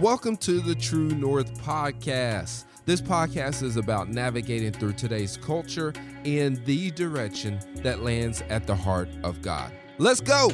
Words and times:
Welcome 0.00 0.36
to 0.38 0.58
the 0.60 0.74
True 0.74 1.10
North 1.10 1.56
Podcast. 1.62 2.64
This 2.84 3.00
podcast 3.00 3.62
is 3.62 3.76
about 3.76 4.08
navigating 4.08 4.72
through 4.72 4.94
today's 4.94 5.36
culture 5.36 5.92
in 6.24 6.60
the 6.64 6.90
direction 6.90 7.60
that 7.76 8.02
lands 8.02 8.42
at 8.48 8.66
the 8.66 8.74
heart 8.74 9.08
of 9.22 9.40
God. 9.40 9.72
Let's 9.98 10.20
go! 10.20 10.50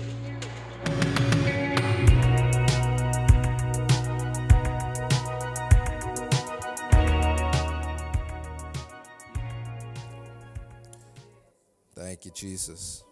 Thank 11.97 12.27
you, 12.27 12.31
Jesus. 12.33 13.05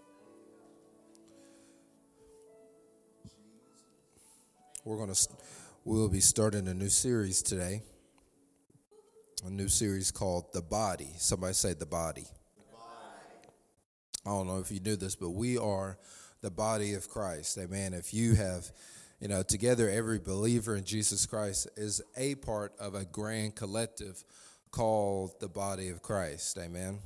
We're 4.84 4.96
going 4.96 5.08
to 5.08 5.28
we'll 5.88 6.10
be 6.10 6.20
starting 6.20 6.68
a 6.68 6.74
new 6.74 6.90
series 6.90 7.40
today. 7.40 7.80
A 9.46 9.48
new 9.48 9.68
series 9.68 10.10
called 10.10 10.52
The 10.52 10.60
Body. 10.60 11.08
Somebody 11.16 11.54
say 11.54 11.72
The 11.72 11.86
Body. 11.86 12.26
I 14.26 14.28
don't 14.28 14.46
know 14.46 14.58
if 14.58 14.70
you 14.70 14.80
knew 14.80 14.96
this, 14.96 15.16
but 15.16 15.30
we 15.30 15.56
are 15.56 15.96
the 16.42 16.50
body 16.50 16.92
of 16.92 17.08
Christ. 17.08 17.56
Amen. 17.56 17.94
If 17.94 18.12
you 18.12 18.34
have, 18.34 18.70
you 19.18 19.28
know, 19.28 19.42
together 19.42 19.88
every 19.88 20.18
believer 20.18 20.76
in 20.76 20.84
Jesus 20.84 21.24
Christ 21.24 21.68
is 21.78 22.02
a 22.18 22.34
part 22.34 22.74
of 22.78 22.94
a 22.94 23.06
grand 23.06 23.56
collective 23.56 24.22
called 24.70 25.40
the 25.40 25.48
body 25.48 25.88
of 25.88 26.02
Christ. 26.02 26.58
Amen. 26.58 26.98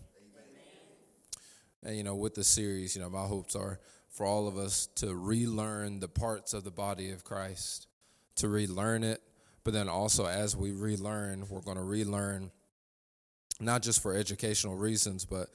And 1.85 1.97
you 1.97 2.03
know, 2.03 2.17
with 2.17 2.35
the 2.35 2.43
series, 2.43 2.97
you 2.97 3.03
know, 3.03 3.11
my 3.11 3.27
hopes 3.27 3.55
are 3.55 3.79
for 4.11 4.27
all 4.27 4.49
of 4.49 4.57
us 4.57 4.89
to 4.97 5.15
relearn 5.15 6.01
the 6.01 6.09
parts 6.09 6.53
of 6.53 6.65
the 6.65 6.73
body 6.73 7.13
of 7.13 7.23
Christ, 7.23 7.87
to 8.37 8.49
relearn 8.49 9.05
it, 9.05 9.23
but 9.65 9.73
then 9.73 9.89
also 9.89 10.27
as 10.27 10.57
we 10.57 10.73
relearn, 10.73 11.45
we're 11.49 11.61
going 11.61 11.77
to 11.77 11.83
relearn 11.83 12.51
not 13.61 13.83
just 13.83 14.03
for 14.03 14.15
educational 14.15 14.77
reasons, 14.77 15.25
but 15.25 15.49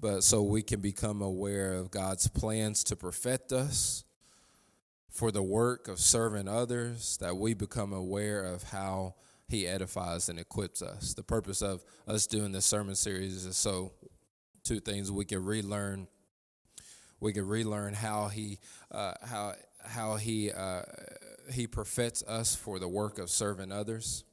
but 0.00 0.24
so 0.24 0.42
we 0.42 0.62
can 0.62 0.80
become 0.80 1.22
aware 1.22 1.74
of 1.74 1.92
God's 1.92 2.26
plans 2.26 2.82
to 2.84 2.96
perfect 2.96 3.52
us 3.52 4.02
for 5.08 5.30
the 5.30 5.42
work 5.42 5.86
of 5.86 6.00
serving 6.00 6.48
others, 6.48 7.18
that 7.18 7.36
we 7.36 7.54
become 7.54 7.92
aware 7.92 8.44
of 8.44 8.64
how 8.64 9.14
he 9.46 9.68
edifies 9.68 10.28
and 10.28 10.40
equips 10.40 10.82
us. 10.82 11.14
The 11.14 11.22
purpose 11.22 11.62
of 11.62 11.84
us 12.08 12.26
doing 12.26 12.50
this 12.50 12.66
sermon 12.66 12.96
series 12.96 13.44
is 13.44 13.56
so 13.56 13.92
two 14.64 14.80
things 14.80 15.12
we 15.12 15.24
can 15.24 15.44
relearn 15.44 16.08
we 17.20 17.32
can 17.32 17.46
relearn 17.46 17.94
how 17.94 18.26
he 18.26 18.58
uh, 18.90 19.14
how 19.24 19.54
how 19.84 20.16
he 20.16 20.50
uh, 20.50 20.82
he 21.52 21.66
perfects 21.66 22.22
us 22.24 22.54
for 22.54 22.78
the 22.78 22.88
work 22.88 23.18
of 23.18 23.30
serving 23.30 23.72
others. 23.72 24.24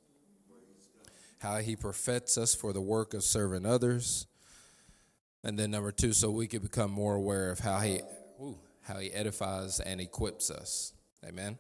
How 1.40 1.58
he 1.58 1.76
perfects 1.76 2.38
us 2.38 2.54
for 2.54 2.74
the 2.74 2.82
work 2.82 3.14
of 3.14 3.24
serving 3.24 3.66
others. 3.66 4.28
And 5.44 5.58
then 5.58 5.72
number 5.72 5.92
two 5.92 6.14
so 6.14 6.30
we 6.30 6.48
can 6.48 6.62
become 6.62 6.92
more 6.92 7.16
aware 7.16 7.50
of 7.52 7.60
how 7.60 7.80
he 7.80 8.02
ooh, 8.42 8.58
how 8.82 9.00
he 9.00 9.12
edifies 9.14 9.80
and 9.80 10.02
equips 10.02 10.52
us. 10.52 10.94
Amen? 11.26 11.58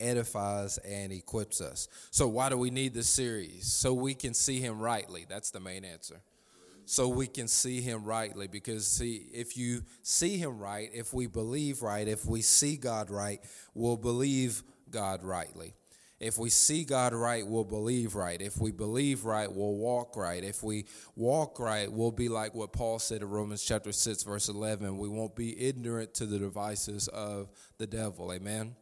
Edifies 0.00 0.78
and 0.78 1.12
equips 1.12 1.60
us. 1.60 1.88
So 2.10 2.28
why 2.28 2.48
do 2.48 2.56
we 2.56 2.70
need 2.70 2.94
this 2.94 3.08
series? 3.08 3.66
So 3.66 3.92
we 3.92 4.14
can 4.14 4.32
see 4.32 4.60
him 4.60 4.78
rightly. 4.78 5.26
That's 5.28 5.50
the 5.50 5.60
main 5.60 5.84
answer 5.84 6.22
so 6.88 7.08
we 7.08 7.26
can 7.26 7.48
see 7.48 7.80
him 7.80 8.04
rightly 8.04 8.46
because 8.46 8.86
see 8.86 9.26
if 9.32 9.56
you 9.56 9.82
see 10.02 10.38
him 10.38 10.58
right 10.58 10.90
if 10.92 11.12
we 11.12 11.26
believe 11.26 11.82
right 11.82 12.08
if 12.08 12.24
we 12.24 12.40
see 12.40 12.76
god 12.76 13.10
right 13.10 13.40
we'll 13.74 13.96
believe 13.96 14.62
god 14.90 15.22
rightly 15.22 15.74
if 16.20 16.36
we 16.36 16.50
see 16.50 16.84
God 16.84 17.14
right, 17.14 17.46
we'll 17.46 17.64
believe 17.64 18.16
right. 18.16 18.40
If 18.40 18.58
we 18.58 18.72
believe 18.72 19.24
right, 19.24 19.50
we'll 19.50 19.76
walk 19.76 20.16
right. 20.16 20.42
If 20.42 20.64
we 20.64 20.86
walk 21.14 21.60
right, 21.60 21.90
we'll 21.90 22.10
be 22.10 22.28
like 22.28 22.54
what 22.54 22.72
Paul 22.72 22.98
said 22.98 23.22
in 23.22 23.28
Romans 23.28 23.62
chapter 23.62 23.92
6, 23.92 24.24
verse 24.24 24.48
11. 24.48 24.98
We 24.98 25.08
won't 25.08 25.36
be 25.36 25.58
ignorant 25.68 26.14
to 26.14 26.26
the 26.26 26.38
devices 26.40 27.06
of 27.08 27.50
the 27.78 27.86
devil. 27.86 28.32
Amen. 28.32 28.74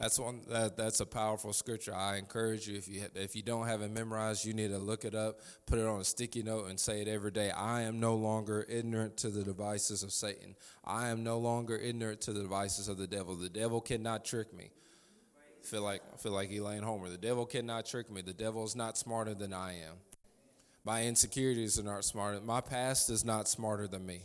That's 0.00 0.18
one 0.18 0.40
that, 0.48 0.78
that's 0.78 1.00
a 1.00 1.06
powerful 1.06 1.52
scripture. 1.52 1.94
I 1.94 2.16
encourage 2.16 2.66
you 2.66 2.78
if 2.78 2.88
you 2.88 3.04
if 3.14 3.36
you 3.36 3.42
don't 3.42 3.66
have 3.66 3.82
it 3.82 3.90
memorized, 3.90 4.46
you 4.46 4.54
need 4.54 4.70
to 4.70 4.78
look 4.78 5.04
it 5.04 5.14
up, 5.14 5.40
put 5.66 5.78
it 5.78 5.86
on 5.86 6.00
a 6.00 6.04
sticky 6.04 6.42
note, 6.42 6.70
and 6.70 6.80
say 6.80 7.02
it 7.02 7.08
every 7.08 7.30
day. 7.30 7.50
I 7.50 7.82
am 7.82 8.00
no 8.00 8.14
longer 8.14 8.64
ignorant 8.66 9.18
to 9.18 9.28
the 9.28 9.44
devices 9.44 10.02
of 10.02 10.10
Satan. 10.10 10.56
I 10.86 11.08
am 11.08 11.22
no 11.22 11.38
longer 11.38 11.76
ignorant 11.76 12.22
to 12.22 12.32
the 12.32 12.40
devices 12.40 12.88
of 12.88 12.96
the 12.96 13.06
devil. 13.06 13.36
The 13.36 13.50
devil 13.50 13.82
cannot 13.82 14.24
trick 14.24 14.56
me. 14.56 14.70
I 15.62 15.66
feel 15.66 15.82
like 15.82 16.00
I 16.14 16.16
feel 16.16 16.32
like 16.32 16.50
Elaine 16.50 16.82
Homer. 16.82 17.10
The 17.10 17.18
devil 17.18 17.44
cannot 17.44 17.84
trick 17.84 18.10
me. 18.10 18.22
The 18.22 18.32
devil 18.32 18.64
is 18.64 18.74
not 18.74 18.96
smarter 18.96 19.34
than 19.34 19.52
I 19.52 19.72
am. 19.72 19.96
My 20.82 21.04
insecurities 21.04 21.78
are 21.78 21.82
not 21.82 22.06
smarter. 22.06 22.40
My 22.40 22.62
past 22.62 23.10
is 23.10 23.22
not 23.22 23.48
smarter 23.48 23.86
than 23.86 24.06
me. 24.06 24.22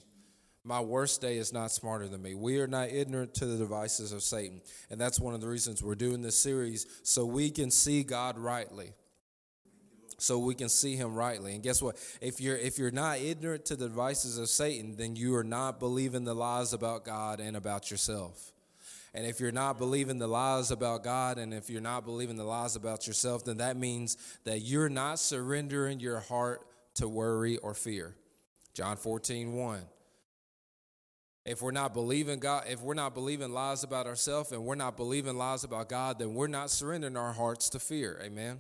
My 0.68 0.82
worst 0.82 1.22
day 1.22 1.38
is 1.38 1.54
not 1.54 1.72
smarter 1.72 2.08
than 2.08 2.24
me. 2.24 2.34
We 2.34 2.60
are 2.60 2.66
not 2.66 2.90
ignorant 2.90 3.36
to 3.36 3.46
the 3.46 3.56
devices 3.56 4.12
of 4.12 4.24
Satan. 4.24 4.62
And 4.90 5.00
that's 5.00 5.20
one 5.20 5.36
of 5.36 5.42
the 5.42 5.48
reasons 5.48 5.84
we're 5.84 5.94
doing 5.94 6.24
this 6.24 6.36
series 6.36 6.88
so 7.04 7.24
we 7.24 7.52
can 7.52 7.70
see 7.70 8.02
God 8.02 8.40
rightly. 8.40 8.94
So 10.18 10.40
we 10.40 10.56
can 10.56 10.70
see 10.70 10.96
him 10.96 11.14
rightly. 11.14 11.54
And 11.54 11.62
guess 11.62 11.84
what? 11.84 11.98
If 12.20 12.42
you're 12.42 12.58
if 12.58 12.80
you're 12.80 12.90
not 12.90 13.20
ignorant 13.20 13.66
to 13.66 13.76
the 13.76 13.88
devices 13.88 14.40
of 14.40 14.50
Satan, 14.50 14.96
then 14.96 15.16
you 15.16 15.36
are 15.36 15.44
not 15.44 15.80
believing 15.80 16.24
the 16.24 16.34
lies 16.34 16.74
about 16.74 17.06
God 17.06 17.40
and 17.40 17.56
about 17.56 17.92
yourself. 17.92 18.52
And 19.14 19.24
if 19.26 19.40
you're 19.40 19.52
not 19.52 19.78
believing 19.78 20.18
the 20.18 20.28
lies 20.28 20.72
about 20.72 21.04
God 21.04 21.38
and 21.38 21.54
if 21.54 21.70
you're 21.70 21.80
not 21.80 22.06
believing 22.06 22.38
the 22.38 22.44
lies 22.44 22.76
about 22.76 23.06
yourself, 23.06 23.46
then 23.46 23.58
that 23.58 23.78
means 23.78 24.18
that 24.46 24.62
you're 24.62 24.90
not 24.90 25.20
surrendering 25.20 26.00
your 26.00 26.22
heart 26.22 26.66
to 26.96 27.08
worry 27.08 27.58
or 27.58 27.76
fear. 27.76 28.16
John 28.74 28.98
14, 28.98 29.54
1. 29.54 29.82
If 31.46 31.62
we're 31.62 31.72
not 31.72 31.94
believing 31.94 32.40
God, 32.40 32.64
if 32.68 32.82
we're 32.82 32.96
not 32.96 33.14
believing 33.14 33.54
lies 33.54 33.84
about 33.84 34.08
ourselves 34.08 34.52
and 34.52 34.66
we're 34.66 34.76
not 34.76 34.98
believing 34.98 35.38
lies 35.38 35.64
about 35.64 35.90
God, 35.90 36.18
then 36.18 36.34
we're 36.34 36.48
not 36.48 36.72
surrendering 36.72 37.16
our 37.16 37.34
hearts 37.34 37.70
to 37.70 37.80
fear. 37.80 38.20
Amen. 38.24 38.60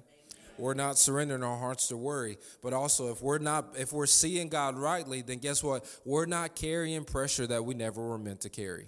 We're 0.60 0.76
not 0.76 0.98
surrendering 0.98 1.44
our 1.44 1.58
hearts 1.58 1.88
to 1.88 1.98
worry. 1.98 2.38
But 2.62 2.74
also 2.74 3.12
if 3.12 3.24
we're 3.24 3.40
not 3.40 3.76
if 3.76 3.92
we're 3.92 4.06
seeing 4.06 4.50
God 4.50 4.78
rightly, 4.78 5.24
then 5.24 5.40
guess 5.40 5.64
what? 5.64 5.86
We're 6.06 6.28
not 6.28 6.56
carrying 6.56 7.06
pressure 7.06 7.48
that 7.48 7.66
we 7.66 7.74
never 7.74 8.08
were 8.08 8.20
meant 8.20 8.42
to 8.42 8.50
carry. 8.50 8.88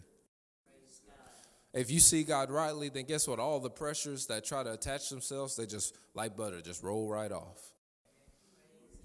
If 1.73 1.91
you 1.91 1.99
see 1.99 2.23
God 2.23 2.49
rightly, 2.49 2.89
then 2.89 3.05
guess 3.05 3.27
what? 3.27 3.39
All 3.39 3.59
the 3.59 3.69
pressures 3.69 4.27
that 4.27 4.45
try 4.45 4.63
to 4.63 4.73
attach 4.73 5.09
themselves, 5.09 5.55
they 5.55 5.65
just 5.65 5.95
like 6.13 6.37
butter, 6.37 6.61
just 6.61 6.83
roll 6.83 7.09
right 7.09 7.31
off. 7.31 7.59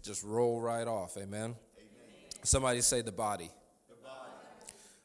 Just 0.03 0.23
roll 0.23 0.61
right 0.61 0.87
off. 0.87 1.17
Amen. 1.17 1.27
Amen. 1.43 1.55
Somebody 2.43 2.81
say 2.81 3.03
the 3.03 3.13
body. 3.13 3.51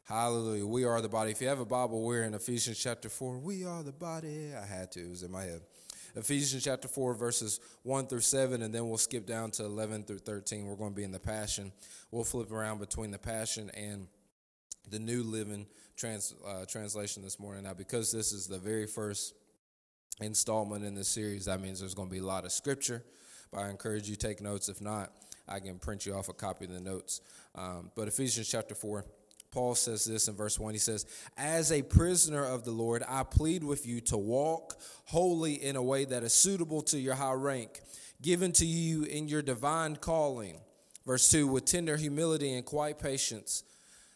Hallelujah. 0.07 0.65
We 0.65 0.85
are 0.85 1.01
the 1.01 1.09
body. 1.09 1.31
If 1.31 1.41
you 1.41 1.49
have 1.49 1.59
a 1.59 1.65
Bible, 1.65 2.01
we're 2.01 2.23
in 2.23 2.33
Ephesians 2.33 2.79
chapter 2.79 3.09
4. 3.09 3.39
We 3.39 3.65
are 3.65 3.83
the 3.83 3.91
body. 3.91 4.53
I 4.55 4.65
had 4.65 4.89
to, 4.93 5.01
it 5.01 5.09
was 5.09 5.21
in 5.21 5.29
my 5.29 5.43
head. 5.43 5.59
Ephesians 6.15 6.63
chapter 6.63 6.87
4, 6.87 7.13
verses 7.13 7.59
1 7.83 8.07
through 8.07 8.21
7, 8.21 8.61
and 8.61 8.73
then 8.73 8.87
we'll 8.87 8.97
skip 8.97 9.27
down 9.27 9.51
to 9.51 9.65
11 9.65 10.05
through 10.05 10.19
13. 10.19 10.65
We're 10.65 10.77
going 10.77 10.91
to 10.91 10.95
be 10.95 11.03
in 11.03 11.11
the 11.11 11.19
Passion. 11.19 11.73
We'll 12.09 12.23
flip 12.23 12.53
around 12.53 12.79
between 12.79 13.11
the 13.11 13.17
Passion 13.17 13.69
and 13.75 14.07
the 14.89 14.97
New 14.97 15.23
Living 15.23 15.67
trans, 15.97 16.33
uh, 16.47 16.63
Translation 16.63 17.21
this 17.21 17.37
morning. 17.37 17.63
Now, 17.63 17.73
because 17.73 18.09
this 18.09 18.31
is 18.31 18.47
the 18.47 18.59
very 18.59 18.87
first 18.87 19.33
installment 20.21 20.85
in 20.85 20.95
this 20.95 21.09
series, 21.09 21.43
that 21.45 21.59
means 21.59 21.81
there's 21.81 21.95
going 21.95 22.07
to 22.07 22.13
be 22.13 22.21
a 22.21 22.25
lot 22.25 22.45
of 22.45 22.53
scripture. 22.53 23.03
But 23.51 23.63
I 23.63 23.69
encourage 23.69 24.07
you 24.07 24.15
to 24.15 24.25
take 24.25 24.39
notes. 24.39 24.69
If 24.69 24.79
not, 24.79 25.11
I 25.49 25.59
can 25.59 25.79
print 25.79 26.05
you 26.05 26.15
off 26.15 26.29
a 26.29 26.33
copy 26.33 26.63
of 26.63 26.71
the 26.71 26.79
notes. 26.79 27.19
Um, 27.55 27.91
but 27.93 28.07
Ephesians 28.07 28.47
chapter 28.47 28.73
4, 28.73 29.03
Paul 29.51 29.75
says 29.75 30.05
this 30.05 30.27
in 30.27 30.35
verse 30.35 30.59
1. 30.59 30.73
He 30.73 30.79
says, 30.79 31.05
As 31.37 31.71
a 31.71 31.81
prisoner 31.81 32.43
of 32.43 32.65
the 32.65 32.71
Lord, 32.71 33.03
I 33.07 33.23
plead 33.23 33.63
with 33.63 33.85
you 33.85 34.01
to 34.01 34.17
walk 34.17 34.79
holy 35.05 35.53
in 35.53 35.75
a 35.75 35.83
way 35.83 36.05
that 36.05 36.23
is 36.23 36.33
suitable 36.33 36.81
to 36.83 36.99
your 36.99 37.15
high 37.15 37.33
rank, 37.33 37.81
given 38.21 38.51
to 38.53 38.65
you 38.65 39.03
in 39.03 39.27
your 39.27 39.41
divine 39.41 39.95
calling. 39.95 40.59
Verse 41.05 41.29
2 41.29 41.47
With 41.47 41.65
tender 41.65 41.97
humility 41.97 42.53
and 42.53 42.65
quiet 42.65 42.99
patience, 42.99 43.63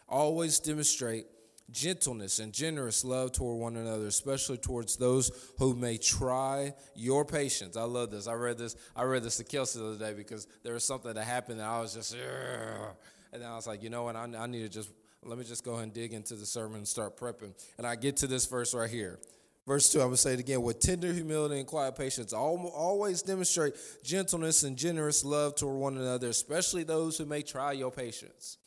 always 0.07 0.60
demonstrate 0.60 1.25
gentleness 1.72 2.39
and 2.39 2.51
generous 2.51 3.06
love 3.06 3.31
toward 3.31 3.60
one 3.60 3.78
another, 3.78 4.07
especially 4.07 4.57
towards 4.57 4.98
those 4.98 5.31
who 5.57 5.74
may 5.74 5.98
try 5.98 6.74
your 6.95 7.24
patience. 7.24 7.78
I 7.78 7.83
love 7.83 8.12
this. 8.12 8.28
I 8.28 8.33
read 8.33 8.57
this. 8.57 8.75
I 8.95 9.04
read 9.04 9.24
this 9.24 9.38
to 9.38 9.44
Kelsey 9.45 9.80
the 9.80 9.88
other 9.88 9.98
day 9.98 10.13
because 10.13 10.48
there 10.63 10.74
was 10.74 10.83
something 10.83 11.13
that 11.13 11.24
happened 11.24 11.60
and 11.60 11.69
I 11.69 11.80
was 11.80 11.94
just, 11.94 12.13
and 12.13 13.42
then 13.42 13.50
I 13.50 13.56
was 13.56 13.68
like, 13.68 13.81
you 13.81 13.89
know 13.89 14.04
what? 14.04 14.16
I, 14.16 14.28
I 14.38 14.48
need 14.48 14.63
to 14.63 14.69
just 14.69 14.89
let 15.23 15.38
me 15.38 15.44
just 15.44 15.63
go 15.63 15.73
ahead 15.73 15.83
and 15.83 15.94
dig 15.94 16.13
into 16.13 16.35
the 16.35 16.45
sermon 16.45 16.77
and 16.77 16.88
start 16.88 17.18
prepping. 17.18 17.53
And 17.77 17.85
I 17.85 17.95
get 17.95 18.18
to 18.18 18.27
this 18.27 18.45
verse 18.45 18.73
right 18.73 18.89
here. 18.89 19.19
Verse 19.68 19.91
2, 19.91 20.00
I'm 20.00 20.06
going 20.06 20.15
to 20.15 20.18
say 20.18 20.33
it 20.33 20.39
again. 20.39 20.63
With 20.63 20.79
tender 20.79 21.13
humility 21.13 21.59
and 21.59 21.68
quiet 21.68 21.95
patience, 21.95 22.33
always 22.33 23.21
demonstrate 23.21 23.75
gentleness 24.03 24.63
and 24.63 24.75
generous 24.75 25.23
love 25.23 25.56
toward 25.56 25.77
one 25.77 25.97
another, 25.97 26.29
especially 26.29 26.83
those 26.83 27.18
who 27.18 27.25
may 27.25 27.44
try 27.44 27.71
your 27.71 27.91
patience. 27.91 28.57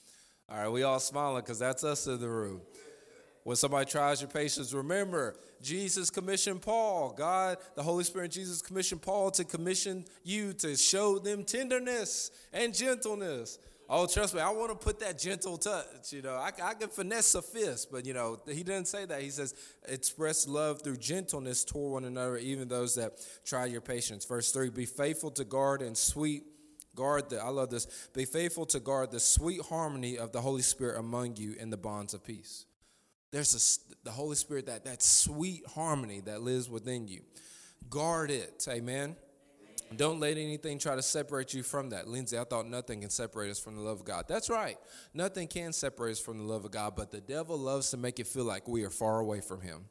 All 0.49 0.59
right, 0.59 0.69
we 0.69 0.85
all 0.85 1.01
smiling 1.01 1.43
because 1.43 1.59
that's 1.59 1.83
us 1.83 2.07
in 2.07 2.21
the 2.21 2.29
room. 2.29 2.61
When 3.43 3.57
somebody 3.57 3.91
tries 3.91 4.23
your 4.23 4.31
patience, 4.31 4.73
remember 4.73 5.37
Jesus 5.61 6.09
commissioned 6.09 6.63
Paul. 6.63 7.13
God, 7.13 7.59
the 7.75 7.83
Holy 7.83 8.05
Spirit, 8.05 8.31
Jesus 8.31 8.63
commissioned 8.63 9.03
Paul 9.03 9.31
to 9.33 9.45
commission 9.45 10.05
you 10.23 10.53
to 10.55 10.77
show 10.77 11.19
them 11.19 11.45
tenderness 11.45 12.31
and 12.53 12.73
gentleness. 12.73 13.59
Oh, 13.89 14.07
trust 14.07 14.35
me, 14.35 14.41
I 14.41 14.49
want 14.51 14.71
to 14.71 14.77
put 14.77 15.01
that 15.01 15.19
gentle 15.19 15.59
touch. 15.59 16.13
You 16.13 16.23
know, 16.23 16.35
I, 16.35 16.51
I 16.63 16.75
can 16.75 16.89
finesse 16.89 17.35
a 17.35 17.43
fist, 17.43 17.89
but 17.93 18.07
you 18.07 18.15
know, 18.15 18.41
he 18.47 18.63
didn't 18.63 18.89
say 18.89 19.05
that. 19.05 19.21
He 19.21 19.29
says, 19.29 19.55
express 19.87 20.49
love 20.49 20.83
through 20.83 20.97
gentleness 20.97 21.65
toward 21.65 21.93
one 21.93 22.05
another, 22.05 22.39
even 22.39 22.69
those 22.69 22.95
that 22.95 23.13
try 23.45 23.67
your 23.67 23.83
patience. 23.83 24.25
Verse 24.25 24.51
three: 24.53 24.71
Be 24.71 24.87
faithful 24.87 25.31
to 25.33 25.45
guard 25.45 25.83
and 25.83 25.97
sweet 25.97 26.45
guard 26.95 27.29
the. 27.29 27.43
I 27.43 27.51
love 27.51 27.69
this. 27.71 28.09
Be 28.15 28.25
faithful 28.25 28.65
to 28.67 28.81
guard 28.81 29.11
the 29.11 29.21
sweet 29.21 29.61
harmony 29.61 30.17
of 30.17 30.33
the 30.33 30.41
Holy 30.41 30.63
Spirit 30.63 30.99
among 30.99 31.37
you 31.37 31.55
in 31.59 31.69
the 31.69 31.77
bonds 31.77 32.15
of 32.15 32.25
peace. 32.25 32.65
There's 33.33 33.55
a, 33.83 34.05
the 34.05 34.13
Holy 34.13 34.37
Spirit 34.37 34.67
that 34.67 34.85
that 34.85 35.03
sweet 35.03 35.67
harmony 35.75 36.21
that 36.21 36.41
lives 36.41 36.71
within 36.71 37.07
you. 37.07 37.21
Guard 37.91 38.31
it. 38.31 38.67
Amen. 38.69 39.17
Don't 39.97 40.19
let 40.19 40.39
anything 40.39 40.79
try 40.79 40.97
to 40.97 41.03
separate 41.03 41.55
you 41.55 41.63
from 41.63 41.91
that. 41.91 42.09
Lindsey, 42.09 42.39
I 42.39 42.45
thought 42.45 42.67
nothing 42.67 43.03
can 43.03 43.11
separate 43.11 43.51
us 43.51 43.59
from 43.59 43.77
the 43.77 43.83
love 43.83 44.01
of 44.01 44.05
God. 44.05 44.25
That's 44.27 44.51
right. 44.51 44.77
Nothing 45.13 45.47
can 45.47 45.73
separate 45.73 46.13
us 46.13 46.21
from 46.21 46.39
the 46.39 46.45
love 46.45 46.65
of 46.65 46.71
God, 46.71 46.95
but 46.97 47.11
the 47.11 47.21
devil 47.21 47.57
loves 47.57 47.91
to 47.91 47.97
make 47.97 48.19
it 48.19 48.27
feel 48.27 48.45
like 48.45 48.67
we 48.67 48.85
are 48.85 48.91
far 48.91 49.21
away 49.21 49.41
from 49.41 49.61
him. 49.61 49.85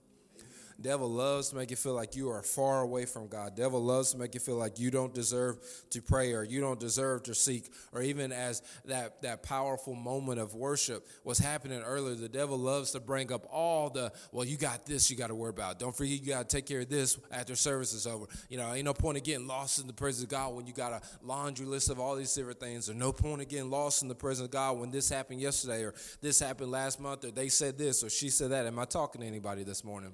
Devil 0.82 1.10
loves 1.10 1.50
to 1.50 1.56
make 1.56 1.70
you 1.70 1.76
feel 1.76 1.94
like 1.94 2.16
you 2.16 2.30
are 2.30 2.42
far 2.42 2.82
away 2.82 3.06
from 3.06 3.28
God. 3.28 3.56
Devil 3.56 3.84
loves 3.84 4.12
to 4.12 4.18
make 4.18 4.34
you 4.34 4.40
feel 4.40 4.56
like 4.56 4.80
you 4.80 4.92
don't 4.92 5.14
deserve 5.14 5.58
to 5.92 6.02
pray 6.02 6.34
or 6.34 6.44
you 6.44 6.62
don't 6.62 6.80
deserve 6.80 7.24
to 7.24 7.36
seek 7.36 7.72
or 7.92 8.02
even 8.02 8.32
as 8.32 8.62
that 8.86 9.22
that 9.22 9.44
powerful 9.44 9.96
moment 9.96 10.40
of 10.40 10.54
worship 10.54 11.08
was 11.24 11.38
happening 11.38 11.82
earlier, 11.82 12.16
the 12.16 12.30
devil 12.30 12.58
loves 12.58 12.92
to 12.92 13.00
bring 13.00 13.32
up 13.32 13.48
all 13.52 13.90
the 13.90 14.12
well, 14.32 14.46
you 14.46 14.58
got 14.58 14.86
this 14.86 15.10
you 15.10 15.18
got 15.18 15.28
to 15.28 15.36
worry 15.36 15.50
about. 15.50 15.80
Don't 15.80 15.96
forget 15.96 16.20
you 16.20 16.28
got 16.28 16.50
to 16.50 16.56
take 16.56 16.66
care 16.66 16.82
of 16.82 16.90
this 16.90 17.18
after 17.32 17.56
service 17.56 17.94
is 17.94 18.08
over. 18.08 18.26
You 18.50 18.58
know, 18.58 18.74
ain't 18.74 18.86
no 18.86 18.94
point 18.94 19.18
of 19.18 19.24
getting 19.24 19.48
lost 19.48 19.80
in 19.80 19.88
the 19.88 19.94
presence 19.94 20.24
of 20.24 20.30
God 20.30 20.56
when 20.56 20.68
you 20.68 20.74
got 20.74 20.94
a 20.94 21.02
laundry 21.22 21.66
list 21.66 21.90
of 21.90 22.00
all 22.00 22.16
these 22.16 22.34
different 22.34 22.60
things. 22.60 22.90
Or 22.90 22.94
no 22.94 23.12
point 23.12 23.42
of 23.42 23.48
getting 23.48 23.70
lost 23.70 24.02
in 24.02 24.08
the 24.08 24.16
presence 24.16 24.46
of 24.46 24.52
God 24.52 24.80
when 24.80 24.92
this 24.92 25.10
happened 25.10 25.42
yesterday 25.42 25.84
or 25.84 25.94
this 26.22 26.40
happened 26.40 26.72
last 26.72 27.00
month 27.00 27.26
or 27.26 27.32
they 27.32 27.50
said 27.50 27.78
this 27.78 28.04
or 28.04 28.10
she 28.10 28.30
said 28.30 28.52
that. 28.52 28.66
Am 28.66 28.80
I 28.80 28.86
talking 28.86 29.22
to 29.22 29.28
anybody 29.28 29.64
this 29.64 29.84
morning? 29.84 30.14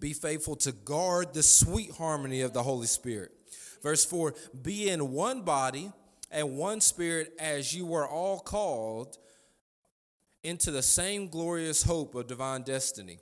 Be 0.00 0.12
faithful 0.12 0.56
to 0.56 0.72
guard 0.72 1.34
the 1.34 1.42
sweet 1.42 1.92
harmony 1.92 2.40
of 2.40 2.52
the 2.52 2.62
Holy 2.62 2.86
Spirit. 2.86 3.32
Verse 3.82 4.04
4 4.04 4.34
Be 4.62 4.88
in 4.88 5.12
one 5.12 5.42
body 5.42 5.92
and 6.30 6.56
one 6.56 6.80
spirit 6.80 7.32
as 7.38 7.74
you 7.74 7.86
were 7.86 8.08
all 8.08 8.40
called 8.40 9.18
into 10.42 10.70
the 10.70 10.82
same 10.82 11.28
glorious 11.28 11.82
hope 11.82 12.14
of 12.14 12.26
divine 12.26 12.62
destiny. 12.62 13.18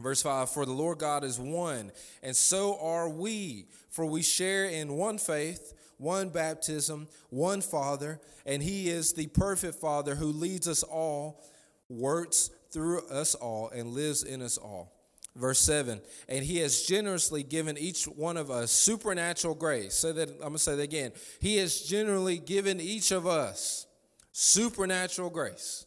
Verse 0.00 0.22
5 0.22 0.50
For 0.50 0.66
the 0.66 0.72
Lord 0.72 0.98
God 0.98 1.24
is 1.24 1.38
one, 1.38 1.92
and 2.22 2.36
so 2.36 2.78
are 2.80 3.08
we, 3.08 3.66
for 3.90 4.04
we 4.06 4.22
share 4.22 4.66
in 4.66 4.92
one 4.92 5.18
faith, 5.18 5.72
one 5.98 6.28
baptism, 6.28 7.08
one 7.30 7.62
Father, 7.62 8.20
and 8.44 8.62
He 8.62 8.88
is 8.88 9.12
the 9.12 9.28
perfect 9.28 9.76
Father 9.76 10.14
who 10.14 10.26
leads 10.26 10.68
us 10.68 10.82
all, 10.82 11.42
works 11.88 12.50
through 12.70 13.06
us 13.08 13.34
all, 13.34 13.70
and 13.70 13.88
lives 13.88 14.22
in 14.22 14.42
us 14.42 14.58
all. 14.58 14.92
Verse 15.36 15.58
7 15.60 16.00
And 16.28 16.44
he 16.44 16.58
has 16.58 16.82
generously 16.82 17.42
given 17.42 17.76
each 17.76 18.04
one 18.04 18.36
of 18.36 18.50
us 18.50 18.72
supernatural 18.72 19.54
grace. 19.54 19.94
So 19.94 20.12
that 20.12 20.30
I'm 20.30 20.38
going 20.38 20.52
to 20.54 20.58
say 20.58 20.76
that 20.76 20.82
again. 20.82 21.12
He 21.40 21.58
has 21.58 21.80
generally 21.82 22.38
given 22.38 22.80
each 22.80 23.10
of 23.10 23.26
us 23.26 23.86
supernatural 24.32 25.30
grace. 25.30 25.86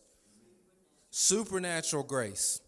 Supernatural 1.09 2.03
grace. 2.03 2.61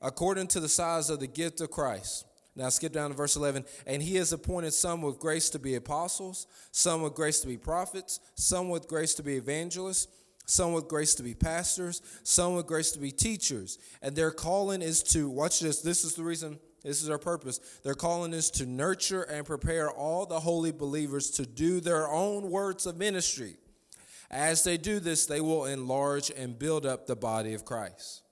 According 0.00 0.48
to 0.48 0.60
the 0.60 0.68
size 0.68 1.10
of 1.10 1.20
the 1.20 1.26
gift 1.26 1.60
of 1.60 1.70
Christ. 1.70 2.26
Now 2.54 2.68
skip 2.68 2.92
down 2.92 3.10
to 3.10 3.16
verse 3.16 3.36
11. 3.36 3.64
And 3.86 4.02
he 4.02 4.16
has 4.16 4.32
appointed 4.32 4.74
some 4.74 5.00
with 5.00 5.18
grace 5.18 5.48
to 5.50 5.58
be 5.58 5.76
apostles, 5.76 6.46
some 6.70 7.00
with 7.00 7.14
grace 7.14 7.40
to 7.40 7.46
be 7.46 7.56
prophets, 7.56 8.20
some 8.34 8.68
with 8.68 8.88
grace 8.88 9.14
to 9.14 9.22
be 9.22 9.36
evangelists 9.36 10.08
some 10.46 10.72
with 10.72 10.88
grace 10.88 11.14
to 11.14 11.22
be 11.22 11.34
pastors, 11.34 12.02
some 12.22 12.54
with 12.54 12.66
grace 12.66 12.90
to 12.92 12.98
be 12.98 13.10
teachers. 13.10 13.78
And 14.02 14.14
their 14.14 14.30
calling 14.30 14.82
is 14.82 15.02
to, 15.04 15.28
watch 15.28 15.60
this, 15.60 15.80
this 15.80 16.04
is 16.04 16.14
the 16.14 16.24
reason, 16.24 16.58
this 16.82 17.02
is 17.02 17.10
our 17.10 17.18
purpose. 17.18 17.58
Their 17.84 17.94
calling 17.94 18.32
is 18.32 18.50
to 18.52 18.66
nurture 18.66 19.22
and 19.22 19.46
prepare 19.46 19.90
all 19.90 20.26
the 20.26 20.40
holy 20.40 20.72
believers 20.72 21.30
to 21.32 21.46
do 21.46 21.80
their 21.80 22.08
own 22.08 22.50
works 22.50 22.86
of 22.86 22.96
ministry. 22.96 23.56
As 24.30 24.64
they 24.64 24.78
do 24.78 24.98
this, 24.98 25.26
they 25.26 25.40
will 25.40 25.66
enlarge 25.66 26.30
and 26.30 26.58
build 26.58 26.86
up 26.86 27.06
the 27.06 27.16
body 27.16 27.54
of 27.54 27.64
Christ. 27.64 28.22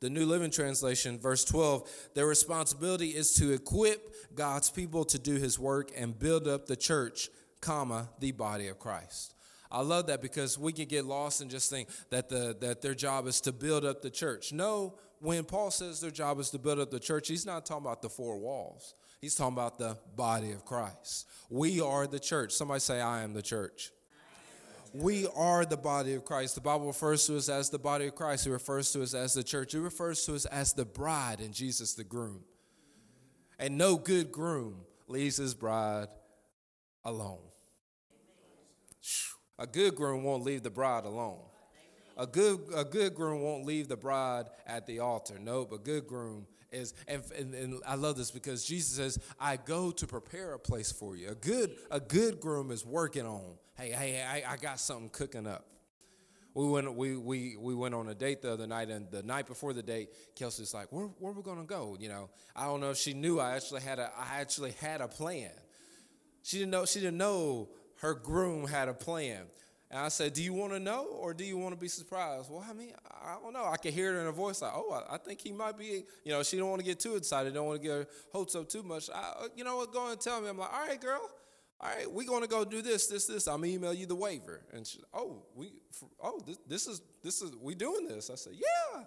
The 0.00 0.10
New 0.10 0.26
Living 0.26 0.50
Translation, 0.50 1.18
verse 1.18 1.44
12, 1.44 1.88
their 2.14 2.26
responsibility 2.26 3.10
is 3.10 3.34
to 3.34 3.52
equip 3.52 4.34
God's 4.34 4.68
people 4.68 5.04
to 5.06 5.18
do 5.18 5.36
his 5.36 5.58
work 5.58 5.90
and 5.96 6.18
build 6.18 6.48
up 6.48 6.66
the 6.66 6.76
church, 6.76 7.28
comma, 7.60 8.08
the 8.18 8.32
body 8.32 8.66
of 8.68 8.78
Christ. 8.78 9.34
I 9.72 9.80
love 9.80 10.06
that 10.08 10.20
because 10.20 10.58
we 10.58 10.72
can 10.72 10.84
get 10.84 11.06
lost 11.06 11.40
and 11.40 11.50
just 11.50 11.70
think 11.70 11.88
that 12.10 12.28
the 12.28 12.54
that 12.60 12.82
their 12.82 12.94
job 12.94 13.26
is 13.26 13.40
to 13.42 13.52
build 13.52 13.86
up 13.86 14.02
the 14.02 14.10
church. 14.10 14.52
No, 14.52 14.94
when 15.18 15.44
Paul 15.44 15.70
says 15.70 16.00
their 16.00 16.10
job 16.10 16.38
is 16.40 16.50
to 16.50 16.58
build 16.58 16.78
up 16.78 16.90
the 16.90 17.00
church, 17.00 17.28
he's 17.28 17.46
not 17.46 17.64
talking 17.64 17.86
about 17.86 18.02
the 18.02 18.10
four 18.10 18.38
walls. 18.38 18.94
He's 19.20 19.34
talking 19.34 19.54
about 19.54 19.78
the 19.78 19.96
body 20.14 20.50
of 20.50 20.64
Christ. 20.64 21.28
We 21.48 21.80
are 21.80 22.06
the 22.06 22.18
church. 22.18 22.52
Somebody 22.52 22.80
say, 22.80 23.00
I 23.00 23.22
am 23.22 23.32
the 23.32 23.42
church. 23.42 23.92
We 24.92 25.26
are 25.34 25.64
the 25.64 25.76
body 25.76 26.14
of 26.14 26.24
Christ. 26.24 26.56
The 26.56 26.60
Bible 26.60 26.88
refers 26.88 27.24
to 27.26 27.36
us 27.36 27.48
as 27.48 27.70
the 27.70 27.78
body 27.78 28.08
of 28.08 28.14
Christ. 28.14 28.46
It 28.46 28.50
refers 28.50 28.92
to 28.92 29.02
us 29.02 29.14
as 29.14 29.32
the 29.32 29.44
church. 29.44 29.74
It 29.74 29.80
refers 29.80 30.26
to 30.26 30.34
us 30.34 30.44
as 30.44 30.74
the 30.74 30.84
bride 30.84 31.40
and 31.40 31.54
Jesus 31.54 31.94
the 31.94 32.04
groom. 32.04 32.40
And 33.58 33.78
no 33.78 33.96
good 33.96 34.32
groom 34.32 34.80
leaves 35.06 35.36
his 35.36 35.54
bride 35.54 36.08
alone. 37.04 37.51
A 39.62 39.66
good 39.66 39.94
groom 39.94 40.24
won't 40.24 40.42
leave 40.42 40.64
the 40.64 40.70
bride 40.70 41.04
alone. 41.04 41.38
A 42.16 42.26
good, 42.26 42.62
a 42.74 42.84
good 42.84 43.14
groom 43.14 43.42
won't 43.42 43.64
leave 43.64 43.86
the 43.86 43.96
bride 43.96 44.46
at 44.66 44.88
the 44.88 44.98
altar. 44.98 45.38
Nope, 45.40 45.70
a 45.70 45.78
good 45.78 46.08
groom 46.08 46.48
is, 46.72 46.94
and, 47.06 47.22
and, 47.38 47.54
and, 47.54 47.82
I 47.86 47.94
love 47.94 48.16
this 48.16 48.32
because 48.32 48.64
Jesus 48.64 48.96
says, 48.96 49.20
I 49.38 49.56
go 49.56 49.92
to 49.92 50.04
prepare 50.04 50.54
a 50.54 50.58
place 50.58 50.90
for 50.90 51.14
you. 51.14 51.28
A 51.28 51.36
good, 51.36 51.76
a 51.92 52.00
good 52.00 52.40
groom 52.40 52.72
is 52.72 52.84
working 52.84 53.24
on, 53.24 53.54
hey, 53.76 53.90
hey, 53.90 54.24
I, 54.44 54.54
I 54.54 54.56
got 54.56 54.80
something 54.80 55.10
cooking 55.10 55.46
up. 55.46 55.64
We 56.54 56.68
went, 56.68 56.92
we, 56.96 57.16
we, 57.16 57.56
we 57.56 57.72
went 57.72 57.94
on 57.94 58.08
a 58.08 58.16
date 58.16 58.42
the 58.42 58.52
other 58.52 58.66
night, 58.66 58.88
and 58.88 59.12
the 59.12 59.22
night 59.22 59.46
before 59.46 59.72
the 59.72 59.82
date, 59.82 60.08
Kelsey's 60.34 60.74
like, 60.74 60.90
where, 60.90 61.06
where 61.20 61.32
are 61.32 61.36
we 61.36 61.42
gonna 61.42 61.62
go? 61.62 61.96
You 62.00 62.08
know, 62.08 62.30
I 62.56 62.64
don't 62.64 62.80
know 62.80 62.90
if 62.90 62.96
she 62.96 63.14
knew 63.14 63.38
I 63.38 63.54
actually 63.54 63.82
had 63.82 64.00
a, 64.00 64.10
I 64.18 64.40
actually 64.40 64.72
had 64.72 65.00
a 65.00 65.08
plan. 65.08 65.52
She 66.42 66.58
didn't 66.58 66.72
know, 66.72 66.84
she 66.84 66.98
didn't 66.98 67.18
know 67.18 67.68
her 68.02 68.14
groom 68.14 68.66
had 68.66 68.88
a 68.88 68.94
plan. 68.94 69.44
And 69.92 70.00
I 70.00 70.08
said, 70.08 70.32
Do 70.32 70.42
you 70.42 70.54
want 70.54 70.72
to 70.72 70.80
know 70.80 71.04
or 71.20 71.34
do 71.34 71.44
you 71.44 71.58
want 71.58 71.74
to 71.74 71.80
be 71.80 71.86
surprised? 71.86 72.50
Well, 72.50 72.64
I 72.68 72.72
mean, 72.72 72.94
I 73.10 73.36
don't 73.42 73.52
know. 73.52 73.66
I 73.66 73.76
could 73.76 73.92
hear 73.92 74.16
it 74.16 74.18
in 74.18 74.24
her 74.24 74.32
voice 74.32 74.62
like, 74.62 74.72
Oh, 74.74 75.04
I, 75.08 75.18
think 75.18 75.42
he 75.42 75.52
might 75.52 75.78
be, 75.78 76.04
you 76.24 76.32
know, 76.32 76.42
she 76.42 76.56
don't 76.56 76.70
want 76.70 76.80
to 76.80 76.86
get 76.86 76.98
too 76.98 77.14
excited, 77.16 77.52
don't 77.52 77.66
want 77.66 77.82
to 77.82 77.86
get 77.86 77.94
her 77.94 78.06
hopes 78.32 78.54
up 78.54 78.70
too 78.70 78.82
much. 78.82 79.10
I, 79.14 79.44
uh, 79.44 79.48
you 79.54 79.64
know 79.64 79.76
what? 79.76 79.92
Go 79.92 80.10
and 80.10 80.18
tell 80.18 80.40
me. 80.40 80.48
I'm 80.48 80.56
like, 80.56 80.72
All 80.72 80.86
right, 80.86 81.00
girl. 81.00 81.30
All 81.78 81.90
right, 81.90 82.10
we're 82.10 82.26
going 82.26 82.42
to 82.42 82.48
go 82.48 82.64
do 82.64 82.80
this, 82.80 83.08
this, 83.08 83.26
this. 83.26 83.46
I'm 83.46 83.58
going 83.58 83.70
to 83.70 83.74
email 83.74 83.92
you 83.92 84.06
the 84.06 84.14
waiver. 84.14 84.62
And 84.72 84.86
she, 84.86 85.00
Oh, 85.12 85.42
we, 85.54 85.72
oh, 86.22 86.40
this, 86.46 86.58
this 86.66 86.86
is, 86.86 87.02
this 87.22 87.42
is, 87.42 87.54
we 87.60 87.74
doing 87.74 88.08
this. 88.08 88.30
I 88.30 88.36
said, 88.36 88.54
Yeah. 88.54 89.04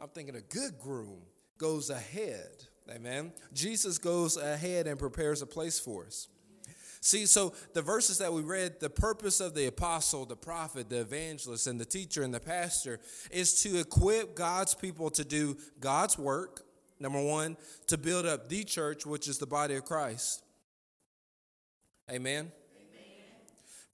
I'm 0.00 0.08
thinking 0.08 0.34
a 0.34 0.40
good 0.40 0.78
groom 0.78 1.18
goes 1.58 1.90
ahead. 1.90 2.64
Amen. 2.90 3.32
Jesus 3.52 3.98
goes 3.98 4.38
ahead 4.38 4.86
and 4.86 4.98
prepares 4.98 5.42
a 5.42 5.46
place 5.46 5.78
for 5.78 6.06
us. 6.06 6.28
See, 7.02 7.24
so 7.24 7.54
the 7.72 7.80
verses 7.80 8.18
that 8.18 8.32
we 8.32 8.42
read, 8.42 8.78
the 8.78 8.90
purpose 8.90 9.40
of 9.40 9.54
the 9.54 9.66
apostle, 9.66 10.26
the 10.26 10.36
prophet, 10.36 10.90
the 10.90 11.00
evangelist, 11.00 11.66
and 11.66 11.80
the 11.80 11.86
teacher 11.86 12.22
and 12.22 12.32
the 12.32 12.40
pastor 12.40 13.00
is 13.30 13.62
to 13.62 13.80
equip 13.80 14.34
God's 14.34 14.74
people 14.74 15.08
to 15.10 15.24
do 15.24 15.56
God's 15.80 16.18
work, 16.18 16.66
number 16.98 17.22
one, 17.22 17.56
to 17.86 17.96
build 17.96 18.26
up 18.26 18.50
the 18.50 18.64
church, 18.64 19.06
which 19.06 19.28
is 19.28 19.38
the 19.38 19.46
body 19.46 19.76
of 19.76 19.86
Christ. 19.86 20.42
Amen. 22.10 22.52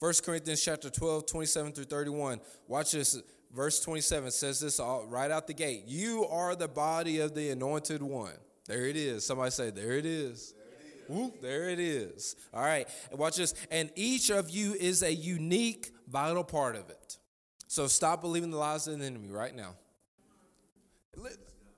Amen. 0.01 0.21
Corinthians 0.21 0.61
chapter 0.61 0.89
12, 0.89 1.25
27 1.27 1.71
through 1.71 1.85
31. 1.85 2.41
Watch 2.67 2.91
this. 2.91 3.21
Verse 3.55 3.79
27 3.79 4.31
says 4.31 4.59
this 4.59 4.77
all, 4.77 5.05
right 5.05 5.31
out 5.31 5.47
the 5.47 5.53
gate. 5.53 5.83
You 5.87 6.25
are 6.25 6.53
the 6.53 6.67
body 6.67 7.19
of 7.19 7.33
the 7.33 7.51
anointed 7.51 8.03
one. 8.03 8.33
There 8.67 8.85
it 8.85 8.97
is. 8.97 9.25
Somebody 9.25 9.51
say, 9.51 9.69
There 9.69 9.93
it 9.93 10.05
is. 10.05 10.53
Whoop, 11.09 11.41
there 11.41 11.69
it 11.69 11.79
is. 11.79 12.35
All 12.53 12.61
right, 12.61 12.87
watch 13.11 13.37
this. 13.37 13.53
And 13.71 13.91
each 13.95 14.29
of 14.29 14.49
you 14.49 14.73
is 14.73 15.03
a 15.03 15.13
unique, 15.13 15.91
vital 16.07 16.43
part 16.43 16.75
of 16.75 16.89
it. 16.89 17.17
So 17.67 17.87
stop 17.87 18.21
believing 18.21 18.51
the 18.51 18.57
lies 18.57 18.87
of 18.87 18.99
the 18.99 19.05
enemy 19.05 19.29
right 19.29 19.55
now. 19.55 19.75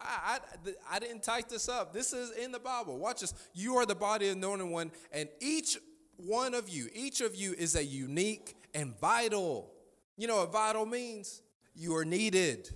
I, 0.01 0.39
I, 0.65 0.71
I 0.91 1.00
didn't 1.00 1.24
type 1.24 1.50
this 1.50 1.67
up. 1.67 1.93
This 1.93 2.13
is 2.13 2.31
in 2.31 2.51
the 2.51 2.59
Bible. 2.59 2.98
Watch 2.98 3.21
this. 3.21 3.33
You 3.53 3.75
are 3.77 3.86
the 3.86 3.95
body 3.95 4.29
of 4.29 4.39
the 4.39 4.48
anointed 4.48 4.69
one, 4.69 4.91
and 5.12 5.29
each 5.39 5.77
one 6.17 6.53
of 6.53 6.69
you, 6.69 6.89
each 6.93 7.21
of 7.21 7.36
you 7.36 7.53
is 7.57 7.75
a 7.75 7.83
unique 7.83 8.55
and 8.74 8.98
vital. 9.00 9.71
You 10.17 10.27
know 10.27 10.38
what 10.38 10.51
vital 10.51 10.86
means? 10.86 11.41
You 11.75 11.95
are 11.95 12.05
needed. 12.05 12.69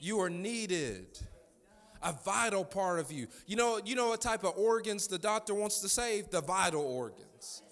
You 0.00 0.20
are 0.20 0.30
needed. 0.30 1.18
A 2.04 2.12
vital 2.12 2.64
part 2.64 3.00
of 3.00 3.10
you. 3.10 3.26
You 3.46 3.56
know, 3.56 3.80
you 3.84 3.96
know 3.96 4.10
what 4.10 4.20
type 4.20 4.44
of 4.44 4.56
organs 4.56 5.06
the 5.06 5.18
doctor 5.18 5.54
wants 5.54 5.80
to 5.80 5.88
save? 5.88 6.30
The 6.30 6.42
vital 6.42 6.82
organs. 6.82 7.62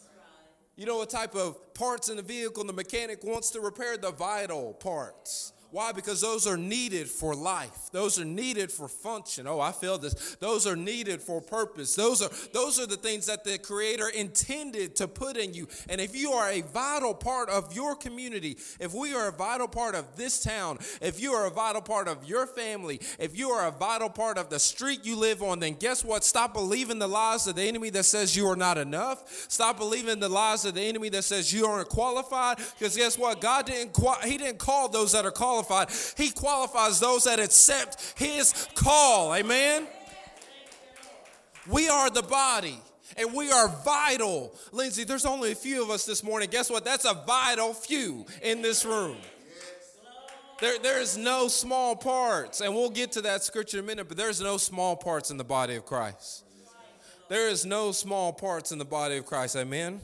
You 0.75 0.87
know 0.87 0.97
what 0.97 1.11
type 1.11 1.35
of 1.35 1.75
parts 1.75 2.09
in 2.09 2.17
the 2.17 2.23
vehicle 2.23 2.65
the 2.65 2.73
mechanic 2.73 3.23
wants 3.23 3.51
to 3.51 3.61
repair? 3.61 3.99
The 3.99 4.11
vital 4.11 4.73
parts. 4.73 5.53
Why? 5.73 5.91
Because 5.91 6.21
those 6.21 6.47
are 6.47 6.59
needed 6.59 7.09
for 7.09 7.35
life. 7.35 7.91
Those 7.93 8.21
are 8.21 8.27
needed 8.27 8.71
for 8.71 8.89
function. 8.89 9.47
Oh, 9.47 9.59
I 9.59 9.73
feel 9.73 9.97
this. 9.97 10.37
Those 10.39 10.67
are 10.67 10.77
needed 10.77 11.23
for 11.23 11.41
purpose. 11.41 11.95
Those 11.95 12.21
are 12.21 12.29
those 12.53 12.79
are 12.79 12.87
the 12.87 12.99
things 12.99 13.25
that 13.25 13.43
the 13.43 13.57
creator 13.57 14.11
intended 14.11 14.95
to 14.97 15.09
put 15.09 15.39
in 15.39 15.55
you. 15.55 15.67
And 15.89 15.99
if 15.99 16.15
you 16.15 16.33
are 16.33 16.51
a 16.51 16.61
vital 16.61 17.15
part 17.15 17.49
of 17.49 17.75
your 17.75 17.97
community, 17.97 18.59
if 18.81 18.93
we 18.93 19.15
are 19.15 19.29
a 19.29 19.33
vital 19.33 19.67
part 19.67 19.95
of 19.95 20.15
this 20.15 20.43
town, 20.43 20.79
if 21.01 21.19
you 21.19 21.33
are 21.33 21.47
a 21.47 21.51
vital 21.51 21.81
part 21.81 22.07
of 22.07 22.23
your 22.29 22.47
family, 22.47 23.01
if 23.19 23.35
you 23.39 23.49
are 23.49 23.67
a 23.67 23.71
vital 23.71 24.11
part 24.11 24.37
of 24.37 24.51
the 24.51 24.59
street 24.59 25.07
you 25.07 25.17
live 25.17 25.43
on, 25.43 25.59
then 25.59 25.73
guess 25.73 26.05
what? 26.05 26.23
Stop 26.23 26.53
believing 26.53 26.99
the 26.99 27.09
lies 27.09 27.47
of 27.47 27.57
the 27.57 27.63
enemy 27.63 27.89
that 27.89 28.05
says 28.05 28.37
you 28.37 28.47
are 28.47 28.57
not 28.57 28.77
enough. 28.77 29.27
Stop 29.49 29.79
believing 29.79 30.21
the 30.21 30.29
lies 30.29 30.67
of 30.67 30.75
the 30.75 30.83
enemy 30.83 31.09
that 31.09 31.25
says 31.25 31.51
you 31.51 31.65
aren't 31.65 31.89
qualified. 31.89 32.59
Because 32.79 32.95
guess 32.95 33.17
what? 33.17 33.41
God 33.41 33.65
didn't 33.65 33.97
he 34.23 34.37
didn't 34.37 34.59
call 34.59 34.91
those 34.91 35.13
that 35.13 35.25
are 35.25 35.31
qualified 35.31 35.62
qualified. 35.65 36.17
He 36.17 36.31
qualifies 36.31 37.01
those 37.01 37.25
that 37.25 37.41
accept 37.41 38.15
his 38.17 38.69
call. 38.75 39.35
Amen. 39.35 39.87
We 41.69 41.89
are 41.89 42.11
the 42.11 42.23
body 42.23 42.79
and 43.17 43.35
we 43.35 43.51
are 43.51 43.69
vital. 43.85 44.55
Lindsey, 44.73 45.05
there's 45.05 45.27
only 45.27 45.53
a 45.53 45.55
few 45.55 45.83
of 45.83 45.91
us 45.91 46.05
this 46.05 46.23
morning. 46.23 46.49
Guess 46.51 46.71
what? 46.71 46.85
That's 46.85 47.05
a 47.05 47.15
vital 47.27 47.75
few 47.75 48.27
in 48.43 48.63
this 48.63 48.85
room. 48.85 49.17
There, 50.61 50.79
there's 50.79 51.17
no 51.17 51.49
small 51.49 51.97
parts, 51.97 52.61
and 52.61 52.73
we'll 52.73 52.91
get 52.91 53.13
to 53.13 53.23
that 53.23 53.43
scripture 53.43 53.79
in 53.79 53.85
a 53.85 53.87
minute, 53.87 54.07
but 54.07 54.17
there's 54.17 54.41
no 54.41 54.59
small 54.59 54.95
parts 54.95 55.33
in 55.33 55.37
the 55.37 55.45
body 55.45 55.75
of 55.75 55.85
Christ. 55.85 56.45
There 57.29 57.49
is 57.49 57.67
no 57.67 57.91
small 57.91 58.33
parts 58.33 58.71
in 58.71 58.79
the 58.79 58.85
body 58.85 59.17
of 59.17 59.27
Christ. 59.27 59.57
Amen. 59.57 60.01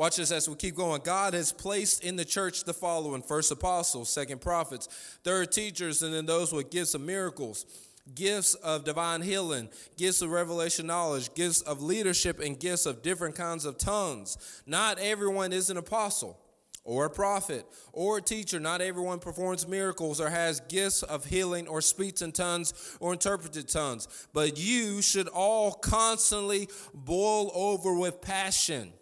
Watch 0.00 0.16
this 0.16 0.32
as 0.32 0.48
we 0.48 0.54
keep 0.54 0.76
going. 0.76 1.02
God 1.04 1.34
has 1.34 1.52
placed 1.52 2.02
in 2.02 2.16
the 2.16 2.24
church 2.24 2.64
the 2.64 2.72
following 2.72 3.20
first 3.20 3.52
apostles, 3.52 4.08
second 4.08 4.40
prophets, 4.40 4.86
third 5.24 5.52
teachers, 5.52 6.02
and 6.02 6.14
then 6.14 6.24
those 6.24 6.54
with 6.54 6.70
gifts 6.70 6.94
of 6.94 7.02
miracles, 7.02 7.66
gifts 8.14 8.54
of 8.54 8.84
divine 8.84 9.20
healing, 9.20 9.68
gifts 9.98 10.22
of 10.22 10.30
revelation 10.30 10.86
knowledge, 10.86 11.34
gifts 11.34 11.60
of 11.60 11.82
leadership, 11.82 12.40
and 12.40 12.58
gifts 12.58 12.86
of 12.86 13.02
different 13.02 13.34
kinds 13.34 13.66
of 13.66 13.76
tongues. 13.76 14.38
Not 14.64 14.98
everyone 14.98 15.52
is 15.52 15.68
an 15.68 15.76
apostle 15.76 16.40
or 16.82 17.04
a 17.04 17.10
prophet 17.10 17.66
or 17.92 18.16
a 18.16 18.22
teacher. 18.22 18.58
Not 18.58 18.80
everyone 18.80 19.18
performs 19.18 19.68
miracles 19.68 20.18
or 20.18 20.30
has 20.30 20.60
gifts 20.60 21.02
of 21.02 21.26
healing 21.26 21.68
or 21.68 21.82
speaks 21.82 22.22
in 22.22 22.32
tongues 22.32 22.96
or 23.00 23.12
interpreted 23.12 23.68
tongues. 23.68 24.08
But 24.32 24.58
you 24.58 25.02
should 25.02 25.28
all 25.28 25.72
constantly 25.72 26.70
boil 26.94 27.50
over 27.54 27.92
with 27.92 28.22
passion 28.22 28.94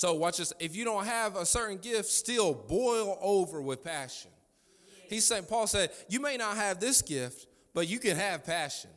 so 0.00 0.14
watch 0.14 0.38
this. 0.38 0.54
If 0.58 0.74
you 0.74 0.86
don't 0.86 1.04
have 1.04 1.36
a 1.36 1.44
certain 1.44 1.76
gift, 1.76 2.06
still 2.06 2.54
boil 2.54 3.18
over 3.20 3.60
with 3.60 3.84
passion. 3.84 4.30
He's 5.10 5.26
saying, 5.26 5.44
Paul 5.44 5.66
said, 5.66 5.90
you 6.08 6.20
may 6.20 6.38
not 6.38 6.56
have 6.56 6.80
this 6.80 7.02
gift, 7.02 7.46
but 7.74 7.86
you 7.86 7.98
can 7.98 8.16
have 8.16 8.46
passion. 8.46 8.88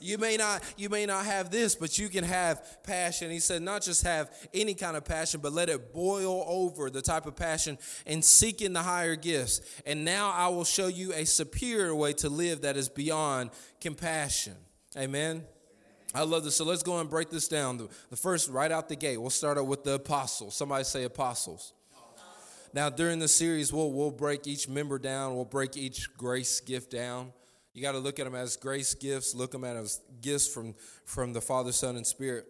You 0.00 0.18
may 0.18 0.36
not, 0.36 0.64
you 0.76 0.88
may 0.88 1.06
not 1.06 1.24
have 1.24 1.52
this, 1.52 1.76
but 1.76 2.00
you 2.00 2.08
can 2.08 2.24
have 2.24 2.82
passion. 2.82 3.30
He 3.30 3.38
said, 3.38 3.62
not 3.62 3.82
just 3.82 4.02
have 4.02 4.28
any 4.52 4.74
kind 4.74 4.96
of 4.96 5.04
passion, 5.04 5.38
but 5.40 5.52
let 5.52 5.68
it 5.68 5.94
boil 5.94 6.44
over 6.48 6.90
the 6.90 7.00
type 7.00 7.26
of 7.26 7.36
passion 7.36 7.78
and 8.04 8.24
seeking 8.24 8.72
the 8.72 8.82
higher 8.82 9.14
gifts. 9.14 9.60
And 9.86 10.04
now 10.04 10.32
I 10.32 10.48
will 10.48 10.64
show 10.64 10.88
you 10.88 11.12
a 11.12 11.26
superior 11.26 11.94
way 11.94 12.12
to 12.14 12.28
live 12.28 12.62
that 12.62 12.76
is 12.76 12.88
beyond 12.88 13.50
compassion. 13.80 14.56
Amen. 14.96 15.44
I 16.14 16.22
love 16.22 16.44
this. 16.44 16.56
So 16.56 16.64
let's 16.64 16.82
go 16.82 16.98
and 16.98 17.08
break 17.08 17.30
this 17.30 17.48
down. 17.48 17.78
The, 17.78 17.88
the 18.10 18.16
first, 18.16 18.50
right 18.50 18.70
out 18.70 18.88
the 18.88 18.96
gate, 18.96 19.16
we'll 19.16 19.30
start 19.30 19.58
out 19.58 19.66
with 19.66 19.84
the 19.84 19.94
apostles. 19.94 20.56
Somebody 20.56 20.84
say 20.84 21.04
apostles. 21.04 21.72
Now, 22.72 22.88
during 22.88 23.18
the 23.18 23.28
series, 23.28 23.72
we'll, 23.72 23.92
we'll 23.92 24.10
break 24.10 24.46
each 24.46 24.68
member 24.68 24.98
down. 24.98 25.34
We'll 25.34 25.44
break 25.44 25.76
each 25.76 26.16
grace 26.16 26.60
gift 26.60 26.90
down. 26.90 27.32
You 27.72 27.82
got 27.82 27.92
to 27.92 27.98
look 27.98 28.18
at 28.18 28.24
them 28.24 28.34
as 28.34 28.56
grace 28.56 28.94
gifts, 28.94 29.34
look 29.34 29.52
them 29.52 29.64
at 29.64 29.76
as 29.76 30.00
gifts 30.20 30.48
from, 30.48 30.74
from 31.04 31.32
the 31.32 31.40
Father, 31.40 31.72
Son, 31.72 31.96
and 31.96 32.06
Spirit. 32.06 32.46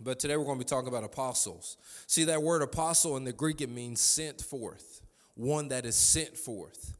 But 0.00 0.18
today 0.18 0.36
we're 0.36 0.44
going 0.44 0.58
to 0.58 0.64
be 0.64 0.68
talking 0.68 0.88
about 0.88 1.04
apostles. 1.04 1.76
See, 2.06 2.24
that 2.24 2.42
word 2.42 2.62
apostle 2.62 3.16
in 3.16 3.24
the 3.24 3.32
Greek, 3.32 3.60
it 3.60 3.70
means 3.70 4.00
sent 4.00 4.40
forth, 4.40 5.00
one 5.34 5.68
that 5.68 5.86
is 5.86 5.96
sent 5.96 6.36
forth. 6.36 6.94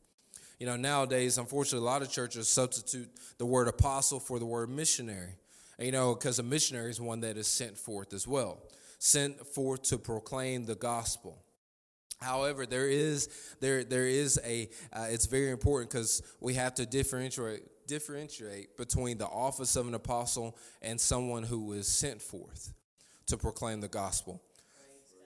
You 0.59 0.67
know, 0.67 0.77
nowadays, 0.77 1.39
unfortunately, 1.39 1.87
a 1.87 1.91
lot 1.91 2.03
of 2.03 2.11
churches 2.11 2.49
substitute 2.49 3.09
the 3.39 3.47
word 3.47 3.67
apostle 3.67 4.21
for 4.21 4.39
the 4.39 4.47
word 4.47 4.71
missionary. 4.71 5.35
You 5.83 5.91
know, 5.91 6.15
because 6.15 6.39
a 6.39 6.45
missionary 6.45 6.91
is 6.91 7.01
one 7.01 7.21
that 7.23 7.37
is 7.37 7.49
sent 7.49 7.77
forth 7.77 8.13
as 8.13 8.27
well, 8.27 8.63
sent 9.01 9.45
forth 9.45 9.83
to 9.85 9.99
proclaim 9.99 10.65
the 10.65 10.77
gospel. 10.77 11.43
However, 12.21 12.67
there 12.67 12.89
is 12.89 13.29
there 13.61 13.83
there 13.83 14.07
is 14.07 14.41
a 14.45 14.71
uh, 14.93 15.07
it's 15.11 15.27
very 15.27 15.51
important 15.51 15.91
because 15.91 16.23
we 16.41 16.55
have 16.55 16.75
to 16.77 16.87
differentiate 16.87 17.63
differentiate 17.89 18.77
between 18.77 19.19
the 19.19 19.27
office 19.27 19.75
of 19.75 19.89
an 19.89 19.95
apostle 19.95 20.57
and 20.83 21.01
someone 21.01 21.43
who 21.43 21.73
is 21.73 21.89
sent 21.89 22.23
forth 22.23 22.73
to 23.27 23.37
proclaim 23.37 23.81
the 23.81 23.89
gospel. 23.89 24.41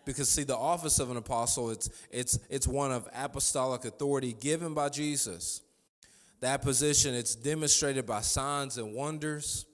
Because 0.06 0.30
see, 0.30 0.44
the 0.44 0.56
office 0.56 0.98
of 0.98 1.10
an 1.10 1.18
apostle 1.18 1.70
it's 1.70 1.90
it's 2.10 2.38
it's 2.48 2.66
one 2.66 2.92
of 2.92 3.06
apostolic 3.14 3.84
authority 3.84 4.32
given 4.32 4.72
by 4.72 4.88
Jesus. 4.88 5.60
That 6.40 6.62
position 6.62 7.14
it's 7.14 7.34
demonstrated 7.34 8.06
by 8.06 8.22
signs 8.22 8.78
and 8.78 8.94
wonders 8.94 9.66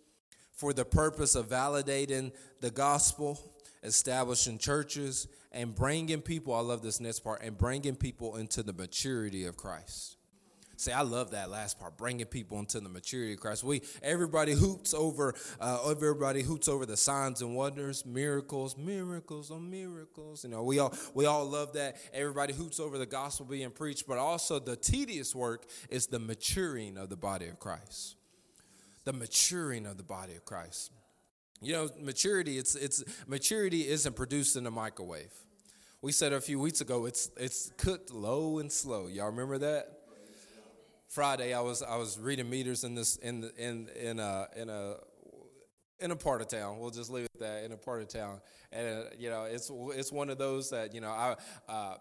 for 0.53 0.73
the 0.73 0.85
purpose 0.85 1.35
of 1.35 1.49
validating 1.49 2.33
the 2.61 2.71
gospel, 2.71 3.39
establishing 3.83 4.59
churches, 4.59 5.27
and 5.51 5.75
bringing 5.75 6.23
people, 6.23 6.55
I 6.55 6.61
love 6.61 6.83
this 6.83 7.01
next 7.01 7.21
part, 7.21 7.43
and 7.43 7.57
bringing 7.57 7.97
people 7.97 8.37
into 8.37 8.63
the 8.63 8.73
maturity 8.73 9.45
of 9.45 9.57
Christ. 9.57 10.17
See, 10.77 10.91
I 10.91 11.03
love 11.03 11.31
that 11.31 11.49
last 11.49 11.79
part, 11.79 11.97
bringing 11.97 12.27
people 12.27 12.59
into 12.59 12.81
the 12.81 12.89
maturity 12.89 13.35
of 13.35 13.41
Christ. 13.41 13.63
We 13.63 13.83
everybody 14.03 14.53
hoots 14.53 14.95
over, 14.95 15.35
uh, 15.61 15.89
everybody 15.89 16.43
hoots 16.43 16.67
over 16.67 16.87
the 16.87 16.97
signs 16.97 17.41
and 17.41 17.55
wonders, 17.55 18.05
miracles, 18.05 18.77
miracles 18.77 19.53
on 19.53 19.71
miracles. 19.71 20.43
You 20.43 20.51
know, 20.51 20.65
we 20.65 20.81
all 20.81 20.93
we 21.15 21.27
all 21.27 21.45
love 21.49 21.75
that. 21.75 21.99
Everybody 22.13 22.53
hoots 22.53 22.81
over 22.81 22.99
the 22.99 23.07
gospel 23.07 23.47
being 23.47 23.71
preached, 23.71 24.09
but 24.09 24.19
also 24.19 24.59
the 24.59 24.75
tedious 24.75 25.37
work 25.37 25.67
is 25.89 26.09
the 26.09 26.19
maturing 26.19 26.99
of 26.99 27.11
the 27.11 27.17
body 27.17 27.47
of 27.47 27.61
Christ 27.61 28.17
the 29.05 29.13
maturing 29.13 29.87
of 29.87 29.97
the 29.97 30.03
body 30.03 30.35
of 30.35 30.45
Christ. 30.45 30.91
You 31.61 31.73
know, 31.75 31.91
maturity, 32.01 32.59
it's 32.59 32.75
it's 32.75 33.05
maturity 33.27 33.89
isn't 33.89 34.17
produced 34.17 34.57
in 34.57 34.67
a 34.67 34.71
microwave. 34.71 35.33
We 36.01 36.11
said 36.11 36.33
a 36.33 36.41
few 36.41 36.59
weeks 36.59 36.81
ago, 36.81 37.07
it's 37.07 37.31
it's 37.37 37.71
cooked 37.77 38.11
low 38.11 38.59
and 38.59 38.71
slow. 38.71 39.07
Y'all 39.07 39.27
remember 39.27 39.59
that? 39.59 39.99
Friday, 41.07 41.55
I 41.55 41.61
was 41.61 41.83
I 41.83 41.97
was 41.97 42.19
reading 42.19 42.51
meters 42.51 42.85
in 42.85 42.95
this 42.95 43.17
in 43.17 43.51
in 43.59 43.89
in 44.01 44.19
a 44.19 44.49
in 44.57 44.71
a 44.71 44.95
in 46.01 46.11
a 46.11 46.17
part 46.17 46.41
of 46.41 46.49
town. 46.49 46.79
We'll 46.79 46.91
just 46.91 47.11
leave 47.11 47.27
it 47.27 47.39
that 47.39 47.65
in 47.65 47.73
a 47.73 47.77
part 47.77 48.03
of 48.03 48.09
town, 48.09 48.41
and 48.73 48.99
uh, 48.99 49.03
you 49.17 49.31
know 49.31 49.45
it's 49.45 49.71
it's 49.95 50.11
one 50.11 50.31
of 50.31 50.39
those 50.39 50.71
that 50.71 50.95
you 50.95 51.01
know 51.01 51.11
I 51.11 51.37
uh, 51.69 51.95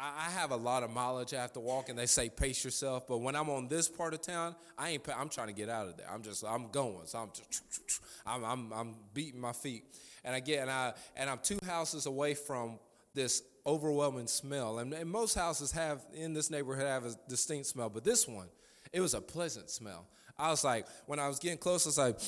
I 0.00 0.30
have 0.30 0.52
a 0.52 0.56
lot 0.56 0.84
of 0.84 0.90
mileage 0.90 1.34
I 1.34 1.40
have 1.40 1.52
to 1.54 1.60
walk, 1.60 1.88
and 1.88 1.98
they 1.98 2.06
say 2.06 2.28
pace 2.28 2.64
yourself. 2.64 3.06
But 3.08 3.18
when 3.18 3.34
I'm 3.34 3.50
on 3.50 3.66
this 3.66 3.88
part 3.88 4.14
of 4.14 4.20
town, 4.20 4.54
I 4.76 4.90
ain't. 4.90 5.06
I'm 5.16 5.28
trying 5.28 5.48
to 5.48 5.52
get 5.52 5.68
out 5.68 5.88
of 5.88 5.96
there. 5.96 6.06
I'm 6.10 6.22
just. 6.22 6.44
I'm 6.44 6.68
going. 6.68 7.06
So 7.06 7.18
I'm 7.18 7.30
just. 7.34 8.00
I'm. 8.24 8.44
I'm, 8.44 8.72
I'm 8.72 8.94
beating 9.12 9.40
my 9.40 9.52
feet, 9.52 9.84
and 10.24 10.36
I 10.36 10.40
get 10.40 10.62
and 10.62 10.70
I 10.70 10.92
and 11.16 11.28
I'm 11.28 11.38
two 11.42 11.58
houses 11.66 12.06
away 12.06 12.34
from 12.34 12.78
this 13.14 13.42
overwhelming 13.66 14.26
smell. 14.28 14.78
And, 14.78 14.92
and 14.94 15.10
most 15.10 15.34
houses 15.34 15.72
have 15.72 16.04
in 16.14 16.32
this 16.32 16.50
neighborhood 16.50 16.86
have 16.86 17.04
a 17.04 17.14
distinct 17.28 17.66
smell, 17.66 17.90
but 17.90 18.04
this 18.04 18.26
one, 18.26 18.46
it 18.92 19.00
was 19.00 19.14
a 19.14 19.20
pleasant 19.20 19.70
smell. 19.70 20.06
I 20.38 20.50
was 20.50 20.62
like, 20.64 20.86
when 21.06 21.18
I 21.18 21.28
was 21.28 21.38
getting 21.38 21.58
close, 21.58 21.84
I 21.84 21.88
was 21.88 21.98
like, 21.98 22.20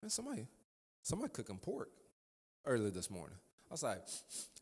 man, 0.00 0.10
somebody, 0.10 0.46
somebody 1.02 1.32
cooking 1.32 1.58
pork 1.58 1.90
early 2.64 2.90
this 2.90 3.10
morning. 3.10 3.36
I 3.72 3.74
was 3.74 3.82
like, 3.82 4.02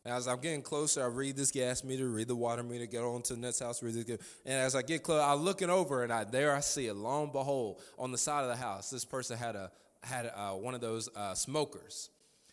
as 0.05 0.29
I'm 0.29 0.39
getting 0.41 0.63
closer, 0.63 1.03
I 1.03 1.09
read 1.09 1.37
this 1.37 1.51
gas 1.51 1.83
meter, 1.83 2.09
read 2.09 2.29
the 2.29 2.37
water 2.37 2.63
meter, 2.63 2.87
get 2.87 3.03
on 3.03 3.23
to 3.23 3.35
the 3.35 3.41
next 3.41 3.59
house, 3.59 3.83
read 3.83 3.95
this. 3.95 4.19
And 4.47 4.55
as 4.55 4.77
I 4.77 4.83
get 4.83 5.03
close, 5.03 5.21
I'm 5.21 5.41
looking 5.41 5.69
over, 5.69 6.05
and 6.05 6.13
I 6.13 6.23
there 6.23 6.55
I 6.55 6.61
see 6.61 6.87
it. 6.87 6.95
Lo 6.95 7.25
and 7.25 7.33
behold, 7.33 7.83
on 7.99 8.13
the 8.13 8.19
side 8.19 8.43
of 8.43 8.49
the 8.49 8.55
house, 8.55 8.89
this 8.89 9.05
person 9.05 9.37
had 9.37 9.57
a 9.57 9.73
had 10.05 10.27
a, 10.27 10.41
uh, 10.41 10.55
one 10.55 10.77
of 10.77 10.81
those 10.81 11.09
uh, 11.17 11.35
smokers, 11.35 12.11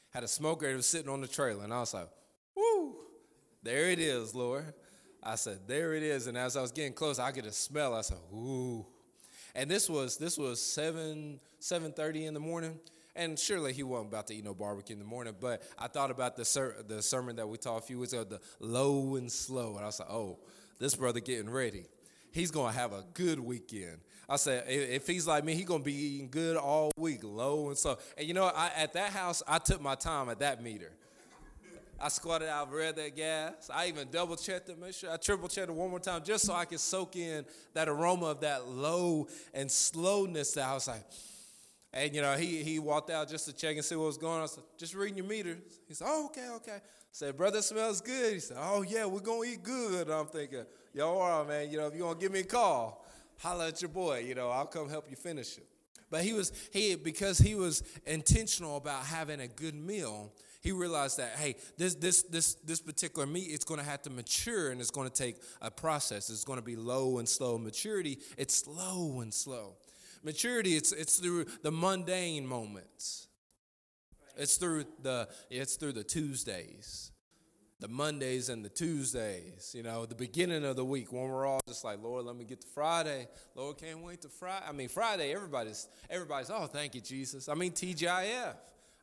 had 0.09 0.23
a 0.23 0.27
smoker 0.27 0.67
that 0.67 0.75
was 0.75 0.87
sitting 0.87 1.09
on 1.09 1.21
the 1.21 1.27
trailer, 1.27 1.63
and 1.63 1.71
I 1.71 1.79
was 1.79 1.93
like, 1.93 2.09
"Woo, 2.55 2.95
there 3.61 3.91
it 3.91 3.99
is, 3.99 4.33
Lord." 4.33 4.73
I 5.21 5.35
said, 5.35 5.59
"There 5.67 5.93
it 5.93 6.01
is." 6.01 6.25
And 6.25 6.35
as 6.35 6.57
I 6.57 6.63
was 6.63 6.71
getting 6.71 6.93
close, 6.93 7.19
I 7.19 7.31
get 7.31 7.45
a 7.45 7.51
smell. 7.51 7.93
I 7.93 8.01
said, 8.01 8.17
"Ooh," 8.33 8.83
and 9.53 9.69
this 9.69 9.87
was 9.87 10.17
this 10.17 10.39
was 10.39 10.59
seven 10.59 11.39
seven 11.59 11.91
thirty 11.91 12.25
in 12.25 12.33
the 12.33 12.39
morning. 12.39 12.79
And 13.17 13.37
surely 13.37 13.73
he 13.73 13.81
wasn't 13.83 14.09
about 14.09 14.27
to 14.27 14.35
eat 14.35 14.45
no 14.45 14.53
barbecue 14.53 14.93
in 14.93 14.99
the 14.99 15.05
morning, 15.05 15.33
but 15.41 15.63
I 15.77 15.87
thought 15.87 16.11
about 16.11 16.37
the, 16.37 16.45
ser- 16.45 16.83
the 16.87 17.01
sermon 17.01 17.35
that 17.37 17.49
we 17.49 17.57
taught 17.57 17.77
a 17.79 17.81
few 17.81 17.99
weeks 17.99 18.13
ago, 18.13 18.23
the 18.23 18.39
low 18.59 19.15
and 19.15 19.31
slow. 19.31 19.75
And 19.75 19.79
I 19.79 19.87
was 19.87 19.99
like, 19.99 20.09
oh, 20.11 20.37
this 20.79 20.95
brother 20.95 21.19
getting 21.19 21.49
ready. 21.49 21.85
he's 22.31 22.51
gonna 22.51 22.71
have 22.71 22.93
a 22.93 23.03
good 23.13 23.39
weekend. 23.39 23.97
I 24.29 24.35
said, 24.35 24.65
if 24.67 25.07
he's 25.07 25.25
like 25.25 25.43
me, 25.43 25.55
he's 25.55 25.65
gonna 25.65 25.83
be 25.83 25.95
eating 25.95 26.29
good 26.29 26.57
all 26.57 26.91
week, 26.97 27.21
low 27.23 27.69
and 27.69 27.77
so. 27.77 27.97
And 28.17 28.27
you 28.27 28.33
know, 28.33 28.45
I, 28.45 28.71
at 28.75 28.93
that 28.93 29.11
house, 29.11 29.41
I 29.47 29.57
took 29.57 29.81
my 29.81 29.95
time 29.95 30.29
at 30.29 30.39
that 30.39 30.61
meter. 30.61 30.91
I 31.99 32.09
squatted 32.09 32.47
out, 32.47 32.71
read 32.71 32.95
that 32.97 33.15
gas. 33.15 33.71
I 33.73 33.87
even 33.87 34.09
double 34.11 34.35
checked 34.35 34.69
it, 34.69 34.79
make 34.79 34.93
sure 34.93 35.11
I 35.11 35.17
triple 35.17 35.47
checked 35.47 35.69
it 35.69 35.73
one 35.73 35.89
more 35.89 35.99
time, 35.99 36.21
just 36.23 36.45
so 36.45 36.53
I 36.53 36.65
could 36.65 36.79
soak 36.79 37.15
in 37.15 37.43
that 37.73 37.89
aroma 37.89 38.27
of 38.27 38.41
that 38.41 38.67
low 38.67 39.27
and 39.53 39.71
slowness 39.71 40.51
that 40.51 40.67
I 40.67 40.73
was 40.75 40.87
like. 40.87 41.03
And 41.93 42.13
you 42.13 42.21
know, 42.21 42.35
he 42.35 42.63
he 42.63 42.79
walked 42.79 43.09
out 43.09 43.29
just 43.29 43.45
to 43.45 43.53
check 43.53 43.75
and 43.75 43.85
see 43.85 43.95
what 43.95 44.07
was 44.07 44.17
going 44.17 44.37
on. 44.37 44.43
I 44.43 44.45
said, 44.47 44.63
just 44.77 44.93
reading 44.93 45.17
your 45.17 45.25
meter. 45.25 45.57
He 45.87 45.93
said, 45.93 46.07
oh, 46.09 46.25
okay, 46.27 46.49
okay. 46.55 46.75
I 46.75 46.81
said, 47.11 47.37
brother, 47.37 47.61
smells 47.61 48.01
good. 48.01 48.33
He 48.33 48.39
said, 48.39 48.57
oh 48.59 48.83
yeah, 48.83 49.05
we're 49.05 49.19
gonna 49.19 49.49
eat 49.49 49.63
good. 49.63 50.07
And 50.07 50.15
I'm 50.15 50.27
thinking, 50.27 50.65
yo, 50.93 51.07
all 51.07 51.43
right, 51.43 51.47
man. 51.47 51.71
You 51.71 51.77
know, 51.77 51.87
if 51.87 51.95
you 51.95 52.03
want 52.05 52.19
to 52.19 52.25
give 52.25 52.31
me 52.31 52.41
a 52.41 52.45
call, 52.45 53.05
holla 53.39 53.69
at 53.69 53.81
your 53.81 53.89
boy. 53.89 54.19
You 54.19 54.35
know, 54.35 54.49
I'll 54.49 54.65
come 54.65 54.89
help 54.89 55.09
you 55.09 55.15
finish 55.15 55.57
it. 55.57 55.67
But 56.09 56.23
he 56.23 56.33
was 56.33 56.51
he 56.71 56.95
because 56.95 57.37
he 57.37 57.55
was 57.55 57.83
intentional 58.05 58.77
about 58.77 59.05
having 59.05 59.41
a 59.41 59.47
good 59.47 59.75
meal 59.75 60.31
he 60.61 60.71
realized 60.71 61.17
that 61.17 61.33
hey 61.37 61.55
this 61.77 61.95
this 61.95 62.23
this 62.23 62.55
this 62.55 62.81
particular 62.81 63.25
meat 63.25 63.47
it's 63.49 63.65
going 63.65 63.79
to 63.79 63.85
have 63.85 64.01
to 64.01 64.09
mature 64.09 64.71
and 64.71 64.81
it's 64.81 64.91
going 64.91 65.09
to 65.09 65.13
take 65.13 65.37
a 65.61 65.71
process 65.71 66.29
it's 66.29 66.43
going 66.43 66.59
to 66.59 66.65
be 66.65 66.75
low 66.75 67.19
and 67.19 67.27
slow 67.27 67.57
maturity 67.57 68.19
it's 68.37 68.55
slow 68.55 69.21
and 69.21 69.33
slow 69.33 69.75
maturity 70.23 70.75
it's 70.75 70.91
it's 70.91 71.19
through 71.19 71.45
the 71.63 71.71
mundane 71.71 72.45
moments. 72.45 73.27
It's 74.37 74.57
through 74.57 74.85
the 75.01 75.27
it's 75.49 75.75
through 75.75 75.93
the 75.93 76.03
tuesdays. 76.03 77.11
The 77.79 77.87
mondays 77.87 78.49
and 78.49 78.65
the 78.65 78.69
tuesdays 78.69 79.71
you 79.75 79.83
know 79.83 80.07
the 80.07 80.15
beginning 80.15 80.65
of 80.65 80.75
the 80.75 80.83
week 80.83 81.13
when 81.13 81.27
we're 81.29 81.45
all 81.45 81.61
just 81.67 81.83
like 81.83 82.01
lord 82.01 82.25
let 82.25 82.35
me 82.35 82.43
get 82.43 82.61
to 82.61 82.67
friday. 82.67 83.27
Lord 83.53 83.77
can't 83.77 84.01
wait 84.01 84.21
to 84.23 84.29
friday 84.29 84.65
i 84.67 84.71
mean 84.71 84.89
friday 84.89 85.31
everybody's 85.31 85.87
everybody's 86.09 86.49
oh 86.49 86.65
thank 86.65 86.95
you 86.95 87.01
jesus. 87.01 87.47
I 87.47 87.53
mean 87.53 87.73
tgif 87.73 88.55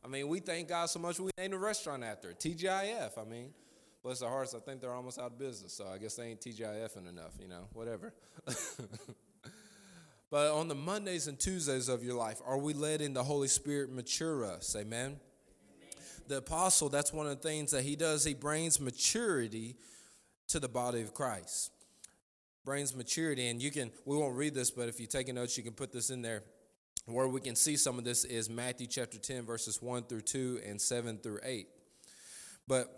I 0.05 0.07
mean, 0.07 0.27
we 0.27 0.39
thank 0.39 0.67
God 0.67 0.85
so 0.85 0.99
much 0.99 1.19
we 1.19 1.31
named 1.35 1.55
a 1.55 1.57
restaurant 1.57 2.03
after 2.03 2.29
it, 2.29 2.39
TGIF. 2.39 3.17
I 3.17 3.23
mean, 3.23 3.49
bless 4.03 4.19
their 4.19 4.29
hearts, 4.29 4.53
I 4.53 4.59
think 4.59 4.79
they're 4.79 4.93
almost 4.93 5.17
out 5.17 5.31
of 5.31 5.39
business, 5.39 5.73
so 5.73 5.87
I 5.87 5.97
guess 5.97 6.15
they 6.15 6.27
ain't 6.27 6.41
TGIFing 6.41 7.09
enough, 7.09 7.31
you 7.39 7.47
know, 7.47 7.65
whatever. 7.73 8.13
but 10.35 10.51
on 10.51 10.67
the 10.67 10.75
Mondays 10.75 11.27
and 11.27 11.39
Tuesdays 11.39 11.87
of 11.87 12.03
your 12.03 12.15
life, 12.15 12.41
are 12.45 12.57
we 12.57 12.73
letting 12.73 13.13
the 13.13 13.23
Holy 13.23 13.47
Spirit 13.47 13.89
mature 13.89 14.43
us? 14.43 14.75
Amen? 14.75 15.05
Amen. 15.05 15.17
The 16.27 16.37
apostle, 16.39 16.89
that's 16.89 17.13
one 17.13 17.25
of 17.25 17.41
the 17.41 17.47
things 17.47 17.71
that 17.71 17.85
he 17.85 17.95
does. 17.95 18.25
He 18.25 18.33
brings 18.33 18.77
maturity 18.77 19.77
to 20.49 20.59
the 20.59 20.67
body 20.67 21.01
of 21.03 21.13
Christ. 21.13 21.71
Brings 22.65 22.93
maturity, 22.93 23.47
and 23.47 23.63
you 23.63 23.71
can, 23.71 23.93
we 24.03 24.17
won't 24.17 24.35
read 24.35 24.53
this, 24.53 24.71
but 24.71 24.89
if 24.89 24.99
you're 24.99 25.07
taking 25.07 25.35
notes, 25.35 25.57
you 25.57 25.63
can 25.63 25.71
put 25.71 25.93
this 25.93 26.09
in 26.09 26.21
there 26.21 26.43
where 27.05 27.29
we 27.29 27.39
can 27.39 27.55
see 27.55 27.77
some 27.77 27.97
of 27.97 28.03
this 28.03 28.25
is 28.25 28.49
Matthew 28.49 28.87
chapter 28.87 29.17
10, 29.17 29.45
verses 29.45 29.81
1 29.81 30.03
through 30.03 30.19
2 30.19 30.59
and 30.67 30.81
7 30.81 31.19
through 31.19 31.39
8. 31.45 31.65
But 32.67 32.93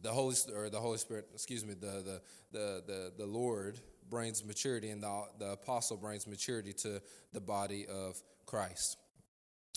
the 0.00 0.08
Holy 0.08 0.36
or 0.54 0.70
the 0.70 0.80
Holy 0.80 0.96
Spirit, 0.96 1.26
excuse 1.34 1.66
me, 1.66 1.74
the 1.74 1.86
the 1.86 2.22
the 2.50 2.82
the, 2.86 3.12
the 3.18 3.26
Lord 3.26 3.78
brings 4.10 4.44
maturity 4.44 4.90
and 4.90 5.02
the, 5.02 5.24
the 5.38 5.52
apostle 5.52 5.96
brings 5.96 6.26
maturity 6.26 6.72
to 6.72 7.00
the 7.32 7.40
body 7.40 7.86
of 7.86 8.20
Christ. 8.46 8.98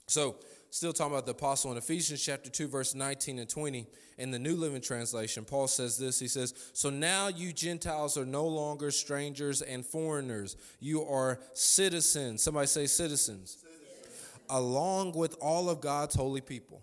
So, 0.08 0.38
still 0.72 0.92
talking 0.92 1.14
about 1.14 1.26
the 1.28 1.34
apostle 1.34 1.72
in 1.72 1.78
Ephesians 1.78 2.24
chapter 2.24 2.50
2, 2.50 2.68
verse 2.68 2.96
19 2.96 3.38
and 3.38 3.48
20, 3.48 3.86
in 4.18 4.32
the 4.32 4.40
New 4.40 4.56
Living 4.56 4.82
Translation, 4.82 5.46
Paul 5.46 5.68
says 5.68 5.98
this 5.98 6.20
He 6.20 6.28
says, 6.28 6.54
So 6.74 6.90
now 6.90 7.28
you 7.28 7.54
Gentiles 7.54 8.18
are 8.18 8.26
no 8.26 8.48
longer 8.48 8.90
strangers 8.90 9.62
and 9.62 9.86
foreigners. 9.86 10.58
You 10.80 11.04
are 11.04 11.40
citizens. 11.54 12.42
Somebody 12.42 12.68
say 12.68 12.88
citizens. 12.88 13.58
citizens. 13.62 14.30
Along 14.50 15.14
with 15.14 15.36
all 15.40 15.70
of 15.70 15.80
God's 15.80 16.16
holy 16.16 16.42
people. 16.42 16.82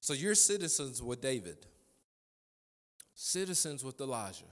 So 0.00 0.14
you're 0.14 0.34
citizens 0.34 1.02
with 1.02 1.20
David, 1.20 1.58
citizens 3.14 3.84
with 3.84 4.00
Elijah. 4.00 4.44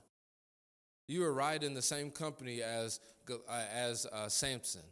You 1.08 1.24
are 1.24 1.32
right 1.32 1.60
in 1.60 1.74
the 1.74 1.82
same 1.82 2.12
company 2.12 2.62
as, 2.62 3.00
uh, 3.28 3.64
as 3.74 4.06
uh, 4.06 4.28
Samson 4.28 4.82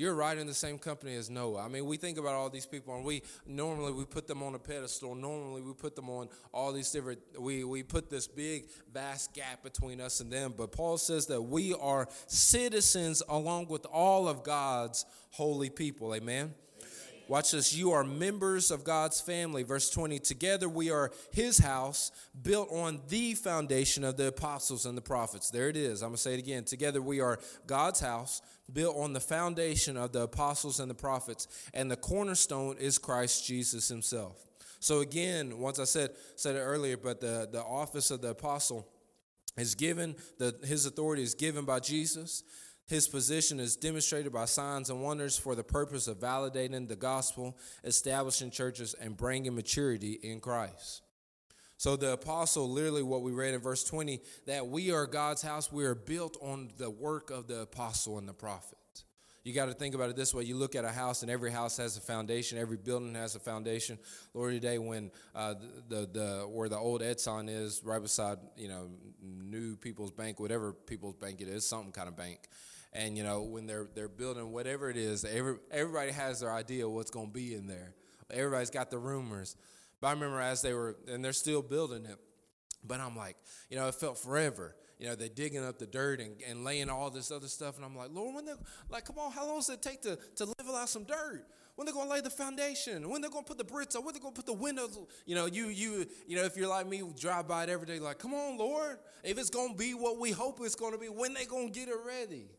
you're 0.00 0.14
right 0.14 0.38
in 0.38 0.46
the 0.46 0.54
same 0.54 0.78
company 0.78 1.14
as 1.16 1.28
Noah. 1.28 1.62
I 1.62 1.68
mean, 1.68 1.84
we 1.84 1.98
think 1.98 2.16
about 2.16 2.32
all 2.32 2.48
these 2.48 2.64
people, 2.64 2.96
and 2.96 3.04
we 3.04 3.22
normally 3.44 3.92
we 3.92 4.06
put 4.06 4.26
them 4.26 4.42
on 4.42 4.54
a 4.54 4.58
pedestal. 4.58 5.14
Normally 5.14 5.60
we 5.60 5.74
put 5.74 5.96
them 5.96 6.08
on 6.08 6.28
all 6.52 6.72
these 6.72 6.90
different. 6.90 7.20
We 7.38 7.64
we 7.64 7.82
put 7.82 8.08
this 8.08 8.26
big 8.26 8.70
vast 8.92 9.34
gap 9.34 9.62
between 9.62 10.00
us 10.00 10.20
and 10.20 10.32
them. 10.32 10.54
But 10.56 10.72
Paul 10.72 10.96
says 10.96 11.26
that 11.26 11.42
we 11.42 11.74
are 11.74 12.08
citizens 12.26 13.22
along 13.28 13.66
with 13.66 13.84
all 13.92 14.26
of 14.28 14.44
God's 14.44 15.04
holy 15.30 15.68
people. 15.70 16.14
Amen. 16.14 16.54
Watch 17.30 17.52
this. 17.52 17.72
You 17.72 17.92
are 17.92 18.02
members 18.02 18.72
of 18.72 18.82
God's 18.82 19.20
family. 19.20 19.62
Verse 19.62 19.88
20. 19.88 20.18
Together 20.18 20.68
we 20.68 20.90
are 20.90 21.12
his 21.32 21.58
house, 21.58 22.10
built 22.42 22.68
on 22.72 23.02
the 23.06 23.34
foundation 23.34 24.02
of 24.02 24.16
the 24.16 24.26
apostles 24.26 24.84
and 24.84 24.98
the 24.98 25.00
prophets. 25.00 25.48
There 25.48 25.68
it 25.68 25.76
is. 25.76 26.02
I'm 26.02 26.08
going 26.08 26.16
to 26.16 26.22
say 26.22 26.34
it 26.34 26.40
again. 26.40 26.64
Together 26.64 27.00
we 27.00 27.20
are 27.20 27.38
God's 27.68 28.00
house, 28.00 28.42
built 28.72 28.96
on 28.96 29.12
the 29.12 29.20
foundation 29.20 29.96
of 29.96 30.10
the 30.10 30.22
apostles 30.22 30.80
and 30.80 30.90
the 30.90 30.94
prophets. 30.94 31.46
And 31.72 31.88
the 31.88 31.94
cornerstone 31.94 32.78
is 32.78 32.98
Christ 32.98 33.46
Jesus 33.46 33.86
himself. 33.86 34.44
So 34.80 34.98
again, 34.98 35.56
once 35.60 35.78
I 35.78 35.84
said 35.84 36.10
said 36.34 36.56
it 36.56 36.60
earlier, 36.62 36.96
but 36.96 37.20
the, 37.20 37.48
the 37.48 37.62
office 37.62 38.10
of 38.10 38.22
the 38.22 38.30
apostle 38.30 38.88
is 39.56 39.76
given, 39.76 40.16
the, 40.38 40.56
his 40.64 40.84
authority 40.84 41.22
is 41.22 41.34
given 41.34 41.64
by 41.64 41.78
Jesus. 41.78 42.42
His 42.90 43.06
position 43.06 43.60
is 43.60 43.76
demonstrated 43.76 44.32
by 44.32 44.46
signs 44.46 44.90
and 44.90 45.00
wonders 45.00 45.38
for 45.38 45.54
the 45.54 45.62
purpose 45.62 46.08
of 46.08 46.18
validating 46.18 46.88
the 46.88 46.96
gospel, 46.96 47.56
establishing 47.84 48.50
churches, 48.50 48.94
and 48.94 49.16
bringing 49.16 49.54
maturity 49.54 50.18
in 50.24 50.40
Christ. 50.40 51.02
So, 51.76 51.94
the 51.94 52.14
apostle, 52.14 52.68
literally, 52.68 53.04
what 53.04 53.22
we 53.22 53.30
read 53.30 53.54
in 53.54 53.60
verse 53.60 53.84
20, 53.84 54.20
that 54.46 54.66
we 54.66 54.90
are 54.90 55.06
God's 55.06 55.40
house, 55.40 55.70
we 55.70 55.84
are 55.84 55.94
built 55.94 56.36
on 56.42 56.72
the 56.78 56.90
work 56.90 57.30
of 57.30 57.46
the 57.46 57.60
apostle 57.60 58.18
and 58.18 58.28
the 58.28 58.32
prophet. 58.32 58.76
You 59.44 59.54
got 59.54 59.66
to 59.66 59.72
think 59.72 59.94
about 59.94 60.10
it 60.10 60.16
this 60.16 60.34
way. 60.34 60.42
You 60.42 60.56
look 60.56 60.74
at 60.74 60.84
a 60.84 60.90
house, 60.90 61.22
and 61.22 61.30
every 61.30 61.52
house 61.52 61.76
has 61.76 61.96
a 61.96 62.00
foundation. 62.00 62.58
Every 62.58 62.76
building 62.76 63.14
has 63.14 63.36
a 63.36 63.40
foundation. 63.40 64.00
Lord, 64.34 64.52
today 64.52 64.78
when 64.78 65.12
uh, 65.32 65.54
the, 65.88 66.08
the 66.12 66.48
where 66.50 66.68
the 66.68 66.76
old 66.76 67.02
Edson 67.02 67.48
is, 67.48 67.82
right 67.84 68.02
beside 68.02 68.38
you 68.56 68.66
know 68.66 68.90
New 69.22 69.76
People's 69.76 70.10
Bank, 70.10 70.40
whatever 70.40 70.72
People's 70.72 71.14
Bank 71.14 71.40
it 71.40 71.46
is, 71.46 71.64
something 71.64 71.92
kind 71.92 72.08
of 72.08 72.16
bank 72.16 72.40
and 72.92 73.16
you 73.16 73.24
know 73.24 73.42
when 73.42 73.66
they're 73.66 73.88
they're 73.94 74.08
building 74.08 74.52
whatever 74.52 74.90
it 74.90 74.96
is 74.96 75.24
every, 75.24 75.56
everybody 75.70 76.10
has 76.10 76.40
their 76.40 76.52
idea 76.52 76.88
what's 76.88 77.10
going 77.10 77.28
to 77.28 77.32
be 77.32 77.54
in 77.54 77.66
there. 77.66 77.94
Everybody's 78.30 78.70
got 78.70 78.90
the 78.90 78.98
rumors. 78.98 79.56
But 80.00 80.08
i 80.08 80.12
remember 80.12 80.40
as 80.40 80.62
they 80.62 80.72
were 80.72 80.96
and 81.08 81.24
they're 81.24 81.32
still 81.32 81.62
building 81.62 82.06
it 82.06 82.16
but 82.82 83.00
i'm 83.00 83.14
like 83.14 83.36
you 83.68 83.76
know 83.76 83.88
it 83.88 83.94
felt 83.94 84.18
forever. 84.18 84.74
You 84.98 85.06
know 85.06 85.14
they're 85.14 85.28
digging 85.28 85.64
up 85.64 85.78
the 85.78 85.86
dirt 85.86 86.20
and, 86.20 86.36
and 86.46 86.62
laying 86.62 86.90
all 86.90 87.10
this 87.10 87.30
other 87.30 87.48
stuff 87.48 87.76
and 87.76 87.84
i'm 87.84 87.96
like 87.96 88.10
lord 88.12 88.34
when 88.34 88.44
they 88.44 88.52
like 88.90 89.06
come 89.06 89.18
on 89.18 89.32
how 89.32 89.46
long 89.46 89.56
does 89.56 89.70
it 89.70 89.80
take 89.80 90.02
to, 90.02 90.18
to 90.36 90.52
level 90.58 90.76
out 90.76 90.88
some 90.88 91.04
dirt? 91.04 91.46
When 91.76 91.86
they're 91.86 91.94
going 91.94 92.08
to 92.08 92.12
lay 92.12 92.20
the 92.20 92.28
foundation, 92.28 93.08
when 93.08 93.22
they're 93.22 93.30
going 93.30 93.44
to 93.44 93.48
put 93.48 93.56
the 93.56 93.64
bricks 93.64 93.96
up, 93.96 94.04
when 94.04 94.12
they're 94.12 94.20
going 94.20 94.34
to 94.34 94.36
put 94.36 94.44
the 94.44 94.52
windows. 94.52 94.98
You 95.24 95.34
know, 95.34 95.46
you 95.46 95.68
you 95.68 96.04
you 96.26 96.36
know, 96.36 96.44
if 96.44 96.54
you're 96.54 96.68
like 96.68 96.86
me, 96.86 97.02
drive 97.18 97.48
by 97.48 97.62
it 97.62 97.70
every 97.70 97.86
day, 97.86 97.98
like, 97.98 98.18
come 98.18 98.34
on, 98.34 98.58
Lord, 98.58 98.98
if 99.24 99.38
it's 99.38 99.48
going 99.48 99.70
to 99.70 99.78
be 99.78 99.94
what 99.94 100.18
we 100.18 100.30
hope 100.30 100.58
it's 100.60 100.74
going 100.74 100.92
to 100.92 100.98
be, 100.98 101.06
when 101.06 101.32
they 101.32 101.46
going 101.46 101.72
to 101.72 101.80
get 101.80 101.88
it 101.88 101.94
ready? 102.06 102.50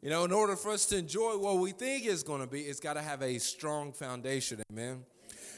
You 0.00 0.10
know, 0.10 0.24
in 0.24 0.30
order 0.30 0.54
for 0.54 0.70
us 0.70 0.86
to 0.86 0.98
enjoy 0.98 1.36
what 1.38 1.58
we 1.58 1.72
think 1.72 2.06
is 2.06 2.22
going 2.22 2.40
to 2.40 2.46
be, 2.46 2.62
it's 2.62 2.78
got 2.78 2.94
to 2.94 3.02
have 3.02 3.20
a 3.20 3.38
strong 3.38 3.92
foundation. 3.92 4.62
Amen. 4.70 5.04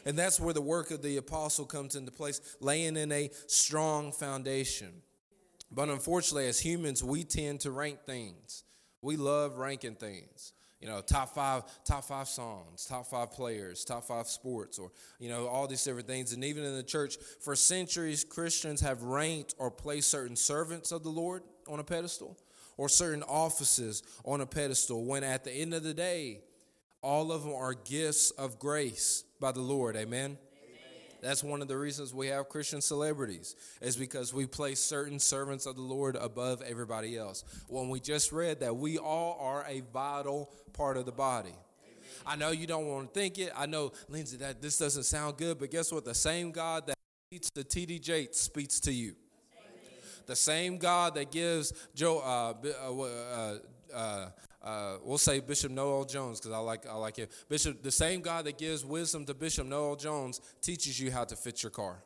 And 0.07 0.18
that's 0.18 0.40
where 0.40 0.55
the 0.55 0.62
work 0.62 0.90
of 0.90 1.03
the 1.03 1.18
apostle 1.18 1.66
comes 1.66 1.94
into 1.94 2.11
place, 2.11 2.40
laying 2.59 2.96
in 2.96 3.12
a 3.12 3.31
strong 3.46 4.12
foundation. 4.12 5.03
But 5.70 5.90
unfortunately, 5.90 6.48
as 6.48 6.59
humans, 6.59 7.05
we 7.05 7.22
tend 7.22 7.61
to 7.61 7.70
rank 7.70 8.00
things. 8.07 8.64
We 9.03 9.18
love 9.18 9.59
ranking 9.59 9.94
things. 9.94 10.55
You 10.81 10.88
know, 10.88 11.03
top 11.03 11.35
five, 11.35 11.64
top 11.85 12.05
five 12.05 12.26
songs, 12.26 12.87
top 12.87 13.07
five 13.07 13.33
players, 13.33 13.85
top 13.85 14.05
five 14.05 14.26
sports, 14.26 14.79
or 14.79 14.90
you 15.18 15.29
know, 15.29 15.46
all 15.46 15.66
these 15.66 15.85
different 15.85 16.09
things. 16.09 16.33
And 16.33 16.42
even 16.42 16.64
in 16.64 16.74
the 16.74 16.83
church, 16.83 17.18
for 17.42 17.55
centuries, 17.55 18.24
Christians 18.24 18.81
have 18.81 19.03
ranked 19.03 19.55
or 19.59 19.70
placed 19.70 20.11
certain 20.11 20.37
servants 20.37 20.90
of 20.90 21.03
the 21.03 21.11
Lord 21.11 21.42
on 21.68 21.79
a 21.79 21.85
pedestal 21.85 22.38
or 22.81 22.88
certain 22.88 23.23
offices 23.25 24.03
on 24.25 24.40
a 24.40 24.47
pedestal 24.47 25.05
when 25.05 25.23
at 25.23 25.45
the 25.45 25.53
end 25.53 25.75
of 25.75 25.83
the 25.83 25.93
day, 25.93 26.40
all 27.03 27.31
of 27.31 27.43
them 27.43 27.53
are 27.53 27.75
gifts 27.75 28.31
of 28.31 28.59
grace 28.59 29.23
by 29.38 29.53
the 29.53 29.61
Lord. 29.61 29.97
Amen. 29.97 30.38
That's 31.21 31.45
one 31.45 31.61
of 31.61 31.69
the 31.69 31.77
reasons 31.77 32.14
we 32.14 32.29
have 32.29 32.49
Christian 32.49 32.81
celebrities, 32.81 33.55
is 33.83 33.97
because 33.97 34.33
we 34.33 34.47
place 34.47 34.81
certain 34.81 35.19
servants 35.19 35.66
of 35.66 35.77
the 35.77 35.83
Lord 35.83 36.16
above 36.16 36.62
everybody 36.62 37.19
else. 37.19 37.45
When 37.69 37.90
we 37.90 38.01
just 38.01 38.33
read 38.33 38.61
that 38.61 38.75
we 38.75 38.97
all 38.97 39.37
are 39.38 39.62
a 39.69 39.83
vital 39.93 40.51
part 40.73 40.97
of 40.97 41.05
the 41.05 41.12
body. 41.12 41.55
I 42.25 42.37
know 42.37 42.51
you 42.51 42.66
don't 42.66 42.87
want 42.87 43.12
to 43.12 43.21
think 43.21 43.38
it. 43.38 43.53
I 43.55 43.66
know, 43.66 43.93
Lindsey, 44.09 44.38
that 44.38 44.62
this 44.62 44.79
doesn't 44.79 45.03
sound 45.03 45.37
good, 45.37 45.59
but 45.59 45.71
guess 45.71 45.93
what? 45.93 46.07
The 46.07 46.14
same 46.14 46.51
God 46.51 46.87
that 46.87 46.97
speaks 47.31 47.51
to 47.51 47.62
T.D. 47.62 47.99
Jakes 47.99 48.38
speaks 48.38 48.81
to 48.81 48.93
you. 48.93 49.16
The 50.31 50.37
same 50.37 50.79
God 50.79 51.16
that 51.16 51.33
gives 51.33 51.73
Joe, 51.93 52.21
uh, 52.21 52.55
uh, 52.64 53.03
uh, 53.03 53.59
uh, 53.93 54.29
uh, 54.62 54.97
we'll 55.03 55.19
say 55.19 55.40
Bishop 55.40 55.73
Noel 55.73 56.05
Jones 56.05 56.38
because 56.38 56.53
I 56.53 56.59
like 56.59 56.87
I 56.87 56.95
like 56.95 57.16
him. 57.16 57.27
Bishop, 57.49 57.83
the 57.83 57.90
same 57.90 58.21
God 58.21 58.45
that 58.45 58.57
gives 58.57 58.85
wisdom 58.85 59.27
to 59.27 59.35
Bishop 59.35 59.66
Noel 59.66 59.97
Jones 59.97 60.40
teaches 60.61 61.01
you 61.01 61.11
how 61.11 61.25
to 61.25 61.35
fit 61.35 61.64
your 61.64 61.71
car, 61.71 62.05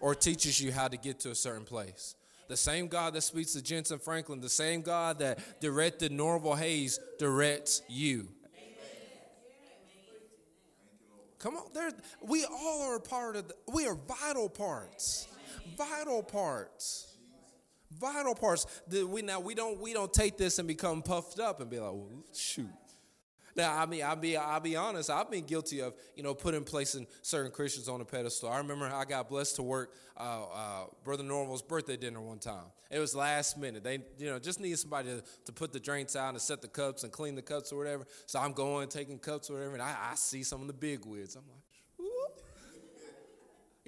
or 0.00 0.14
teaches 0.14 0.58
you 0.58 0.72
how 0.72 0.88
to 0.88 0.96
get 0.96 1.20
to 1.20 1.30
a 1.30 1.34
certain 1.34 1.66
place. 1.66 2.14
The 2.48 2.56
same 2.56 2.88
God 2.88 3.12
that 3.12 3.20
speaks 3.20 3.52
to 3.52 3.58
Jentezen 3.58 4.00
Franklin, 4.00 4.40
the 4.40 4.48
same 4.48 4.80
God 4.80 5.18
that 5.18 5.60
directed 5.60 6.10
Norvel 6.10 6.56
Hayes 6.56 6.98
directs 7.18 7.82
you. 7.86 8.28
Come 11.38 11.58
on, 11.58 11.64
there. 11.74 11.90
We 12.22 12.46
all 12.46 12.94
are 12.94 12.98
part 12.98 13.36
of. 13.36 13.48
The, 13.48 13.54
we 13.70 13.86
are 13.86 13.94
vital 13.94 14.48
parts. 14.48 15.28
Vital 15.76 16.22
parts. 16.22 17.17
Vital 17.98 18.34
parts. 18.34 18.66
That 18.88 19.06
we 19.08 19.22
now 19.22 19.40
we 19.40 19.54
don't 19.54 19.80
we 19.80 19.92
don't 19.92 20.12
take 20.12 20.36
this 20.36 20.58
and 20.58 20.68
become 20.68 21.02
puffed 21.02 21.40
up 21.40 21.60
and 21.60 21.68
be 21.70 21.78
like, 21.78 21.92
well, 21.92 22.24
shoot. 22.34 22.68
Now, 23.58 23.76
I 23.76 23.86
mean, 23.86 24.04
I'll 24.04 24.14
be, 24.14 24.36
I'll 24.36 24.60
be 24.60 24.76
honest. 24.76 25.10
I've 25.10 25.32
been 25.32 25.44
guilty 25.44 25.80
of, 25.80 25.96
you 26.14 26.22
know, 26.22 26.32
putting 26.32 26.62
placing 26.62 27.08
certain 27.22 27.50
Christians 27.50 27.88
on 27.88 28.00
a 28.00 28.04
pedestal. 28.04 28.48
I 28.48 28.58
remember 28.58 28.86
I 28.86 29.04
got 29.04 29.28
blessed 29.28 29.56
to 29.56 29.64
work 29.64 29.94
uh, 30.16 30.44
uh, 30.44 30.84
Brother 31.02 31.24
Norvel's 31.24 31.60
birthday 31.60 31.96
dinner 31.96 32.20
one 32.20 32.38
time. 32.38 32.66
It 32.88 33.00
was 33.00 33.16
last 33.16 33.58
minute. 33.58 33.82
They, 33.82 33.98
you 34.16 34.30
know, 34.30 34.38
just 34.38 34.60
needed 34.60 34.78
somebody 34.78 35.08
to, 35.08 35.24
to 35.46 35.52
put 35.52 35.72
the 35.72 35.80
drinks 35.80 36.14
out 36.14 36.30
and 36.30 36.40
set 36.40 36.62
the 36.62 36.68
cups 36.68 37.02
and 37.02 37.12
clean 37.12 37.34
the 37.34 37.42
cups 37.42 37.72
or 37.72 37.78
whatever. 37.78 38.06
So 38.26 38.38
I'm 38.38 38.52
going 38.52 38.88
taking 38.88 39.18
cups 39.18 39.50
or 39.50 39.54
whatever, 39.54 39.72
and 39.72 39.82
I, 39.82 39.96
I 40.12 40.14
see 40.14 40.44
some 40.44 40.60
of 40.60 40.68
the 40.68 40.72
big 40.72 41.04
wigs. 41.04 41.34
I'm 41.34 41.42
like, 41.48 41.62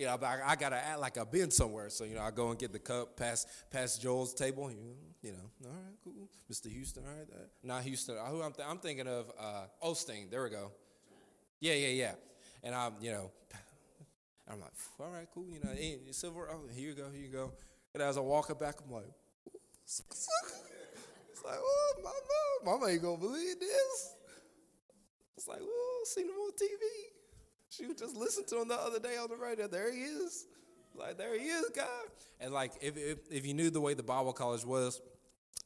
you 0.01 0.07
know, 0.07 0.17
I, 0.23 0.41
I 0.47 0.57
gotta 0.57 0.77
act 0.77 0.99
like 0.99 1.19
I've 1.19 1.31
been 1.31 1.51
somewhere. 1.51 1.91
So 1.91 2.05
you 2.05 2.15
know, 2.15 2.23
I 2.23 2.31
go 2.31 2.49
and 2.49 2.59
get 2.59 2.73
the 2.73 2.79
cup 2.79 3.19
past 3.19 3.47
past 3.71 4.01
Joel's 4.01 4.33
table. 4.33 4.71
You 4.71 4.79
know, 4.79 4.95
you 5.21 5.33
know 5.33 5.69
all 5.69 5.73
right, 5.73 5.95
cool, 6.03 6.31
Mr. 6.51 6.73
Houston. 6.73 7.03
All 7.07 7.15
right, 7.15 7.29
uh, 7.31 7.45
not 7.63 7.83
Houston. 7.83 8.17
Uh, 8.17 8.25
who 8.31 8.41
I'm, 8.41 8.53
th- 8.53 8.67
I'm 8.67 8.79
thinking 8.79 9.07
of 9.07 9.31
uh, 9.39 9.65
Osteen. 9.85 10.31
There 10.31 10.43
we 10.43 10.49
go. 10.49 10.73
Yeah, 11.61 11.75
yeah, 11.75 11.89
yeah. 11.89 12.13
And 12.63 12.75
I'm, 12.75 12.95
you 13.03 13.11
know, 13.11 13.31
I'm 14.51 14.59
like, 14.59 14.73
all 14.99 15.11
right, 15.11 15.29
cool. 15.35 15.45
You 15.51 15.61
know, 15.63 16.13
silver. 16.13 16.49
Oh, 16.51 16.61
here 16.75 16.89
you 16.89 16.95
go, 16.95 17.11
here 17.11 17.21
you 17.21 17.29
go. 17.29 17.53
And 17.93 18.03
as 18.03 18.17
I 18.17 18.21
walk 18.21 18.49
it 18.49 18.59
back, 18.59 18.77
I'm 18.83 18.91
like, 18.91 19.05
it's 19.85 20.03
like, 21.45 21.59
oh, 21.59 21.95
my 22.03 22.11
mom, 22.11 22.81
mama 22.81 22.91
ain't 22.91 23.03
gonna 23.03 23.19
believe 23.19 23.61
this. 23.61 24.15
It's 25.37 25.47
like, 25.47 25.61
oh, 25.61 26.05
seen 26.07 26.25
him 26.25 26.31
on 26.33 26.53
TV. 26.53 27.20
She 27.71 27.87
just 27.95 28.17
listened 28.17 28.49
to 28.49 28.61
him 28.61 28.69
the 28.69 28.75
other 28.75 28.99
day 28.99 29.17
on 29.17 29.29
the 29.29 29.37
radio. 29.37 29.69
There 29.69 29.93
he 29.93 30.01
is. 30.01 30.47
Like, 30.95 31.17
there 31.17 31.39
he 31.39 31.47
is, 31.47 31.71
God. 31.75 31.87
And 32.41 32.53
like, 32.53 32.73
if, 32.83 32.97
if, 32.97 33.19
if 33.31 33.47
you 33.47 33.55
knew 33.55 33.71
the 33.71 33.81
way 33.81 33.95
the 33.95 34.03
Bible 34.03 34.33
college 34.33 34.65
was, 34.65 35.01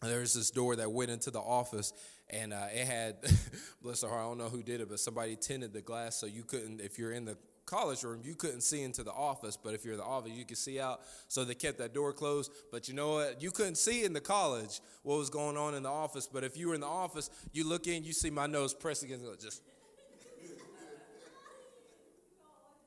there 0.03 0.21
was 0.21 0.35
this 0.35 0.51
door 0.51 0.77
that 0.77 0.93
went 0.93 1.11
into 1.11 1.31
the 1.31 1.41
office, 1.41 1.93
and 2.29 2.53
uh, 2.53 2.67
it 2.73 2.87
had, 2.87 3.17
bless 3.83 4.03
her 4.03 4.09
heart, 4.09 4.21
I 4.21 4.25
don't 4.25 4.39
know 4.39 4.49
who 4.49 4.63
did 4.63 4.83
it, 4.83 4.89
but 4.91 5.01
somebody 5.01 5.35
tinted 5.35 5.73
the 5.73 5.81
glass 5.81 6.17
so 6.17 6.27
you 6.27 6.43
couldn't, 6.43 6.81
if 6.81 6.99
you're 6.99 7.13
in 7.13 7.25
the 7.25 7.39
college 7.65 8.03
room, 8.03 8.21
you 8.23 8.35
couldn't 8.35 8.61
see 8.61 8.83
into 8.83 9.03
the 9.03 9.13
office, 9.13 9.57
but 9.57 9.73
if 9.73 9.85
you're 9.85 9.95
in 9.95 10.01
the 10.01 10.05
office, 10.05 10.33
you 10.33 10.45
could 10.45 10.59
see 10.59 10.79
out. 10.79 11.01
So 11.29 11.45
they 11.45 11.55
kept 11.55 11.79
that 11.79 11.95
door 11.95 12.13
closed. 12.13 12.53
But 12.71 12.89
you 12.89 12.95
know 12.95 13.15
what? 13.15 13.43
You 13.43 13.51
couldn't 13.51 13.77
see 13.77 14.05
in 14.05 14.13
the 14.13 14.21
college 14.21 14.81
what 15.03 15.17
was 15.17 15.31
going 15.31 15.57
on 15.57 15.75
in 15.75 15.83
the 15.83 15.91
office. 15.91 16.29
But 16.31 16.45
if 16.45 16.57
you 16.57 16.69
were 16.69 16.75
in 16.75 16.83
the 16.83 16.87
office, 16.87 17.31
you 17.53 17.67
look 17.67 17.87
in, 17.87 18.05
you 18.05 18.13
see 18.13 18.31
my 18.31 18.47
nose 18.47 18.75
pressed 18.75 19.03
against 19.03 19.25
it, 19.25 19.41
just 19.41 19.63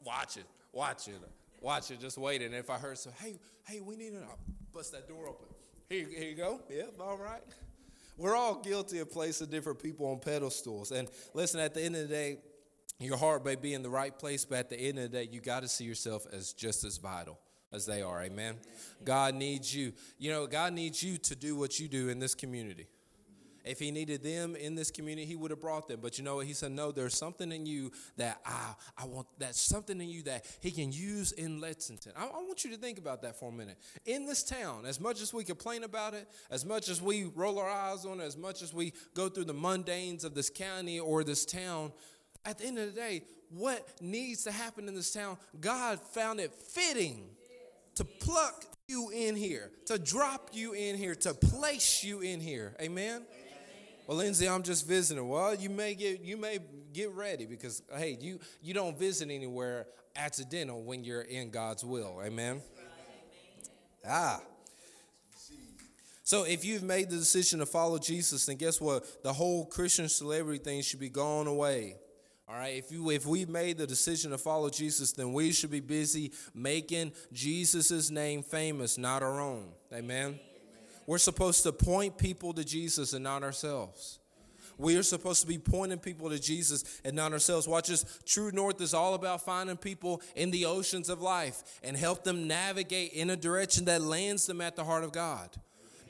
watch 0.08 0.38
it, 0.38 0.46
watch 0.72 1.10
it, 1.10 1.20
watch 1.62 1.92
it, 1.92 2.00
just 2.00 2.18
waiting. 2.18 2.48
And 2.48 2.56
if 2.56 2.70
I 2.70 2.78
heard 2.78 2.98
so, 2.98 3.10
hey, 3.22 3.38
hey, 3.68 3.82
we 3.82 3.98
need 3.98 4.14
to 4.14 4.24
bust 4.74 4.94
that 4.94 5.08
door 5.08 5.28
open. 5.28 5.48
Here, 5.90 6.08
here 6.10 6.30
you 6.30 6.36
go. 6.36 6.62
Yep, 6.70 6.94
all 7.02 7.18
right. 7.18 7.44
We're 8.18 8.36
all 8.36 8.56
guilty 8.56 9.00
of 9.00 9.12
placing 9.12 9.48
different 9.48 9.84
people 9.84 10.08
on 10.08 10.20
pedestals. 10.20 10.92
And 10.92 11.10
listen, 11.34 11.60
at 11.60 11.74
the 11.74 11.84
end 11.84 11.96
of 11.96 12.04
the 12.04 12.08
day, 12.08 12.38
your 13.00 13.18
heart 13.18 13.46
may 13.46 13.56
be 13.56 13.74
in 13.74 13.84
the 13.84 13.90
right 13.90 14.18
place, 14.18 14.46
but 14.46 14.58
at 14.60 14.70
the 14.70 14.80
end 14.80 14.98
of 14.98 15.12
the 15.12 15.18
day, 15.18 15.30
you 15.32 15.40
got 15.40 15.62
to 15.62 15.68
see 15.68 15.84
yourself 15.84 16.26
as 16.32 16.54
just 16.54 16.84
as 16.84 16.98
vital 16.98 17.38
as 17.72 17.86
they 17.86 18.02
are. 18.02 18.24
Amen. 18.24 18.56
God 19.04 19.36
needs 19.36 19.76
you. 19.76 19.94
You 20.18 20.32
know, 20.32 20.48
God 20.48 20.74
needs 20.74 21.04
you 21.04 21.18
to 21.18 21.36
do 21.36 21.56
what 21.56 21.80
you 21.80 21.88
do 21.88 22.10
in 22.10 22.18
this 22.18 22.34
community. 22.34 22.88
If 23.68 23.80
he 23.80 23.92
needed 23.92 24.24
them 24.24 24.56
in 24.56 24.76
this 24.76 24.92
community, 24.92 25.26
he 25.26 25.36
would 25.36 25.52
have 25.52 25.62
brought 25.62 25.88
them. 25.88 26.00
But 26.02 26.18
you 26.18 26.24
know 26.24 26.38
what? 26.38 26.46
He 26.46 26.54
said, 26.54 26.72
No, 26.72 26.92
there's 26.92 27.16
something 27.16 27.52
in 27.52 27.66
you 27.66 27.92
that 28.18 28.40
I, 28.46 28.74
I 28.98 29.06
want, 29.06 29.28
that's 29.38 29.60
something 29.60 30.00
in 30.00 30.10
you 30.10 30.24
that 30.24 30.46
he 30.62 30.72
can 30.72 30.92
use 30.92 31.32
in 31.32 31.60
Lexington. 31.60 32.14
I, 32.16 32.26
I 32.26 32.44
want 32.44 32.64
you 32.64 32.72
to 32.72 32.78
think 32.78 32.98
about 32.98 33.22
that 33.24 33.40
for 33.40 33.50
a 33.50 33.52
minute. 33.52 33.78
In 34.06 34.26
this 34.26 34.44
town, 34.44 34.86
as 34.86 35.00
much 35.00 35.22
as 35.22 35.34
we 35.34 35.44
complain 35.44 35.84
about 35.84 36.14
it, 36.14 36.28
as 36.50 36.66
much 36.66 36.90
as 36.90 37.02
we 37.02 37.26
roll 37.36 37.60
our 37.60 37.70
eyes 37.70 38.06
on 38.06 38.20
it, 38.20 38.26
as 38.26 38.38
much 38.38 38.62
as 38.62 38.74
we 38.74 38.94
go 39.14 39.30
through 39.30 39.46
the 39.46 39.54
mundanes 39.54 40.24
of 40.24 40.34
this 40.34 40.50
county 40.50 41.00
or 41.00 41.24
this 41.24 41.46
town, 41.46 41.92
at 42.46 42.58
the 42.58 42.66
end 42.66 42.80
of 42.80 42.94
the 42.94 43.00
day, 43.00 43.24
what 43.50 43.86
needs 44.02 44.44
to 44.44 44.52
happen 44.52 44.88
in 44.88 44.96
this 44.96 45.12
town, 45.12 45.38
God 45.60 46.00
found 46.00 46.40
it 46.40 46.54
fitting 46.54 47.30
to 47.96 48.06
pluck 48.06 48.66
you 48.88 49.10
in 49.10 49.36
here, 49.36 49.72
to 49.88 49.98
drop 49.98 50.52
you 50.54 50.74
in 50.74 50.96
here, 50.96 51.16
to 51.16 51.34
place 51.34 52.04
you 52.04 52.22
in 52.22 52.40
here. 52.40 52.76
Amen. 52.82 53.24
Well, 54.08 54.18
Lindsey, 54.18 54.48
I'm 54.48 54.64
just 54.64 54.88
visiting. 54.88 55.28
Well, 55.28 55.54
you 55.54 55.70
may 55.70 55.94
get 55.94 56.22
you 56.22 56.38
may 56.38 56.60
get 56.94 57.12
ready 57.12 57.46
because 57.46 57.84
hey, 57.96 58.18
you 58.20 58.40
you 58.62 58.74
don't 58.74 58.98
visit 58.98 59.30
anywhere 59.30 59.88
accidental 60.16 60.82
when 60.82 61.04
you're 61.04 61.22
in 61.22 61.52
God's 61.52 61.84
will. 61.84 62.22
Amen. 62.24 62.62
Ah. 64.08 64.42
So 66.24 66.44
if 66.44 66.66
you've 66.66 66.84
made 66.84 67.10
the 67.10 67.18
decision 67.18 67.60
to 67.60 67.66
follow 67.66 68.00
Jesus, 68.00 68.46
then 68.46 68.58
guess 68.58 68.82
what? 68.82 69.24
The 69.24 69.32
whole 69.32 69.66
Christian 69.66 70.10
celebrity 70.10 70.64
thing 70.64 70.82
should 70.82 71.00
be 71.00 71.10
gone 71.10 71.48
away. 71.48 71.96
All 72.50 72.56
right, 72.56 72.78
if 72.78 72.94
you 72.94 73.10
if 73.10 73.26
we 73.26 73.46
made 73.46 73.78
the 73.78 73.86
decision 73.86 74.32
to 74.32 74.38
follow 74.38 74.70
Jesus, 74.70 75.12
then 75.12 75.34
we 75.34 75.52
should 75.52 75.72
be 75.72 75.82
busy 75.82 76.32
making 76.54 77.12
Jesus' 77.34 78.10
name 78.10 78.42
famous, 78.42 78.98
not 78.98 79.22
our 79.22 79.42
own. 79.42 79.74
Amen. 79.94 80.40
We're 81.08 81.18
supposed 81.18 81.64
to 81.64 81.72
point 81.72 82.18
people 82.18 82.54
to 82.54 82.64
Jesus 82.64 83.14
and 83.14 83.24
not 83.24 83.42
ourselves. 83.42 84.20
We 84.78 84.96
are 84.98 85.04
supposed 85.04 85.42
to 85.42 85.48
be 85.48 85.58
pointing 85.58 85.98
people 85.98 86.30
to 86.30 86.38
Jesus 86.38 87.02
and 87.04 87.16
not 87.16 87.34
ourselves. 87.34 87.68
Watch 87.68 87.88
this. 87.88 88.20
True 88.26 88.52
North 88.52 88.80
is 88.80 88.94
all 88.94 89.16
about 89.16 89.44
finding 89.44 89.78
people 89.78 90.22
in 90.36 90.52
the 90.52 90.66
oceans 90.66 91.10
of 91.10 91.20
life 91.22 91.80
and 91.82 91.98
help 91.98 92.24
them 92.24 92.48
navigate 92.48 93.14
in 93.14 93.32
a 93.32 93.36
direction 93.36 93.86
that 93.86 94.02
lands 94.02 94.46
them 94.46 94.62
at 94.62 94.76
the 94.76 94.84
heart 94.84 95.04
of 95.04 95.12
God. 95.12 95.50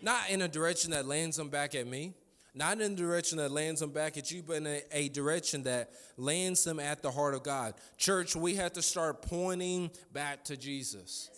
Not 0.01 0.29
in 0.29 0.41
a 0.41 0.47
direction 0.47 0.91
that 0.91 1.05
lands 1.05 1.38
them 1.38 1.49
back 1.49 1.75
at 1.75 1.88
me, 1.88 2.13
not 2.53 2.81
in 2.81 2.93
a 2.93 2.95
direction 2.95 3.38
that 3.38 3.51
lands 3.51 3.79
them 3.79 3.91
back 3.91 4.17
at 4.17 4.31
you, 4.31 4.43
but 4.45 4.57
in 4.57 4.67
a, 4.67 4.81
a 4.91 5.10
direction 5.10 5.63
that 5.63 5.91
lands 6.17 6.63
them 6.63 6.79
at 6.79 7.01
the 7.01 7.12
heart 7.12 7.36
of 7.36 7.43
God. 7.43 7.75
Church, 7.97 8.36
we 8.36 8.55
have 8.55 8.73
to 8.73 8.81
start 8.81 9.21
pointing 9.21 9.91
back 10.12 10.43
to 10.45 10.57
Jesus. 10.57 11.29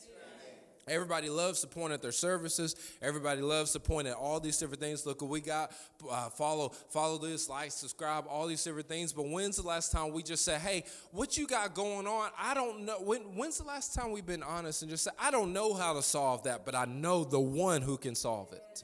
Everybody 0.90 1.30
loves 1.30 1.62
to 1.62 1.68
point 1.68 1.94
at 1.94 2.02
their 2.02 2.12
services. 2.12 2.76
Everybody 3.02 3.42
loves 3.42 3.72
to 3.74 3.80
point 3.80 4.08
at 4.08 4.16
all 4.16 4.40
these 4.40 4.58
different 4.58 4.82
things. 4.82 5.06
Look 5.06 5.22
what 5.22 5.30
we 5.30 5.42
got. 5.42 5.72
Uh, 6.10 6.30
follow, 6.30 6.70
follow 6.90 7.18
this, 7.18 7.48
like, 7.48 7.72
subscribe, 7.72 8.26
all 8.28 8.48
these 8.48 8.64
different 8.64 8.88
things. 8.88 9.14
But 9.14 9.30
when's 9.30 9.58
the 9.58 9.68
last 9.68 9.92
time 9.92 10.12
we 10.12 10.24
just 10.24 10.44
said, 10.44 10.62
"Hey, 10.62 10.84
what 11.12 11.38
you 11.38 11.48
got 11.48 11.74
going 11.74 12.08
on? 12.08 12.32
I 12.38 12.54
don't 12.54 12.86
know." 12.86 13.00
When, 13.02 13.22
when's 13.36 13.58
the 13.58 13.66
last 13.66 13.94
time 13.94 14.12
we've 14.12 14.26
been 14.26 14.44
honest 14.44 14.82
and 14.82 14.90
just 14.92 15.04
said, 15.04 15.14
"I 15.20 15.32
don't 15.32 15.54
know 15.54 15.74
how 15.74 15.94
to 15.94 16.02
solve 16.02 16.44
that, 16.44 16.66
but 16.66 16.76
I 16.76 16.86
know 16.86 17.24
the 17.24 17.40
one 17.40 17.82
who 17.82 17.98
can 17.98 18.16
solve 18.16 18.52
it." 18.54 18.84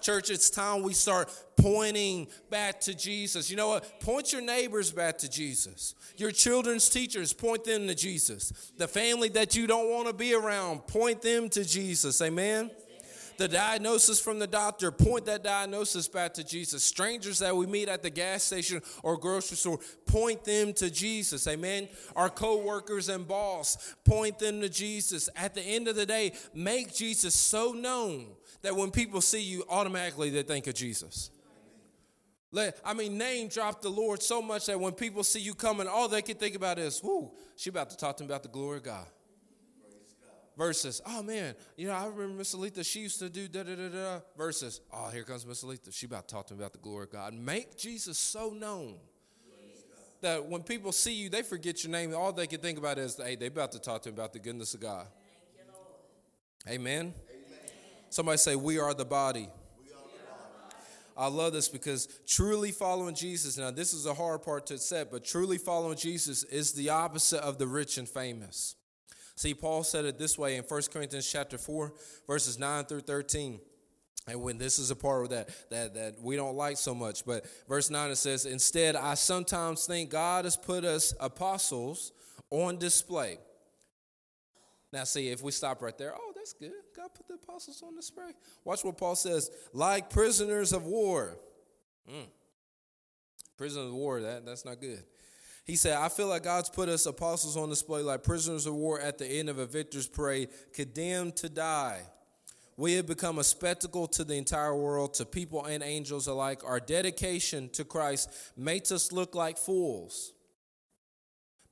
Church, 0.00 0.30
it's 0.30 0.50
time 0.50 0.82
we 0.82 0.92
start 0.92 1.30
pointing 1.56 2.28
back 2.50 2.80
to 2.80 2.94
Jesus. 2.94 3.50
You 3.50 3.56
know 3.56 3.68
what? 3.68 4.00
Point 4.00 4.32
your 4.32 4.42
neighbors 4.42 4.92
back 4.92 5.18
to 5.18 5.30
Jesus. 5.30 5.94
Your 6.16 6.30
children's 6.30 6.88
teachers, 6.88 7.32
point 7.32 7.64
them 7.64 7.86
to 7.86 7.94
Jesus. 7.94 8.72
The 8.76 8.88
family 8.88 9.28
that 9.30 9.56
you 9.56 9.66
don't 9.66 9.90
want 9.90 10.08
to 10.08 10.12
be 10.12 10.34
around, 10.34 10.86
point 10.86 11.22
them 11.22 11.48
to 11.50 11.64
Jesus. 11.64 12.20
Amen 12.20 12.70
the 13.36 13.48
diagnosis 13.48 14.20
from 14.20 14.38
the 14.38 14.46
doctor, 14.46 14.90
point 14.90 15.26
that 15.26 15.42
diagnosis 15.42 16.08
back 16.08 16.34
to 16.34 16.44
Jesus. 16.44 16.84
Strangers 16.84 17.40
that 17.40 17.56
we 17.56 17.66
meet 17.66 17.88
at 17.88 18.02
the 18.02 18.10
gas 18.10 18.44
station 18.44 18.80
or 19.02 19.16
grocery 19.16 19.56
store, 19.56 19.78
point 20.06 20.44
them 20.44 20.72
to 20.74 20.90
Jesus. 20.90 21.46
Amen. 21.46 21.88
Our 22.14 22.30
co 22.30 22.58
workers 22.58 23.08
and 23.08 23.26
boss, 23.26 23.94
point 24.04 24.38
them 24.38 24.60
to 24.60 24.68
Jesus. 24.68 25.28
At 25.36 25.54
the 25.54 25.62
end 25.62 25.88
of 25.88 25.96
the 25.96 26.06
day, 26.06 26.32
make 26.54 26.94
Jesus 26.94 27.34
so 27.34 27.72
known 27.72 28.26
that 28.64 28.74
when 28.74 28.90
people 28.90 29.20
see 29.20 29.42
you, 29.42 29.62
automatically 29.68 30.30
they 30.30 30.42
think 30.42 30.66
of 30.66 30.74
Jesus. 30.74 31.30
Let, 32.50 32.80
I 32.82 32.94
mean, 32.94 33.18
name 33.18 33.48
drop 33.48 33.82
the 33.82 33.90
Lord 33.90 34.22
so 34.22 34.40
much 34.40 34.66
that 34.66 34.80
when 34.80 34.92
people 34.92 35.22
see 35.22 35.40
you 35.40 35.54
coming, 35.54 35.86
all 35.86 36.08
they 36.08 36.22
can 36.22 36.36
think 36.36 36.56
about 36.56 36.78
is, 36.78 37.02
whoo, 37.02 37.30
she 37.56 37.68
about 37.68 37.90
to 37.90 37.96
talk 37.96 38.16
to 38.16 38.22
them 38.22 38.30
about 38.30 38.42
the 38.42 38.48
glory 38.48 38.78
of 38.78 38.84
God. 38.84 39.06
Versus, 40.56 41.02
oh 41.04 41.22
man, 41.22 41.54
you 41.76 41.88
know, 41.88 41.92
I 41.92 42.06
remember 42.06 42.38
Miss 42.38 42.54
Alita, 42.54 42.86
she 42.86 43.00
used 43.00 43.18
to 43.18 43.28
do 43.28 43.48
da 43.48 43.64
da 43.64 43.74
da 43.74 43.88
da. 43.88 44.20
Versus, 44.38 44.80
oh, 44.92 45.10
here 45.10 45.24
comes 45.24 45.44
Miss 45.44 45.62
Alita, 45.62 45.92
she 45.92 46.06
about 46.06 46.26
to 46.28 46.34
talk 46.34 46.46
to 46.46 46.54
them 46.54 46.62
about 46.62 46.72
the 46.72 46.78
glory 46.78 47.04
of 47.04 47.10
God. 47.10 47.34
Make 47.34 47.76
Jesus 47.76 48.16
so 48.16 48.50
known 48.50 48.94
that 50.22 50.46
when 50.46 50.62
people 50.62 50.92
see 50.92 51.12
you, 51.12 51.28
they 51.28 51.42
forget 51.42 51.84
your 51.84 51.90
name. 51.90 52.14
All 52.14 52.32
they 52.32 52.46
can 52.46 52.60
think 52.60 52.78
about 52.78 52.96
is, 52.96 53.20
hey, 53.22 53.36
they 53.36 53.46
about 53.46 53.72
to 53.72 53.78
talk 53.78 54.00
to 54.02 54.08
them 54.08 54.18
about 54.18 54.32
the 54.32 54.38
goodness 54.38 54.72
of 54.72 54.80
God. 54.80 55.06
Amen. 56.66 57.12
Somebody 58.14 58.38
say, 58.38 58.54
We 58.54 58.78
are 58.78 58.94
the 58.94 59.04
body. 59.04 59.48
I 61.16 61.26
love 61.26 61.52
this 61.52 61.68
because 61.68 62.06
truly 62.28 62.70
following 62.70 63.16
Jesus, 63.16 63.58
now 63.58 63.72
this 63.72 63.92
is 63.92 64.06
a 64.06 64.14
hard 64.14 64.44
part 64.44 64.66
to 64.66 64.74
accept, 64.74 65.10
but 65.10 65.24
truly 65.24 65.58
following 65.58 65.96
Jesus 65.96 66.44
is 66.44 66.72
the 66.74 66.90
opposite 66.90 67.40
of 67.40 67.58
the 67.58 67.66
rich 67.66 67.98
and 67.98 68.08
famous. 68.08 68.76
See, 69.34 69.52
Paul 69.52 69.82
said 69.82 70.04
it 70.04 70.16
this 70.16 70.38
way 70.38 70.56
in 70.56 70.62
1 70.62 70.82
Corinthians 70.92 71.28
chapter 71.28 71.58
4, 71.58 71.92
verses 72.28 72.56
9 72.56 72.84
through 72.84 73.00
13. 73.00 73.58
And 74.28 74.42
when 74.42 74.58
this 74.58 74.78
is 74.78 74.92
a 74.92 74.96
part 74.96 75.24
of 75.24 75.30
that 75.30 75.48
that 75.70 75.94
that 75.94 76.14
we 76.20 76.36
don't 76.36 76.54
like 76.54 76.76
so 76.76 76.94
much, 76.94 77.26
but 77.26 77.44
verse 77.68 77.90
9 77.90 78.10
it 78.12 78.16
says, 78.16 78.46
Instead, 78.46 78.94
I 78.94 79.14
sometimes 79.14 79.86
think 79.86 80.10
God 80.10 80.44
has 80.44 80.56
put 80.56 80.84
us 80.84 81.14
apostles 81.18 82.12
on 82.50 82.78
display. 82.78 83.38
Now, 84.92 85.02
see, 85.02 85.30
if 85.30 85.42
we 85.42 85.50
stop 85.50 85.82
right 85.82 85.98
there, 85.98 86.14
oh, 86.14 86.33
that's 86.44 86.52
good. 86.52 86.72
God 86.94 87.08
put 87.14 87.26
the 87.26 87.34
apostles 87.34 87.82
on 87.82 87.96
display. 87.96 88.32
Watch 88.64 88.84
what 88.84 88.98
Paul 88.98 89.16
says, 89.16 89.50
like 89.72 90.10
prisoners 90.10 90.74
of 90.74 90.84
war. 90.84 91.38
Mm. 92.10 92.26
Prisoners 93.56 93.86
of 93.86 93.94
war, 93.94 94.20
that, 94.20 94.44
that's 94.44 94.66
not 94.66 94.78
good. 94.78 95.02
He 95.64 95.76
said, 95.76 95.96
I 95.96 96.10
feel 96.10 96.26
like 96.26 96.42
God's 96.42 96.68
put 96.68 96.90
us 96.90 97.06
apostles 97.06 97.56
on 97.56 97.70
display 97.70 98.02
like 98.02 98.22
prisoners 98.22 98.66
of 98.66 98.74
war 98.74 99.00
at 99.00 99.16
the 99.16 99.26
end 99.26 99.48
of 99.48 99.58
a 99.58 99.64
victor's 99.64 100.06
parade, 100.06 100.50
condemned 100.74 101.36
to 101.36 101.48
die. 101.48 102.02
We 102.76 102.92
have 102.94 103.06
become 103.06 103.38
a 103.38 103.44
spectacle 103.44 104.06
to 104.08 104.22
the 104.22 104.34
entire 104.34 104.76
world, 104.76 105.14
to 105.14 105.24
people 105.24 105.64
and 105.64 105.82
angels 105.82 106.26
alike. 106.26 106.60
Our 106.62 106.80
dedication 106.80 107.70
to 107.70 107.84
Christ 107.84 108.30
makes 108.54 108.92
us 108.92 109.12
look 109.12 109.34
like 109.34 109.56
fools. 109.56 110.33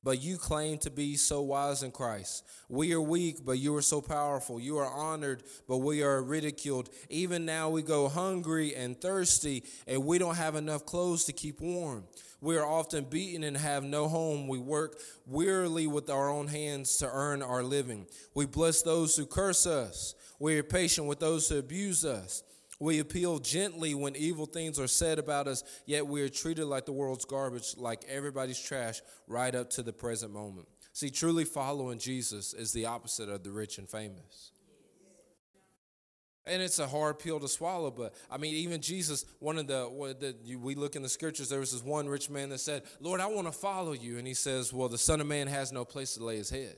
But 0.05 0.21
you 0.21 0.37
claim 0.37 0.79
to 0.79 0.91
be 0.91 1.17
so 1.17 1.43
wise 1.43 1.85
in 1.85 1.93
Christ. 1.93 2.45
We 2.69 2.93
are 2.93 3.01
weak, 3.01 3.45
but 3.45 3.59
you 3.59 3.77
are 3.77 3.83
so 3.83 4.01
powerful. 4.01 4.59
You 4.59 4.79
are 4.79 4.93
honored, 4.93 5.45
but 5.69 5.79
we 5.79 6.03
are 6.03 6.21
ridiculed. 6.21 6.91
Even 7.09 7.45
now 7.45 7.69
we 7.71 7.83
go 7.83 8.09
hungry 8.09 8.75
and 8.75 9.01
thirsty, 9.01 9.62
and 9.87 10.05
we 10.05 10.19
don't 10.19 10.35
have 10.35 10.57
enough 10.57 10.85
clothes 10.85 11.25
to 11.27 11.33
keep 11.33 11.61
warm. 11.61 12.05
We 12.41 12.57
are 12.57 12.67
often 12.67 13.05
beaten 13.05 13.45
and 13.45 13.57
have 13.57 13.85
no 13.85 14.09
home. 14.09 14.49
We 14.49 14.59
work 14.59 14.99
wearily 15.25 15.87
with 15.87 16.11
our 16.11 16.29
own 16.29 16.49
hands 16.49 16.97
to 16.97 17.09
earn 17.09 17.41
our 17.41 17.62
living. 17.62 18.07
We 18.35 18.47
bless 18.47 18.83
those 18.83 19.15
who 19.15 19.27
curse 19.27 19.65
us. 19.65 20.17
We 20.41 20.59
are 20.59 20.65
patient 20.65 21.07
with 21.07 21.21
those 21.21 21.49
who 21.49 21.61
abuse 21.61 22.05
us. 22.05 22.43
We 22.83 22.99
appeal 22.99 23.38
gently 23.38 23.95
when 23.95 24.16
evil 24.16 24.45
things 24.45 24.81
are 24.81 24.88
said 24.88 25.21
about 25.21 25.47
us, 25.47 25.62
yet 25.87 26.05
we 26.05 26.21
are 26.23 26.29
treated 26.29 26.64
like 26.64 26.85
the 26.85 26.90
world's 26.90 27.25
garbage, 27.25 27.77
like 27.77 28.05
everybody's 28.09 28.59
trash, 28.59 29.01
right 29.29 29.55
up 29.55 29.71
to 29.71 29.85
the 29.85 29.92
present 29.92 30.33
moment. 30.33 30.66
See, 30.92 31.09
truly 31.09 31.45
following 31.45 32.01
Jesus 32.01 32.53
is 32.53 32.73
the 32.73 32.87
opposite 32.87 33.29
of 33.29 33.45
the 33.45 33.53
rich 33.53 33.79
and 33.79 33.88
famous. 33.88 34.51
And 36.45 36.61
it's 36.61 36.81
a 36.81 36.88
hard 36.88 37.21
pill 37.21 37.38
to 37.38 37.47
swallow, 37.47 37.92
but 37.92 38.16
I 38.29 38.37
mean, 38.37 38.57
even 38.57 38.81
Jesus, 38.81 39.27
one 39.38 39.59
of 39.59 39.68
the, 39.68 39.88
we 40.61 40.75
look 40.75 40.97
in 40.97 41.03
the 41.03 41.09
scriptures, 41.09 41.49
there 41.49 41.61
was 41.61 41.71
this 41.71 41.85
one 41.85 42.09
rich 42.09 42.31
man 42.31 42.49
that 42.49 42.59
said, 42.59 42.83
Lord, 42.99 43.21
I 43.21 43.27
want 43.27 43.47
to 43.47 43.53
follow 43.53 43.92
you. 43.92 44.18
And 44.18 44.27
he 44.27 44.35
says, 44.35 44.73
Well, 44.73 44.88
the 44.88 44.99
Son 44.99 45.21
of 45.21 45.29
Man 45.29 45.47
has 45.47 45.71
no 45.71 45.85
place 45.85 46.14
to 46.14 46.25
lay 46.25 46.37
his 46.37 46.51
head. 46.51 46.75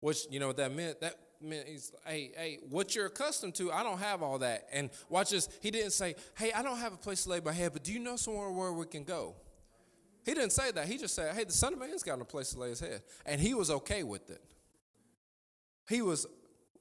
Which, 0.00 0.20
you 0.30 0.40
know 0.40 0.46
what 0.46 0.56
that 0.56 0.72
meant? 0.72 1.02
That 1.02 1.18
he's 1.40 1.92
hey 2.06 2.32
hey 2.36 2.58
what 2.68 2.94
you're 2.94 3.06
accustomed 3.06 3.54
to 3.54 3.70
i 3.70 3.82
don't 3.82 3.98
have 3.98 4.22
all 4.22 4.38
that. 4.38 4.66
And 4.72 4.90
watch 5.08 5.30
this 5.30 5.48
he 5.60 5.70
didn't 5.70 5.92
say 5.92 6.14
hey 6.36 6.52
i 6.52 6.62
don't 6.62 6.78
have 6.78 6.92
a 6.92 6.96
place 6.96 7.24
to 7.24 7.30
lay 7.30 7.40
my 7.40 7.52
head 7.52 7.72
but 7.72 7.84
do 7.84 7.92
you 7.92 7.98
know 7.98 8.16
somewhere 8.16 8.50
where 8.50 8.72
we 8.72 8.86
can 8.86 9.04
go? 9.04 9.34
He 10.24 10.34
didn't 10.34 10.52
say 10.52 10.70
that 10.72 10.86
he 10.86 10.98
just 10.98 11.14
said 11.14 11.34
hey 11.34 11.44
the 11.44 11.52
son 11.52 11.72
of 11.72 11.78
man's 11.78 12.02
got 12.02 12.20
a 12.20 12.24
place 12.24 12.50
to 12.50 12.58
lay 12.58 12.70
his 12.70 12.80
head. 12.80 13.02
And 13.24 13.40
he 13.40 13.54
was 13.54 13.70
okay 13.70 14.02
with 14.02 14.30
it. 14.30 14.42
He 15.88 16.02
was 16.02 16.26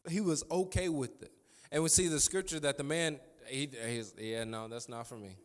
he 0.10 0.22
was 0.22 0.44
okay 0.50 0.90
with 0.90 1.22
it. 1.22 1.32
And 1.72 1.84
we 1.84 1.90
see 1.90 2.08
the 2.08 2.20
scripture 2.20 2.60
that 2.62 2.78
the 2.78 2.84
man 2.84 3.20
he, 3.48 3.70
he's, 3.88 4.14
yeah 4.18 4.44
no 4.44 4.68
that's 4.68 4.90
not 4.90 5.08
for 5.08 5.18
me. 5.18 5.38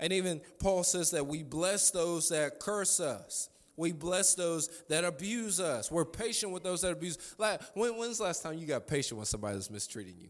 And 0.00 0.12
even 0.12 0.40
paul 0.60 0.84
says 0.84 1.10
that 1.10 1.26
we 1.26 1.42
bless 1.42 1.90
those 1.90 2.28
that 2.28 2.60
curse 2.60 3.00
us 3.00 3.50
we 3.78 3.92
bless 3.92 4.34
those 4.34 4.68
that 4.88 5.04
abuse 5.04 5.60
us. 5.60 5.90
We're 5.90 6.04
patient 6.04 6.52
with 6.52 6.64
those 6.64 6.82
that 6.82 6.92
abuse. 6.92 7.16
Like, 7.38 7.62
when, 7.74 7.96
when's 7.96 8.18
the 8.18 8.24
last 8.24 8.42
time 8.42 8.58
you 8.58 8.66
got 8.66 8.86
patient 8.86 9.18
with 9.18 9.28
somebody 9.28 9.54
that's 9.54 9.70
mistreating 9.70 10.16
you? 10.18 10.28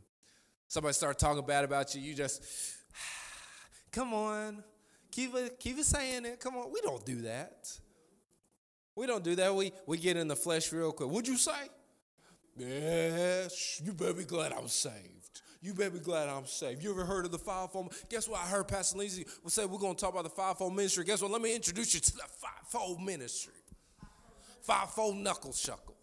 Somebody 0.68 0.92
start 0.92 1.18
talking 1.18 1.44
bad 1.46 1.64
about 1.64 1.94
you, 1.94 2.02
you 2.02 2.14
just, 2.14 2.44
come 3.92 4.12
on, 4.12 4.62
keep 5.10 5.34
it, 5.34 5.58
keep 5.58 5.78
it 5.78 5.86
saying 5.86 6.26
it. 6.26 6.38
Come 6.40 6.56
on, 6.56 6.70
we 6.70 6.80
don't 6.82 7.04
do 7.04 7.22
that. 7.22 7.72
We 8.94 9.06
don't 9.06 9.24
do 9.24 9.34
that. 9.36 9.54
We 9.54 9.72
we 9.86 9.96
get 9.96 10.16
in 10.16 10.28
the 10.28 10.36
flesh 10.36 10.72
real 10.72 10.92
quick. 10.92 11.08
Would 11.08 11.28
you 11.28 11.36
say? 11.36 11.52
Yes, 12.56 13.80
you 13.84 13.92
better 13.92 14.12
be 14.12 14.24
glad 14.24 14.52
I 14.52 14.58
was 14.58 14.72
saved. 14.72 15.17
You 15.60 15.74
better 15.74 15.90
be 15.90 15.98
glad 15.98 16.28
I'm 16.28 16.46
saved. 16.46 16.84
You 16.84 16.92
ever 16.92 17.04
heard 17.04 17.24
of 17.24 17.32
the 17.32 17.38
fivefold? 17.38 17.92
Guess 18.08 18.28
what? 18.28 18.40
I 18.40 18.46
heard 18.46 18.68
Pastor 18.68 18.98
Lindsey 18.98 19.26
will 19.42 19.50
say 19.50 19.64
we're 19.64 19.78
going 19.78 19.96
to 19.96 20.00
talk 20.00 20.12
about 20.12 20.24
the 20.24 20.30
fivefold 20.30 20.74
ministry. 20.74 21.04
Guess 21.04 21.20
what? 21.20 21.32
Let 21.32 21.42
me 21.42 21.54
introduce 21.54 21.94
you 21.94 22.00
to 22.00 22.12
the 22.12 22.22
fivefold 22.38 23.02
ministry. 23.02 23.54
Fivefold 24.62 25.16
knuckle 25.16 25.50
shuckle. 25.50 25.94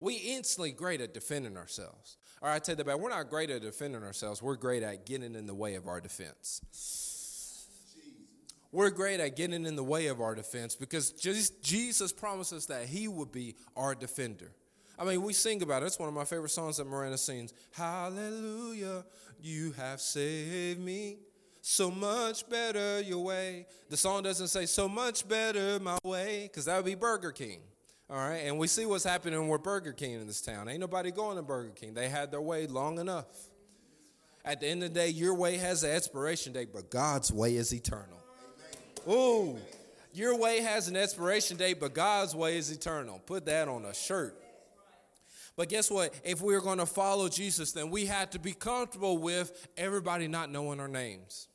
We 0.00 0.16
instantly 0.16 0.72
great 0.72 1.00
at 1.00 1.14
defending 1.14 1.56
ourselves. 1.56 2.18
All 2.42 2.50
right, 2.50 2.56
I 2.56 2.58
you 2.58 2.76
that, 2.76 3.00
we're 3.00 3.08
not 3.08 3.30
great 3.30 3.48
at 3.48 3.62
defending 3.62 4.02
ourselves. 4.02 4.42
We're 4.42 4.56
great 4.56 4.82
at 4.82 5.06
getting 5.06 5.34
in 5.34 5.46
the 5.46 5.54
way 5.54 5.76
of 5.76 5.88
our 5.88 6.00
defense. 6.00 6.60
We're 8.70 8.90
great 8.90 9.20
at 9.20 9.34
getting 9.36 9.64
in 9.64 9.76
the 9.76 9.84
way 9.84 10.08
of 10.08 10.20
our 10.20 10.34
defense 10.34 10.76
because 10.76 11.12
Jesus 11.12 12.12
promises 12.12 12.64
us 12.64 12.66
that 12.66 12.86
He 12.86 13.08
would 13.08 13.32
be 13.32 13.54
our 13.76 13.94
defender. 13.94 14.50
I 14.98 15.04
mean, 15.04 15.22
we 15.22 15.32
sing 15.32 15.62
about 15.62 15.82
it. 15.82 15.86
It's 15.86 15.98
one 15.98 16.08
of 16.08 16.14
my 16.14 16.24
favorite 16.24 16.50
songs 16.50 16.76
that 16.76 16.86
Miranda 16.86 17.18
sings. 17.18 17.52
Hallelujah, 17.72 19.04
you 19.40 19.72
have 19.72 20.00
saved 20.00 20.80
me. 20.80 21.18
So 21.60 21.90
much 21.90 22.48
better 22.48 23.00
your 23.00 23.24
way. 23.24 23.66
The 23.88 23.96
song 23.96 24.22
doesn't 24.22 24.48
say 24.48 24.66
so 24.66 24.88
much 24.88 25.26
better 25.26 25.80
my 25.80 25.98
way, 26.04 26.42
because 26.42 26.66
that 26.66 26.76
would 26.76 26.84
be 26.84 26.94
Burger 26.94 27.32
King. 27.32 27.60
All 28.10 28.18
right, 28.18 28.42
and 28.44 28.58
we 28.58 28.66
see 28.66 28.84
what's 28.84 29.04
happening 29.04 29.48
with 29.48 29.62
Burger 29.62 29.92
King 29.92 30.12
in 30.12 30.26
this 30.26 30.42
town. 30.42 30.68
Ain't 30.68 30.80
nobody 30.80 31.10
going 31.10 31.36
to 31.36 31.42
Burger 31.42 31.70
King. 31.70 31.94
They 31.94 32.10
had 32.10 32.30
their 32.30 32.42
way 32.42 32.66
long 32.66 32.98
enough. 32.98 33.26
At 34.44 34.60
the 34.60 34.66
end 34.66 34.82
of 34.82 34.92
the 34.92 35.00
day, 35.00 35.08
your 35.08 35.34
way 35.34 35.56
has 35.56 35.84
an 35.84 35.90
expiration 35.90 36.52
date, 36.52 36.68
but 36.70 36.90
God's 36.90 37.32
way 37.32 37.56
is 37.56 37.72
eternal. 37.72 38.18
Ooh, 39.08 39.56
your 40.12 40.36
way 40.36 40.60
has 40.60 40.86
an 40.88 40.96
expiration 40.96 41.56
date, 41.56 41.80
but 41.80 41.94
God's 41.94 42.34
way 42.34 42.58
is 42.58 42.70
eternal. 42.70 43.22
Put 43.24 43.46
that 43.46 43.68
on 43.68 43.86
a 43.86 43.94
shirt. 43.94 44.38
But 45.56 45.68
guess 45.68 45.90
what? 45.90 46.12
If 46.24 46.42
we 46.42 46.54
are 46.54 46.60
going 46.60 46.78
to 46.78 46.86
follow 46.86 47.28
Jesus, 47.28 47.72
then 47.72 47.90
we 47.90 48.06
had 48.06 48.32
to 48.32 48.38
be 48.38 48.52
comfortable 48.52 49.18
with 49.18 49.68
everybody 49.76 50.26
not 50.26 50.50
knowing 50.50 50.80
our 50.80 50.88
names. 50.88 51.48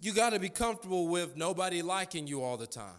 You 0.00 0.12
got 0.12 0.30
to 0.30 0.38
be 0.38 0.48
comfortable 0.48 1.08
with 1.08 1.36
nobody 1.36 1.82
liking 1.82 2.26
you 2.26 2.42
all 2.42 2.56
the 2.56 2.66
time. 2.66 2.94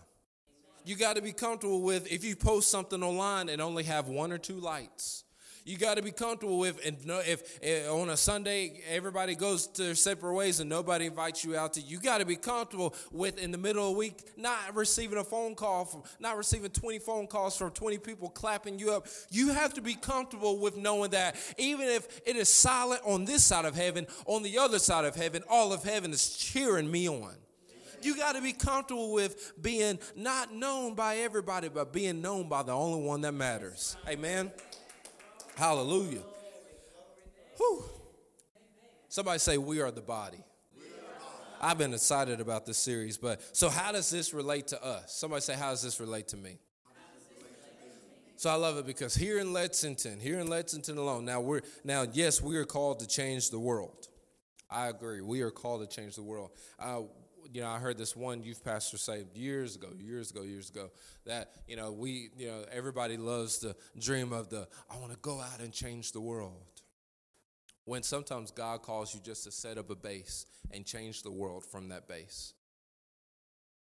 You 0.83 0.95
got 0.95 1.15
to 1.15 1.21
be 1.21 1.31
comfortable 1.31 1.81
with 1.81 2.11
if 2.11 2.23
you 2.23 2.35
post 2.35 2.69
something 2.69 3.03
online 3.03 3.49
and 3.49 3.61
only 3.61 3.83
have 3.83 4.07
one 4.07 4.31
or 4.31 4.37
two 4.37 4.59
likes. 4.59 5.23
You 5.67 5.77
got 5.77 5.97
to 5.97 6.01
be 6.01 6.11
comfortable 6.11 6.59
with, 6.59 6.79
and 6.85 6.95
if, 7.27 7.59
if, 7.61 7.91
on 7.91 8.09
a 8.09 8.15
Sunday 8.15 8.79
everybody 8.89 9.35
goes 9.35 9.67
to 9.67 9.83
their 9.83 9.95
separate 9.95 10.33
ways 10.33 10.61
and 10.61 10.69
nobody 10.69 11.07
invites 11.07 11.43
you 11.43 11.57
out 11.57 11.73
to, 11.73 11.81
you 11.81 11.99
got 11.99 12.19
to 12.19 12.25
be 12.25 12.37
comfortable 12.37 12.95
with 13.11 13.37
in 13.37 13.51
the 13.51 13.57
middle 13.57 13.85
of 13.85 13.91
the 13.91 13.97
week 13.97 14.17
not 14.37 14.57
receiving 14.75 15.17
a 15.17 15.25
phone 15.25 15.55
call 15.55 15.83
from, 15.83 16.03
not 16.21 16.37
receiving 16.37 16.69
20 16.69 16.99
phone 16.99 17.27
calls 17.27 17.57
from 17.57 17.71
20 17.71 17.97
people 17.97 18.29
clapping 18.29 18.79
you 18.79 18.93
up. 18.93 19.07
You 19.29 19.49
have 19.49 19.73
to 19.73 19.81
be 19.81 19.95
comfortable 19.95 20.57
with 20.57 20.77
knowing 20.77 21.11
that 21.11 21.35
even 21.57 21.85
if 21.89 22.21
it 22.25 22.37
is 22.37 22.47
silent 22.47 23.01
on 23.03 23.25
this 23.25 23.43
side 23.43 23.65
of 23.65 23.75
heaven, 23.75 24.07
on 24.25 24.43
the 24.43 24.59
other 24.59 24.79
side 24.79 25.03
of 25.03 25.15
heaven, 25.15 25.43
all 25.49 25.73
of 25.73 25.83
heaven 25.83 26.11
is 26.11 26.37
cheering 26.37 26.89
me 26.89 27.09
on 27.09 27.35
you 28.03 28.15
got 28.15 28.35
to 28.35 28.41
be 28.41 28.53
comfortable 28.53 29.11
with 29.11 29.53
being 29.61 29.97
not 30.15 30.53
known 30.53 30.93
by 30.93 31.17
everybody, 31.17 31.67
but 31.67 31.91
being 31.91 32.21
known 32.21 32.47
by 32.47 32.61
the 32.61 32.71
only 32.71 33.03
one 33.05 33.21
that 33.21 33.33
matters. 33.33 33.97
Amen. 34.07 34.51
Hallelujah. 35.57 36.21
Whew. 37.57 37.83
Somebody 39.09 39.39
say, 39.39 39.57
We 39.57 39.81
are 39.81 39.89
the 39.89 40.01
body. 40.01 40.37
I've 41.59 41.79
been 41.79 41.95
excited 41.95 42.39
about 42.39 42.67
this 42.67 42.77
series, 42.77 43.17
but 43.17 43.41
so 43.57 43.67
how 43.67 43.91
does 43.91 44.11
this 44.11 44.35
relate 44.35 44.67
to 44.67 44.85
us? 44.85 45.15
Somebody 45.15 45.41
say, 45.41 45.55
How 45.55 45.71
does 45.71 45.81
this 45.81 45.99
relate 45.99 46.27
to 46.29 46.37
me? 46.37 46.59
So 48.35 48.51
I 48.51 48.53
love 48.53 48.77
it 48.77 48.85
because 48.85 49.15
here 49.15 49.39
in 49.39 49.51
Lexington, 49.51 50.19
here 50.19 50.39
in 50.39 50.45
Lexington 50.45 50.99
alone, 50.99 51.25
now 51.25 51.41
we're 51.41 51.61
now 51.83 52.05
yes, 52.13 52.39
we 52.39 52.55
are 52.57 52.65
called 52.65 52.99
to 52.99 53.07
change 53.07 53.49
the 53.49 53.57
world. 53.57 54.09
I 54.69 54.89
agree. 54.89 55.21
We 55.21 55.41
are 55.41 55.49
called 55.49 55.89
to 55.89 55.95
change 55.95 56.17
the 56.17 56.21
world. 56.21 56.51
Uh, 56.77 57.01
you 57.51 57.61
know, 57.61 57.69
I 57.69 57.79
heard 57.79 57.97
this 57.97 58.15
one 58.15 58.43
youth 58.43 58.63
pastor 58.63 58.97
say 58.97 59.25
years 59.33 59.75
ago, 59.75 59.89
years 59.97 60.31
ago, 60.31 60.43
years 60.43 60.69
ago, 60.69 60.89
that, 61.25 61.51
you 61.67 61.75
know, 61.75 61.91
we, 61.91 62.29
you 62.37 62.47
know, 62.47 62.65
everybody 62.71 63.17
loves 63.17 63.59
the 63.59 63.75
dream 63.99 64.33
of 64.33 64.49
the, 64.49 64.67
I 64.89 64.97
want 64.97 65.11
to 65.11 65.17
go 65.19 65.39
out 65.39 65.59
and 65.59 65.71
change 65.71 66.11
the 66.11 66.21
world. 66.21 66.53
When 67.85 68.03
sometimes 68.03 68.51
God 68.51 68.81
calls 68.81 69.13
you 69.13 69.21
just 69.21 69.45
to 69.45 69.51
set 69.51 69.77
up 69.77 69.89
a 69.89 69.95
base 69.95 70.45
and 70.71 70.85
change 70.85 71.23
the 71.23 71.31
world 71.31 71.65
from 71.65 71.89
that 71.89 72.07
base. 72.07 72.53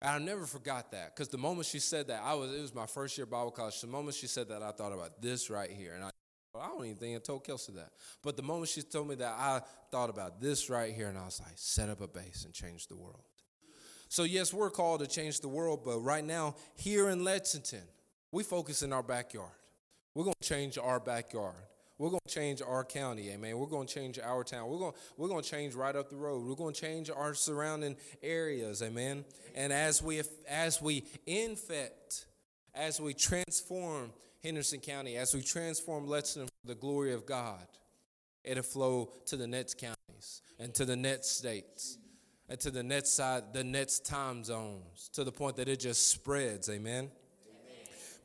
And 0.01 0.11
I 0.11 0.17
never 0.17 0.45
forgot 0.45 0.91
that 0.91 1.15
because 1.15 1.29
the 1.29 1.37
moment 1.37 1.65
she 1.65 1.79
said 1.79 2.07
that, 2.09 2.21
I 2.23 2.33
was 2.33 2.53
it 2.53 2.61
was 2.61 2.75
my 2.75 2.85
first 2.85 3.17
year 3.17 3.25
Bible 3.25 3.51
college. 3.51 3.79
The 3.79 3.87
moment 3.87 4.15
she 4.15 4.27
said 4.27 4.49
that, 4.49 4.61
I 4.61 4.71
thought 4.71 4.91
about 4.91 5.21
this 5.21 5.49
right 5.49 5.69
here, 5.71 5.93
and 5.95 6.03
I. 6.03 6.09
I 6.57 6.67
don't 6.67 6.85
even 6.85 6.95
think 6.95 7.17
I 7.17 7.19
told 7.19 7.43
Kelsey 7.43 7.73
that. 7.73 7.89
But 8.23 8.37
the 8.37 8.41
moment 8.41 8.69
she 8.69 8.81
told 8.81 9.09
me 9.09 9.15
that, 9.15 9.33
I 9.37 9.59
thought 9.91 10.09
about 10.09 10.39
this 10.39 10.69
right 10.69 10.93
here, 10.93 11.09
and 11.09 11.17
I 11.17 11.25
was 11.25 11.41
like, 11.41 11.51
set 11.55 11.89
up 11.89 11.99
a 11.99 12.07
base 12.07 12.45
and 12.45 12.53
change 12.53 12.87
the 12.87 12.95
world. 12.95 13.25
So, 14.15 14.23
yes, 14.23 14.53
we're 14.53 14.69
called 14.69 15.01
to 15.01 15.07
change 15.07 15.41
the 15.41 15.49
world, 15.49 15.81
but 15.83 15.99
right 15.99 16.23
now, 16.23 16.55
here 16.77 17.09
in 17.09 17.25
Lexington, 17.25 17.81
we 18.31 18.43
focus 18.43 18.81
in 18.81 18.93
our 18.93 19.03
backyard. 19.03 19.51
We're 20.13 20.23
going 20.23 20.37
to 20.39 20.47
change 20.47 20.77
our 20.77 21.01
backyard. 21.01 21.57
We're 21.97 22.11
going 22.11 22.21
to 22.25 22.33
change 22.33 22.61
our 22.61 22.85
county, 22.85 23.29
amen. 23.31 23.57
We're 23.57 23.65
going 23.65 23.87
to 23.87 23.93
change 23.93 24.17
our 24.17 24.45
town. 24.45 24.69
We're 24.69 24.77
going, 24.77 24.93
we're 25.17 25.27
going 25.27 25.43
to 25.43 25.49
change 25.49 25.75
right 25.75 25.93
up 25.93 26.09
the 26.09 26.15
road. 26.15 26.45
We're 26.45 26.55
going 26.55 26.73
to 26.73 26.79
change 26.79 27.09
our 27.09 27.33
surrounding 27.33 27.97
areas, 28.23 28.81
amen. 28.81 29.25
And 29.53 29.73
as 29.73 30.01
we, 30.01 30.21
as 30.47 30.81
we 30.81 31.03
infect, 31.25 32.25
as 32.73 33.01
we 33.01 33.13
transform 33.13 34.13
Henderson 34.41 34.79
County, 34.79 35.17
as 35.17 35.33
we 35.33 35.41
transform 35.41 36.07
Lexington 36.07 36.47
for 36.47 36.67
the 36.69 36.79
glory 36.79 37.11
of 37.11 37.25
God, 37.25 37.67
it'll 38.45 38.63
flow 38.63 39.11
to 39.25 39.35
the 39.35 39.45
next 39.45 39.77
counties 39.77 40.41
and 40.57 40.73
to 40.75 40.85
the 40.85 40.95
next 40.95 41.37
states 41.37 41.97
and 42.49 42.59
to 42.59 42.71
the 42.71 42.83
next 42.83 43.15
side, 43.15 43.53
the 43.53 43.63
next 43.63 44.05
time 44.05 44.43
zones, 44.43 45.09
to 45.13 45.23
the 45.23 45.31
point 45.31 45.55
that 45.57 45.67
it 45.67 45.79
just 45.79 46.09
spreads, 46.09 46.69
amen. 46.69 47.09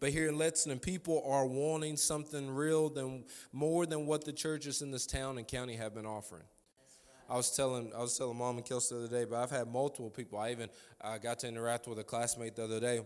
But 0.01 0.11
here 0.11 0.29
in 0.29 0.39
Lexington, 0.39 0.79
people 0.79 1.23
are 1.27 1.45
wanting 1.45 1.99
something 1.99 2.51
real 2.51 2.89
than 2.89 3.25
more 3.53 3.85
than 3.85 4.07
what 4.07 4.25
the 4.25 4.33
churches 4.33 4.81
in 4.81 4.91
this 4.91 5.07
town 5.07 5.37
and 5.37 5.47
county 5.47 5.77
have 5.77 5.95
been 5.95 6.07
offering. 6.07 6.45
I 7.29 7.37
was 7.37 7.55
telling 7.55 7.93
I 7.95 8.01
was 8.01 8.17
telling 8.17 8.39
mom 8.39 8.57
and 8.57 8.65
Kelsey 8.65 8.95
the 8.95 9.05
other 9.05 9.19
day, 9.21 9.25
but 9.25 9.37
I've 9.37 9.51
had 9.51 9.69
multiple 9.69 10.11
people. 10.11 10.39
I 10.39 10.51
even 10.51 10.69
uh, 11.01 11.19
got 11.19 11.39
to 11.41 11.49
interact 11.49 11.87
with 11.87 11.99
a 11.99 12.05
classmate 12.05 12.57
the 12.57 12.65
other 12.65 12.81
day, 12.81 13.03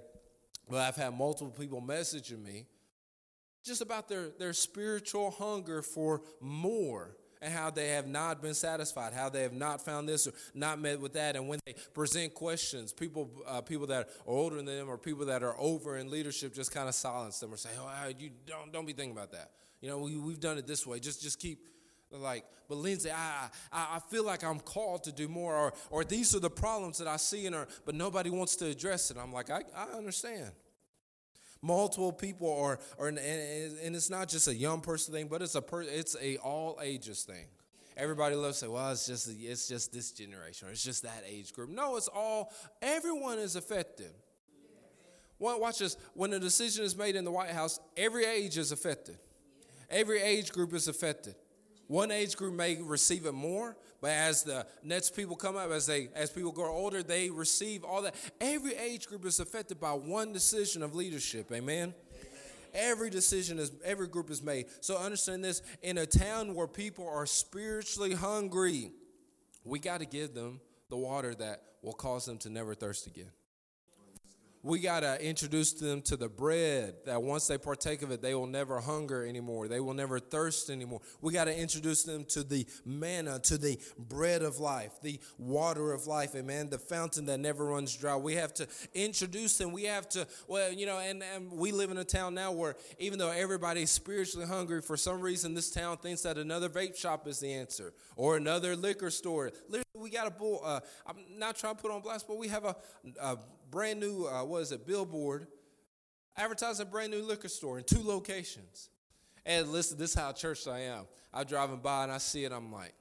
but 0.71 0.79
I've 0.79 0.97
had 0.97 1.19
multiple 1.19 1.51
people 1.51 1.83
messaging 1.83 2.43
me 2.43 2.67
just 3.65 3.83
about 3.83 4.09
their 4.09 4.29
their 4.39 4.53
spiritual 4.53 5.33
hunger 5.33 5.83
for 5.83 6.23
more 6.41 7.17
and 7.45 7.53
how 7.53 7.71
they 7.71 7.89
have 7.89 8.07
not 8.07 8.41
been 8.41 8.55
satisfied, 8.55 9.13
how 9.13 9.29
they 9.29 9.43
have 9.43 9.53
not 9.53 9.85
found 9.85 10.09
this 10.09 10.27
or 10.27 10.33
not 10.55 10.81
met 10.81 10.99
with 10.99 11.13
that. 11.13 11.37
And 11.37 11.47
when 11.47 11.61
they 11.67 11.75
present 11.93 12.33
questions, 12.33 12.91
people 12.91 13.31
uh, 13.47 13.61
people 13.61 13.87
that 13.89 14.09
are 14.27 14.33
older 14.33 14.57
than 14.57 14.65
them 14.65 14.89
or 14.89 14.97
people 14.97 15.27
that 15.27 15.43
are 15.43 15.55
over 15.59 15.99
in 15.99 16.11
leadership 16.11 16.55
just 16.55 16.73
kind 16.73 16.89
of 16.89 16.95
silence 16.95 17.39
them 17.39 17.53
or 17.53 17.59
say, 17.59 17.69
"Oh, 17.79 18.09
you 18.19 18.31
don't 18.47 18.73
don't 18.73 18.87
be 18.87 18.95
thinking 18.95 19.15
about 19.15 19.31
that. 19.33 19.51
You 19.83 19.91
know, 19.91 19.99
we, 19.99 20.17
we've 20.17 20.41
done 20.41 20.57
it 20.57 20.67
this 20.67 20.87
way. 20.87 20.99
Just 20.99 21.23
just 21.23 21.39
keep." 21.39 21.61
like 22.11 22.45
but 22.69 22.77
Lindsey 22.77 23.11
I, 23.11 23.49
I 23.73 23.97
i 23.97 23.99
feel 24.09 24.25
like 24.25 24.45
i'm 24.45 24.61
called 24.61 25.03
to 25.05 25.11
do 25.11 25.27
more 25.27 25.57
or 25.57 25.73
or 25.91 26.05
these 26.05 26.33
are 26.37 26.39
the 26.39 26.51
problems 26.51 26.99
that 26.99 27.09
i 27.09 27.17
see 27.17 27.45
in 27.45 27.55
her 27.55 27.67
but 27.85 27.97
nobody 27.97 28.31
wants 28.31 28.55
to 28.57 28.67
address 28.67 29.11
it 29.11 29.17
i'm 29.21 29.33
like 29.33 29.51
i, 29.51 29.63
I 29.75 29.97
understand 29.97 30.53
multiple 31.65 32.13
people 32.13 32.53
are, 32.53 32.79
are 32.99 33.09
and, 33.09 33.19
and 33.19 33.97
it's 33.97 34.11
not 34.11 34.29
just 34.29 34.47
a 34.49 34.55
young 34.55 34.81
person 34.81 35.15
thing, 35.15 35.29
but 35.29 35.41
it's 35.41 35.55
a 35.55 35.63
per, 35.63 35.83
it's 35.83 36.15
a 36.21 36.37
all 36.39 36.79
ages 36.83 37.23
thing. 37.23 37.47
Everybody 37.97 38.35
loves 38.35 38.59
to 38.59 38.67
say, 38.67 38.69
well, 38.69 38.91
it's 38.93 39.07
just 39.07 39.31
it's 39.41 39.69
just 39.69 39.93
this 39.93 40.11
generation 40.11 40.69
or 40.69 40.73
it's 40.73 40.85
just 40.85 41.05
that 41.05 41.25
age 41.27 41.53
group. 41.53 41.71
No, 41.71 41.97
it's 41.97 42.09
all 42.09 42.53
everyone 42.83 43.39
is 43.39 43.57
affected. 43.57 44.13
Well, 45.39 45.61
watch 45.61 45.79
this. 45.79 45.97
When 46.15 46.33
a 46.33 46.39
decision 46.39 46.85
is 46.85 46.97
made 46.97 47.17
in 47.17 47.25
the 47.25 47.31
White 47.31 47.51
House, 47.51 47.81
every 47.97 48.25
age 48.25 48.59
is 48.59 48.71
affected. 48.71 49.17
Every 49.91 50.21
age 50.21 50.53
group 50.53 50.73
is 50.75 50.89
affected. 50.89 51.35
One 51.87 52.11
age 52.11 52.37
group 52.37 52.55
may 52.55 52.81
receive 52.81 53.27
it 53.27 53.33
more, 53.33 53.77
but 54.01 54.11
as 54.11 54.43
the 54.43 54.67
next 54.83 55.15
people 55.15 55.37
come 55.37 55.57
up, 55.57 55.71
as 55.71 55.87
they 55.87 56.09
as 56.15 56.31
people 56.31 56.53
grow 56.53 56.73
older, 56.73 57.03
they 57.03 57.31
receive 57.31 57.85
all 57.85 58.03
that. 58.03 58.15
Every 58.41 58.75
age 58.75 59.07
group 59.07 59.25
is 59.25 59.41
affected 59.41 59.81
by 59.81 59.93
one 59.93 60.33
decision 60.33 60.83
of 60.83 60.95
leadership. 60.95 61.51
Amen. 61.53 61.95
Every 62.73 63.11
decision 63.11 63.59
is 63.59 63.71
every 63.85 64.09
group 64.09 64.31
is 64.31 64.43
made. 64.43 64.67
So 64.81 64.97
understand 64.97 65.45
this: 65.45 65.63
in 65.83 65.99
a 65.99 66.07
town 66.07 66.55
where 66.55 66.67
people 66.67 67.09
are 67.09 67.27
spiritually 67.27 68.15
hungry, 68.15 68.91
we 69.65 69.79
got 69.79 70.01
to 70.01 70.07
give 70.07 70.35
them 70.35 70.61
the 70.89 70.97
water 70.97 71.35
that 71.35 71.63
will 71.83 71.93
cause 71.93 72.25
them 72.25 72.39
to 72.39 72.51
never 72.51 72.75
thirst 72.75 73.07
again 73.07 73.31
we 74.65 74.79
got 74.79 75.01
to 75.01 75.23
introduce 75.23 75.75
them 75.75 76.01
to 76.03 76.17
the 76.17 76.29
bread 76.29 76.95
that 77.05 77.23
once 77.23 77.47
they 77.47 77.59
partake 77.59 78.01
of 78.01 78.11
it, 78.11 78.23
they 78.23 78.35
will 78.35 78.47
never 78.47 78.81
hunger 78.81 79.27
anymore. 79.27 79.69
They 79.69 79.79
will 79.79 79.93
never 79.93 80.19
thirst 80.19 80.71
anymore. 80.71 81.03
We 81.21 81.35
got 81.35 81.45
to 81.45 81.57
introduce 81.57 82.03
them 82.03 82.25
to 82.31 82.43
the 82.43 82.67
manna, 82.87 83.39
to 83.41 83.59
the 83.59 83.79
bread 83.99 84.41
of 84.41 84.59
life, 84.61 84.93
the 85.03 85.21
water 85.37 85.93
of 85.93 86.07
life, 86.07 86.35
amen, 86.35 86.71
the 86.71 86.79
fountain 86.79 87.27
that 87.27 87.41
never 87.41 87.67
runs 87.67 87.95
dry. 87.95 88.17
We 88.17 88.37
have 88.37 88.55
to 88.55 88.67
introduce 88.95 89.59
them. 89.59 89.71
We 89.71 89.85
have 89.85 90.09
to, 90.11 90.27
well, 90.49 90.73
you 90.73 90.87
know, 90.87 90.99
and, 90.99 91.23
and 91.23 91.53
we 91.53 91.71
live 91.71 91.91
in 91.91 91.99
a 91.99 92.05
town 92.05 92.35
now 92.35 92.51
where 92.51 92.75
even 92.99 93.19
though 93.19 93.31
everybody's 93.31 93.91
spiritually 93.91 94.47
hungry, 94.47 94.81
for 94.81 94.97
some 94.97 95.21
reason 95.21 95.53
this 95.53 95.71
town 95.71 95.99
thinks 95.99 96.23
that 96.23 96.39
another 96.39 96.71
vape 96.71 96.97
shop 96.97 97.29
is 97.29 97.39
the 97.39 97.53
answer 97.53 97.93
or 98.17 98.39
another 98.39 98.77
liquor 98.77 99.11
store. 99.11 99.53
Literally, 99.69 99.85
we 99.95 100.09
got 100.09 100.27
a 100.27 100.31
bull. 100.31 100.63
Uh, 100.65 100.81
I'm 101.07 101.17
not 101.37 101.57
trying 101.57 101.77
to 101.77 101.83
put 101.83 101.91
on 101.91 102.01
blast, 102.01 102.27
but 102.27 102.39
we 102.39 102.49
have 102.49 102.65
a, 102.65 102.77
a 103.21 103.39
brand 103.71 104.01
new, 104.01 104.27
uh, 104.27 104.45
what 104.45 104.63
is 104.63 104.73
it, 104.73 104.87
billboard 104.87 105.47
advertising 106.37 106.87
a 106.87 106.91
brand 106.91 107.13
new 107.13 107.23
liquor 107.23 107.49
store 107.49 107.79
in 107.79 107.85
two 107.85 108.03
locations. 108.03 108.89
And 109.47 109.69
listen, 109.69 109.99
this 109.99 110.11
is 110.11 110.17
how 110.17 110.33
church 110.33 110.67
I 110.67 110.81
am. 110.81 111.07
I'm 111.33 111.45
driving 111.45 111.79
by 111.79 112.05
and 112.05 112.13
I 112.13 112.19
see 112.19 112.45
it, 112.45 112.53
I'm 112.53 112.73
like, 112.73 112.95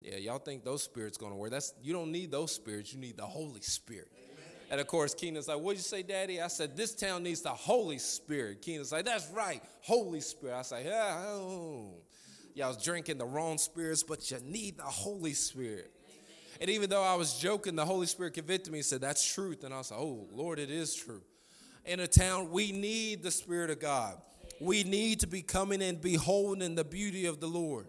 yeah, 0.00 0.16
y'all 0.16 0.38
think 0.38 0.64
those 0.64 0.82
spirits 0.82 1.16
gonna 1.16 1.36
work. 1.36 1.50
That's 1.50 1.74
you 1.82 1.92
don't 1.92 2.12
need 2.12 2.30
those 2.30 2.52
spirits, 2.52 2.92
you 2.92 3.00
need 3.00 3.16
the 3.16 3.26
Holy 3.26 3.60
Spirit. 3.60 4.08
Amen. 4.14 4.44
And 4.70 4.80
of 4.80 4.86
course, 4.86 5.14
Keenan's 5.14 5.48
like, 5.48 5.58
what'd 5.58 5.78
you 5.78 5.82
say, 5.82 6.02
Daddy? 6.02 6.40
I 6.40 6.48
said, 6.48 6.76
this 6.76 6.94
town 6.94 7.22
needs 7.22 7.42
the 7.42 7.50
Holy 7.50 7.98
Spirit. 7.98 8.62
Keenan's 8.62 8.92
like, 8.92 9.04
that's 9.04 9.28
right, 9.30 9.62
Holy 9.82 10.20
Spirit. 10.20 10.56
I 10.56 10.62
said, 10.62 10.86
yeah, 10.86 11.24
oh. 11.26 11.94
Y'all 12.54 12.68
was 12.68 12.82
drinking 12.82 13.16
the 13.16 13.24
wrong 13.24 13.58
spirits, 13.58 14.02
but 14.02 14.28
you 14.30 14.38
need 14.44 14.76
the 14.76 14.82
Holy 14.82 15.34
Spirit. 15.34 15.92
And 16.60 16.68
even 16.68 16.90
though 16.90 17.02
I 17.02 17.14
was 17.14 17.38
joking, 17.38 17.74
the 17.74 17.86
Holy 17.86 18.06
Spirit 18.06 18.34
convicted 18.34 18.72
me 18.72 18.80
and 18.80 18.86
said, 18.86 19.00
That's 19.00 19.24
truth. 19.24 19.64
And 19.64 19.72
I 19.72 19.78
like, 19.78 19.92
Oh, 19.92 20.28
Lord, 20.32 20.58
it 20.58 20.70
is 20.70 20.94
true. 20.94 21.22
In 21.86 22.00
a 22.00 22.06
town, 22.06 22.50
we 22.50 22.70
need 22.72 23.22
the 23.22 23.30
Spirit 23.30 23.70
of 23.70 23.80
God. 23.80 24.20
We 24.60 24.84
need 24.84 25.20
to 25.20 25.26
be 25.26 25.40
coming 25.40 25.82
and 25.82 26.00
beholding 26.00 26.74
the 26.74 26.84
beauty 26.84 27.24
of 27.24 27.40
the 27.40 27.46
Lord 27.46 27.86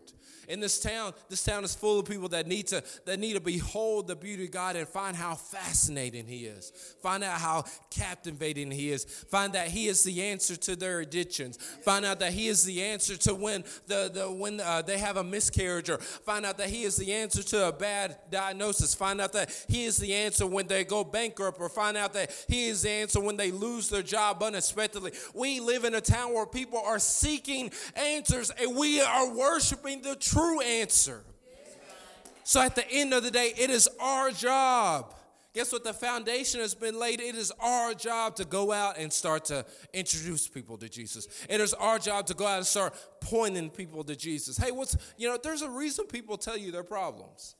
in 0.52 0.60
this 0.60 0.82
town, 0.82 1.14
this 1.30 1.44
town 1.44 1.64
is 1.64 1.74
full 1.74 2.00
of 2.00 2.06
people 2.06 2.28
that 2.30 2.46
need 2.46 2.68
to 2.68 2.84
that 3.06 3.20
need 3.20 3.34
to 3.34 3.40
behold 3.40 4.08
the 4.08 4.18
beauty 4.18 4.46
of 4.46 4.52
God 4.52 4.76
and 4.76 4.86
find 4.86 5.16
how 5.16 5.36
fascinating 5.36 6.28
He 6.28 6.46
is. 6.46 6.74
Find 7.02 7.24
out 7.24 7.40
how 7.40 7.64
captivating 7.90 8.70
He 8.70 8.90
is. 8.90 9.06
Find 9.06 9.54
that 9.54 9.70
He 9.70 9.88
is 9.88 10.04
the 10.04 10.22
answer 10.24 10.58
to 10.58 10.76
their 10.76 11.00
addictions. 11.00 11.58
Find 11.86 12.04
out 12.04 12.20
that 12.20 12.34
He 12.34 12.50
is 12.50 12.66
the 12.66 12.84
answer 12.84 13.16
to 13.18 13.34
when 13.34 13.64
the, 13.88 14.12
the 14.14 14.30
when 14.30 14.60
uh, 14.60 14.82
they 14.82 14.98
have 14.98 15.16
a 15.16 15.24
miscarriage, 15.24 15.90
or 15.90 16.00
find 16.00 16.46
out 16.46 16.58
that 16.58 16.70
He 16.70 16.84
is 16.84 16.98
the 16.98 17.14
answer 17.14 17.44
to 17.44 17.70
a 17.70 17.72
bad 17.72 18.18
diagnosis. 18.30 18.94
Find 18.94 19.22
out 19.22 19.32
that 19.32 19.66
He 19.70 19.86
is 19.86 19.98
the 19.98 20.14
answer 20.14 20.46
when 20.46 20.68
they 20.68 20.84
go 20.84 21.06
bankrupt, 21.06 21.62
or 21.62 21.70
find 21.70 21.96
out 21.96 22.12
that 22.14 22.30
He 22.50 22.68
is 22.68 22.82
the 22.82 22.90
answer 22.90 23.22
when 23.22 23.38
they 23.38 23.52
lose 23.52 23.88
their 23.88 24.04
job 24.04 24.44
unexpectedly. 24.44 25.14
We 25.34 25.62
live 25.62 25.86
in 25.86 25.96
a 25.96 26.02
town 26.02 26.34
where 26.34 26.46
people 26.46 26.82
are 26.86 27.00
seeking 27.00 27.72
answers, 27.96 28.52
and 28.60 28.76
we 28.76 29.00
are 29.00 29.34
worshiping 29.34 30.02
the 30.02 30.18
truth 30.18 30.41
true 30.42 30.62
answer. 30.62 31.22
So 32.44 32.62
at 32.62 32.76
the 32.76 32.90
end 32.92 33.14
of 33.14 33.24
the 33.24 33.32
day, 33.32 33.54
it 33.58 33.70
is 33.70 33.88
our 34.00 34.32
job. 34.32 35.14
Guess 35.54 35.74
what? 35.74 35.84
The 35.84 35.94
foundation 35.94 36.62
has 36.62 36.74
been 36.74 36.98
laid. 36.98 37.20
It 37.20 37.36
is 37.36 37.52
our 37.60 37.94
job 37.94 38.36
to 38.38 38.46
go 38.46 38.72
out 38.72 38.98
and 38.98 39.12
start 39.12 39.46
to 39.46 39.66
introduce 39.94 40.48
people 40.48 40.78
to 40.78 40.88
Jesus. 40.88 41.28
It 41.50 41.60
is 41.60 41.74
our 41.74 42.00
job 42.00 42.26
to 42.28 42.34
go 42.34 42.48
out 42.48 42.58
and 42.58 42.66
start 42.66 42.94
pointing 43.20 43.70
people 43.70 44.04
to 44.06 44.16
Jesus. 44.16 44.58
Hey, 44.58 44.72
what's, 44.72 44.96
you 45.18 45.28
know, 45.28 45.38
there's 45.42 45.62
a 45.62 45.70
reason 45.70 46.06
people 46.08 46.38
tell 46.38 46.58
you 46.58 46.72
their 46.72 46.84
problems. 46.84 47.56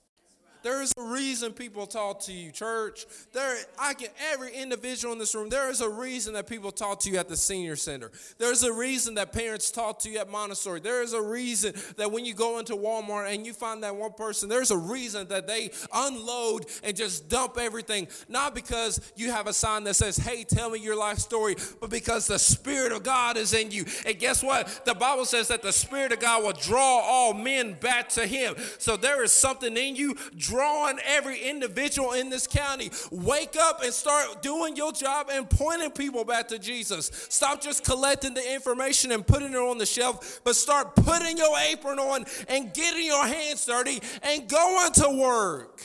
There 0.64 0.82
is 0.82 0.94
a 0.98 1.02
reason 1.02 1.54
people 1.54 1.88
talk 1.88 2.20
to 2.22 2.32
you, 2.32 2.52
church. 2.52 3.06
There, 3.34 3.58
I 3.80 3.94
can 3.94 4.10
every 4.32 4.54
individual 4.54 5.14
in 5.14 5.20
this 5.20 5.34
room. 5.34 5.50
There 5.50 5.70
is 5.70 5.82
a 5.82 5.90
reason 5.90 6.34
that 6.34 6.48
people 6.48 6.72
talk 6.72 7.00
to 7.02 7.10
you 7.10 7.18
at 7.18 7.30
the 7.30 7.38
senior 7.38 7.76
center. 7.76 8.12
There's 8.38 8.64
a 8.64 8.72
reason 8.72 9.16
that 9.16 9.34
parents 9.34 9.72
talk 9.72 10.00
to 10.00 10.10
you 10.10 10.20
at 10.20 10.30
Montessori. 10.30 10.80
There 10.80 11.02
is 11.02 11.14
a 11.14 11.22
reason 11.22 11.74
that 11.98 12.12
when 12.12 12.26
you 12.26 12.34
go 12.34 12.60
into 12.60 12.76
Walmart 12.76 13.34
and 13.34 13.46
you 13.46 13.54
find 13.54 13.84
that 13.84 13.96
one 13.96 14.14
person, 14.14 14.50
there's 14.50 14.72
a 14.72 14.78
reason 14.78 15.28
that 15.30 15.48
they 15.48 15.72
unload 15.94 16.66
and 16.84 16.96
just 16.96 17.30
dump 17.30 17.58
everything. 17.58 18.08
Not 18.30 18.54
because 18.54 19.00
you 19.16 19.32
have 19.32 19.48
a 19.48 19.54
sign 19.54 19.84
that 19.86 19.96
says, 19.96 20.18
"Hey, 20.18 20.44
tell 20.44 20.70
me 20.70 20.80
your 20.80 20.96
life 20.96 21.18
story," 21.18 21.56
but 21.80 21.90
because 21.90 22.28
the 22.28 22.40
Spirit 22.40 22.92
of 22.92 23.04
God 23.04 23.38
is 23.38 23.54
in 23.54 23.72
you. 23.72 23.86
And 24.06 24.20
guess 24.20 24.44
what? 24.44 24.86
The 24.86 24.94
Bible 24.94 25.26
says 25.26 25.48
that 25.48 25.62
the 25.62 25.74
Spirit 25.74 26.12
of 26.12 26.20
God 26.20 26.44
will 26.44 26.54
draw 26.54 27.00
all 27.00 27.34
men 27.34 27.74
back 27.74 28.10
to 28.10 28.28
Him. 28.28 28.56
So 28.78 28.98
there 28.98 29.24
is 29.24 29.32
something 29.32 29.76
in 29.76 29.96
you 29.96 30.16
drawing 30.52 31.00
every 31.06 31.40
individual 31.40 32.12
in 32.12 32.30
this 32.30 32.46
county. 32.46 32.92
Wake 33.10 33.56
up 33.58 33.82
and 33.84 33.94
start 33.94 34.42
doing 34.42 34.76
your 34.76 34.92
job 34.92 35.30
and 35.32 35.50
pointing 35.50 35.92
people 35.92 36.26
back 36.26 36.50
to 36.50 36.60
Jesus. 36.60 37.10
Stop 37.30 37.62
just 37.62 37.86
collecting 37.86 38.34
the 38.34 38.54
information 38.54 39.14
and 39.14 39.26
putting 39.26 39.52
it 39.52 39.58
on 39.58 39.78
the 39.78 39.86
shelf, 39.86 40.42
but 40.44 40.56
start 40.56 40.96
putting 40.96 41.38
your 41.38 41.58
apron 41.72 42.00
on 42.00 42.26
and 42.50 42.74
getting 42.74 43.06
your 43.06 43.26
hands 43.26 43.66
dirty 43.66 44.02
and 44.24 44.50
going 44.50 44.92
to 44.94 45.18
work. 45.22 45.82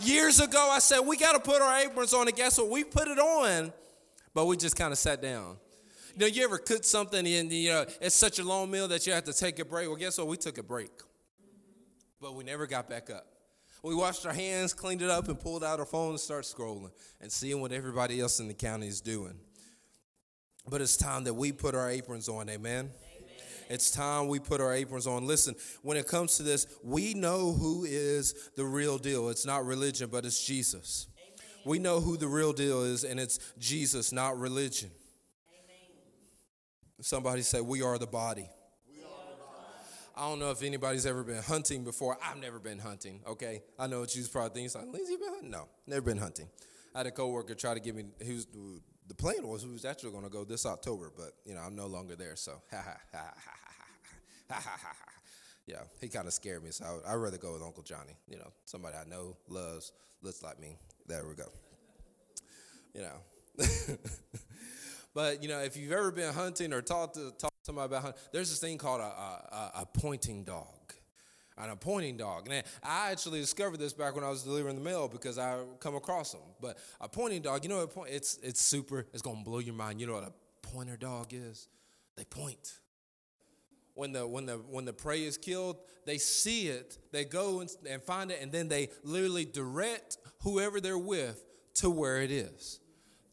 Years 0.00 0.40
ago, 0.40 0.68
I 0.70 0.80
said, 0.80 1.00
we 1.00 1.16
got 1.16 1.32
to 1.32 1.40
put 1.40 1.62
our 1.62 1.78
aprons 1.80 2.12
on, 2.12 2.28
and 2.28 2.36
guess 2.36 2.58
what? 2.58 2.68
We 2.68 2.84
put 2.84 3.08
it 3.08 3.18
on, 3.18 3.72
but 4.34 4.46
we 4.46 4.56
just 4.56 4.76
kind 4.76 4.92
of 4.92 4.98
sat 4.98 5.22
down. 5.22 5.56
You 6.14 6.20
know, 6.20 6.26
you 6.26 6.44
ever 6.44 6.58
cook 6.58 6.84
something 6.84 7.26
and 7.26 7.52
you 7.52 7.70
know 7.70 7.86
it's 8.00 8.14
such 8.14 8.38
a 8.38 8.44
long 8.44 8.70
meal 8.70 8.88
that 8.88 9.06
you 9.06 9.12
have 9.12 9.24
to 9.24 9.32
take 9.32 9.58
a 9.58 9.64
break? 9.64 9.86
Well, 9.86 9.96
guess 9.96 10.18
what? 10.18 10.26
We 10.26 10.36
took 10.36 10.58
a 10.58 10.62
break, 10.62 10.90
but 12.20 12.34
we 12.34 12.42
never 12.42 12.66
got 12.66 12.88
back 12.88 13.10
up. 13.10 13.35
We 13.86 13.94
washed 13.94 14.26
our 14.26 14.32
hands, 14.32 14.74
cleaned 14.74 15.00
it 15.00 15.10
up, 15.10 15.28
and 15.28 15.38
pulled 15.38 15.62
out 15.62 15.78
our 15.78 15.86
phone 15.86 16.10
and 16.10 16.18
started 16.18 16.44
scrolling 16.44 16.90
and 17.20 17.30
seeing 17.30 17.60
what 17.60 17.70
everybody 17.70 18.20
else 18.20 18.40
in 18.40 18.48
the 18.48 18.54
county 18.54 18.88
is 18.88 19.00
doing. 19.00 19.38
But 20.68 20.80
it's 20.80 20.96
time 20.96 21.22
that 21.22 21.34
we 21.34 21.52
put 21.52 21.76
our 21.76 21.88
aprons 21.88 22.28
on, 22.28 22.48
amen? 22.48 22.90
It's 23.70 23.92
time 23.92 24.26
we 24.26 24.40
put 24.40 24.60
our 24.60 24.74
aprons 24.74 25.06
on. 25.06 25.24
Listen, 25.24 25.54
when 25.82 25.96
it 25.96 26.08
comes 26.08 26.36
to 26.38 26.42
this, 26.42 26.66
we 26.82 27.14
know 27.14 27.52
who 27.52 27.84
is 27.84 28.50
the 28.56 28.64
real 28.64 28.98
deal. 28.98 29.28
It's 29.28 29.46
not 29.46 29.64
religion, 29.64 30.08
but 30.10 30.26
it's 30.26 30.44
Jesus. 30.44 31.06
Amen. 31.16 31.62
We 31.64 31.78
know 31.78 32.00
who 32.00 32.16
the 32.16 32.26
real 32.26 32.52
deal 32.52 32.82
is, 32.82 33.04
and 33.04 33.20
it's 33.20 33.38
Jesus, 33.56 34.10
not 34.10 34.36
religion. 34.36 34.90
Amen. 35.48 35.90
Somebody 37.02 37.42
say, 37.42 37.60
We 37.60 37.82
are 37.82 37.98
the 37.98 38.08
body. 38.08 38.48
I 40.16 40.28
don't 40.28 40.38
know 40.38 40.50
if 40.50 40.62
anybody's 40.62 41.04
ever 41.04 41.22
been 41.22 41.42
hunting 41.42 41.84
before. 41.84 42.16
I've 42.24 42.38
never 42.38 42.58
been 42.58 42.78
hunting, 42.78 43.20
okay? 43.26 43.62
I 43.78 43.86
know 43.86 44.00
what 44.00 44.16
you're 44.16 44.26
probably 44.28 44.62
thinking. 44.62 44.80
Like, 44.80 44.92
Lindsey, 44.92 45.12
you 45.12 45.18
been 45.18 45.28
hunting? 45.28 45.50
No, 45.50 45.68
never 45.86 46.00
been 46.00 46.16
hunting. 46.18 46.48
I 46.94 47.00
had 47.00 47.06
a 47.06 47.10
coworker 47.10 47.54
try 47.54 47.74
to 47.74 47.80
give 47.80 47.94
me, 47.94 48.06
who's 48.24 48.46
the 49.08 49.14
plan 49.14 49.46
was 49.46 49.64
we 49.64 49.72
was 49.72 49.84
actually 49.84 50.12
going 50.12 50.24
to 50.24 50.30
go 50.30 50.44
this 50.44 50.66
October, 50.66 51.12
but 51.16 51.32
you 51.44 51.54
know 51.54 51.60
I'm 51.60 51.76
no 51.76 51.86
longer 51.86 52.16
there, 52.16 52.36
so 52.36 52.60
ha 52.70 52.82
ha 52.82 52.96
ha 53.12 53.34
ha 54.48 54.54
ha 54.54 54.60
ha 54.60 54.78
ha. 54.82 54.94
Yeah, 55.66 55.82
he 56.00 56.08
kind 56.08 56.26
of 56.26 56.32
scared 56.32 56.62
me, 56.62 56.70
so 56.70 57.02
I, 57.06 57.14
would 57.14 57.22
rather 57.22 57.38
go 57.38 57.52
with 57.52 57.62
Uncle 57.62 57.82
Johnny. 57.82 58.16
You 58.28 58.38
know, 58.38 58.52
somebody 58.64 58.96
I 58.96 59.08
know, 59.08 59.36
loves, 59.48 59.92
looks 60.22 60.42
like 60.42 60.60
me. 60.60 60.78
There 61.06 61.26
we 61.26 61.34
go. 61.34 61.50
You 62.94 63.02
know, 63.02 63.66
but 65.16 65.42
you 65.42 65.48
know, 65.48 65.60
if 65.60 65.78
you've 65.78 65.92
ever 65.92 66.12
been 66.12 66.34
hunting 66.34 66.74
or 66.74 66.82
talked 66.82 67.14
to 67.14 67.30
talk 67.38 67.50
to 67.50 67.64
somebody 67.64 67.86
about 67.86 68.02
hunting, 68.02 68.20
there's 68.32 68.50
this 68.50 68.58
thing 68.58 68.76
called 68.76 69.00
a, 69.00 69.04
a, 69.04 69.70
a 69.76 69.86
pointing 69.86 70.44
dog 70.44 70.92
An 71.56 71.70
a 71.70 71.74
pointing 71.74 72.18
dog. 72.18 72.48
And 72.50 72.62
I 72.82 73.12
actually 73.12 73.40
discovered 73.40 73.78
this 73.78 73.94
back 73.94 74.14
when 74.14 74.24
I 74.24 74.28
was 74.28 74.42
delivering 74.42 74.74
the 74.76 74.82
mail 74.82 75.08
because 75.08 75.38
I 75.38 75.60
come 75.80 75.94
across 75.94 76.32
them. 76.32 76.42
But 76.60 76.76
a 77.00 77.08
pointing 77.08 77.40
dog, 77.40 77.64
you 77.64 77.70
know? 77.70 77.88
It's 78.06 78.38
it's 78.42 78.60
super. 78.60 79.06
It's 79.14 79.22
gonna 79.22 79.42
blow 79.42 79.58
your 79.58 79.72
mind. 79.72 80.02
You 80.02 80.06
know 80.06 80.12
what 80.12 80.24
a 80.24 80.32
pointer 80.60 80.98
dog 80.98 81.32
is? 81.32 81.68
They 82.18 82.24
point. 82.24 82.74
When 83.94 84.12
the 84.12 84.26
when 84.26 84.44
the 84.44 84.56
when 84.68 84.84
the 84.84 84.92
prey 84.92 85.24
is 85.24 85.38
killed, 85.38 85.78
they 86.04 86.18
see 86.18 86.68
it. 86.68 86.98
They 87.10 87.24
go 87.24 87.60
and, 87.60 87.70
and 87.88 88.02
find 88.02 88.30
it, 88.30 88.40
and 88.42 88.52
then 88.52 88.68
they 88.68 88.90
literally 89.02 89.46
direct 89.46 90.18
whoever 90.42 90.78
they're 90.78 90.98
with 90.98 91.42
to 91.76 91.88
where 91.88 92.20
it 92.20 92.30
is 92.30 92.80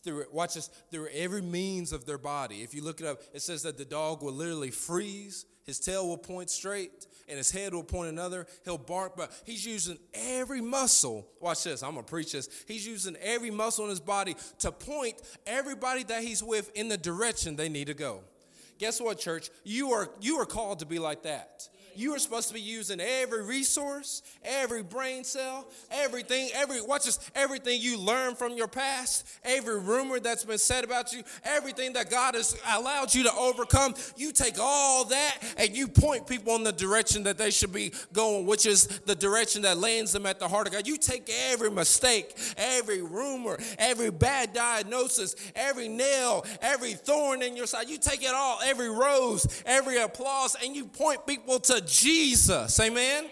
through 0.04 0.26
watch 0.32 0.56
this 0.56 0.70
through 0.92 1.08
every 1.14 1.42
means 1.42 1.94
of 1.94 2.06
their 2.06 2.18
body. 2.18 2.62
If 2.62 2.74
you 2.74 2.84
look 2.84 3.02
it 3.02 3.08
up, 3.08 3.22
it 3.34 3.42
says 3.42 3.64
that 3.64 3.78
the 3.78 3.86
dog 3.86 4.22
will 4.22 4.34
literally 4.34 4.72
freeze, 4.72 5.46
his 5.66 5.80
tail 5.80 6.08
will 6.08 6.18
point 6.18 6.50
straight, 6.50 7.08
and 7.28 7.38
his 7.38 7.52
head 7.52 7.74
will 7.74 7.84
point 7.84 8.10
another. 8.10 8.46
He'll 8.66 8.78
bark, 8.78 9.16
but 9.16 9.32
he's 9.46 9.66
using 9.66 9.98
every 10.14 10.62
muscle. 10.62 11.28
Watch 11.40 11.64
this, 11.64 11.84
I'm 11.84 11.92
gonna 11.92 12.04
preach 12.04 12.34
this. 12.34 12.50
He's 12.68 12.86
using 12.86 13.16
every 13.22 13.52
muscle 13.52 13.86
in 13.86 13.90
his 13.90 14.00
body 14.00 14.36
to 14.60 14.72
point 14.72 15.16
everybody 15.48 16.04
that 16.04 16.24
he's 16.24 16.44
with 16.44 16.72
in 16.76 16.90
the 16.90 16.98
direction 16.98 17.56
they 17.56 17.70
need 17.70 17.88
to 17.88 17.94
go. 17.94 18.24
Guess 18.84 19.00
what, 19.00 19.18
church? 19.18 19.50
You 19.64 19.94
are 19.94 20.10
you 20.20 20.42
are 20.42 20.46
called 20.46 20.80
to 20.80 20.86
be 20.86 21.00
like 21.00 21.24
that. 21.24 21.70
You 21.96 22.16
are 22.16 22.20
supposed 22.20 22.48
to 22.48 22.54
be 22.54 22.62
using 22.62 23.00
every 23.00 23.44
resource, 23.44 24.24
every 24.44 24.82
brain 24.82 25.24
cell, 25.24 25.68
everything, 25.92 26.50
every 26.54 26.82
watch 26.82 27.06
this, 27.06 27.20
everything 27.36 27.80
you 27.82 28.00
learn 28.00 28.36
from 28.36 28.54
your 28.54 28.68
past, 28.68 29.28
every 29.44 29.80
rumor 29.80 30.20
that's 30.20 30.44
been 30.44 30.58
said 30.58 30.84
about 30.84 31.14
you, 31.14 31.24
everything 31.44 31.94
that 31.94 32.10
God 32.10 32.34
has 32.34 32.58
allowed 32.74 33.14
you 33.14 33.24
to 33.24 33.34
overcome. 33.34 33.94
You 34.18 34.32
take 34.32 34.56
all 34.60 35.06
that 35.06 35.38
and 35.58 35.76
you 35.76 35.88
point 35.88 36.26
people 36.26 36.56
in 36.56 36.64
the 36.64 36.72
direction 36.72 37.24
that 37.24 37.38
they 37.38 37.52
should 37.52 37.74
be 37.74 37.94
going, 38.12 38.48
which 38.48 38.66
is 38.66 38.88
the 39.06 39.16
direction 39.16 39.62
that 39.64 39.78
lands 39.78 40.14
them 40.14 40.26
at 40.26 40.40
the 40.40 40.48
heart 40.48 40.68
of 40.68 40.74
God. 40.74 40.88
You 40.88 40.98
take 40.98 41.30
every 41.52 41.70
mistake, 41.70 42.36
every 42.58 43.02
rumor, 43.04 43.58
every 43.78 44.10
bad 44.10 44.54
diagnosis, 44.54 45.36
every 45.56 45.90
nail, 45.90 46.46
every 46.62 46.94
thorn 46.94 47.44
in 47.44 47.56
your 47.56 47.68
side. 47.68 47.88
You 47.88 48.00
take 48.00 48.24
it 48.24 48.34
all, 48.34 48.60
every 48.66 48.73
rose, 48.88 49.64
every 49.66 49.98
applause, 49.98 50.56
and 50.64 50.76
you 50.76 50.86
point 50.86 51.26
people 51.26 51.60
to 51.60 51.82
Jesus. 51.82 52.80
Amen. 52.80 53.26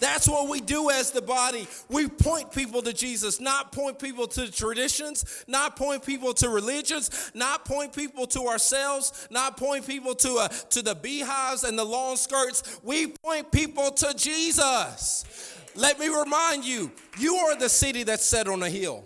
That's 0.00 0.26
what 0.26 0.48
we 0.48 0.60
do 0.60 0.90
as 0.90 1.10
the 1.10 1.22
body. 1.22 1.68
We 1.88 2.08
point 2.08 2.52
people 2.52 2.82
to 2.82 2.92
Jesus, 2.92 3.38
not 3.38 3.70
point 3.70 3.98
people 3.98 4.26
to 4.28 4.50
traditions, 4.50 5.44
not 5.46 5.76
point 5.76 6.04
people 6.04 6.32
to 6.34 6.48
religions, 6.48 7.30
not 7.34 7.64
point 7.64 7.94
people 7.94 8.26
to 8.28 8.46
ourselves, 8.46 9.28
not 9.30 9.56
point 9.56 9.86
people 9.86 10.14
to 10.16 10.36
uh, 10.38 10.48
to 10.48 10.82
the 10.82 10.94
beehives 10.94 11.64
and 11.64 11.78
the 11.78 11.84
long 11.84 12.16
skirts. 12.16 12.80
We 12.82 13.08
point 13.08 13.52
people 13.52 13.90
to 13.90 14.14
Jesus. 14.14 15.56
Let 15.76 15.98
me 15.98 16.08
remind 16.08 16.64
you, 16.64 16.90
you 17.18 17.36
are 17.36 17.56
the 17.56 17.68
city 17.68 18.02
that's 18.02 18.24
set 18.24 18.48
on 18.48 18.62
a 18.62 18.70
hill. 18.70 19.04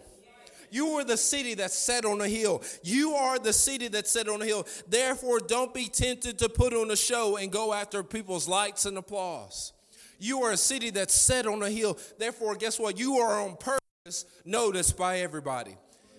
You 0.75 0.89
are 0.99 1.05
the 1.05 1.17
city 1.17 1.55
that's 1.55 1.77
set 1.77 2.05
on 2.05 2.21
a 2.21 2.27
hill. 2.27 2.61
You 2.83 3.15
are 3.15 3.39
the 3.39 3.53
city 3.53 3.87
that's 3.87 4.11
set 4.11 4.29
on 4.29 4.43
a 4.43 4.45
hill. 4.45 4.67
Therefore, 4.89 5.39
don't 5.39 5.73
be 5.73 5.87
tempted 5.87 6.37
to 6.41 6.49
put 6.49 6.75
on 6.75 6.91
a 6.91 6.97
show 6.97 7.37
and 7.37 7.53
go 7.53 7.73
after 7.73 8.03
people's 8.03 8.49
likes 8.49 8.85
and 8.85 8.99
applause. 8.99 9.73
You 10.19 10.43
are 10.43 10.51
a 10.51 10.57
city 10.57 10.91
that's 10.91 11.15
set 11.15 11.47
on 11.47 11.63
a 11.63 11.71
hill. 11.71 11.97
Therefore, 12.19 12.57
guess 12.57 12.81
what? 12.81 12.99
You 12.99 13.19
are 13.19 13.41
on 13.41 13.57
purpose, 13.57 14.27
noticed 14.45 14.97
by 14.97 15.21
everybody 15.21 15.77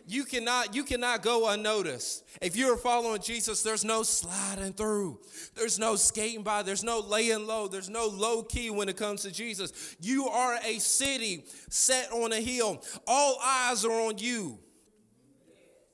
you 0.08 0.24
cannot 0.24 0.76
you 0.76 0.84
cannot 0.84 1.22
go 1.22 1.50
unnoticed 1.50 2.24
if 2.42 2.56
you're 2.56 2.78
following 2.78 3.22
jesus 3.22 3.64
there's 3.64 3.84
no 3.84 4.04
sliding 4.04 4.74
through 4.74 5.20
there's 5.56 5.80
no 5.80 5.96
skating 5.96 6.44
by 6.44 6.62
there's 6.62 6.84
no 6.84 7.00
laying 7.00 7.48
low 7.48 7.68
there's 7.68 7.90
no 7.90 8.08
low 8.08 8.44
key 8.44 8.70
when 8.70 8.88
it 8.90 8.98
comes 8.98 9.22
to 9.24 9.32
jesus 9.32 9.96
you 10.00 10.28
are 10.28 10.60
a 10.66 10.80
city 10.80 11.44
set 11.70 12.12
on 12.12 12.32
a 12.32 12.40
hill 12.40 12.82
all 13.08 13.38
eyes 13.44 13.84
are 13.84 13.92
on 13.92 14.18
you 14.18 14.60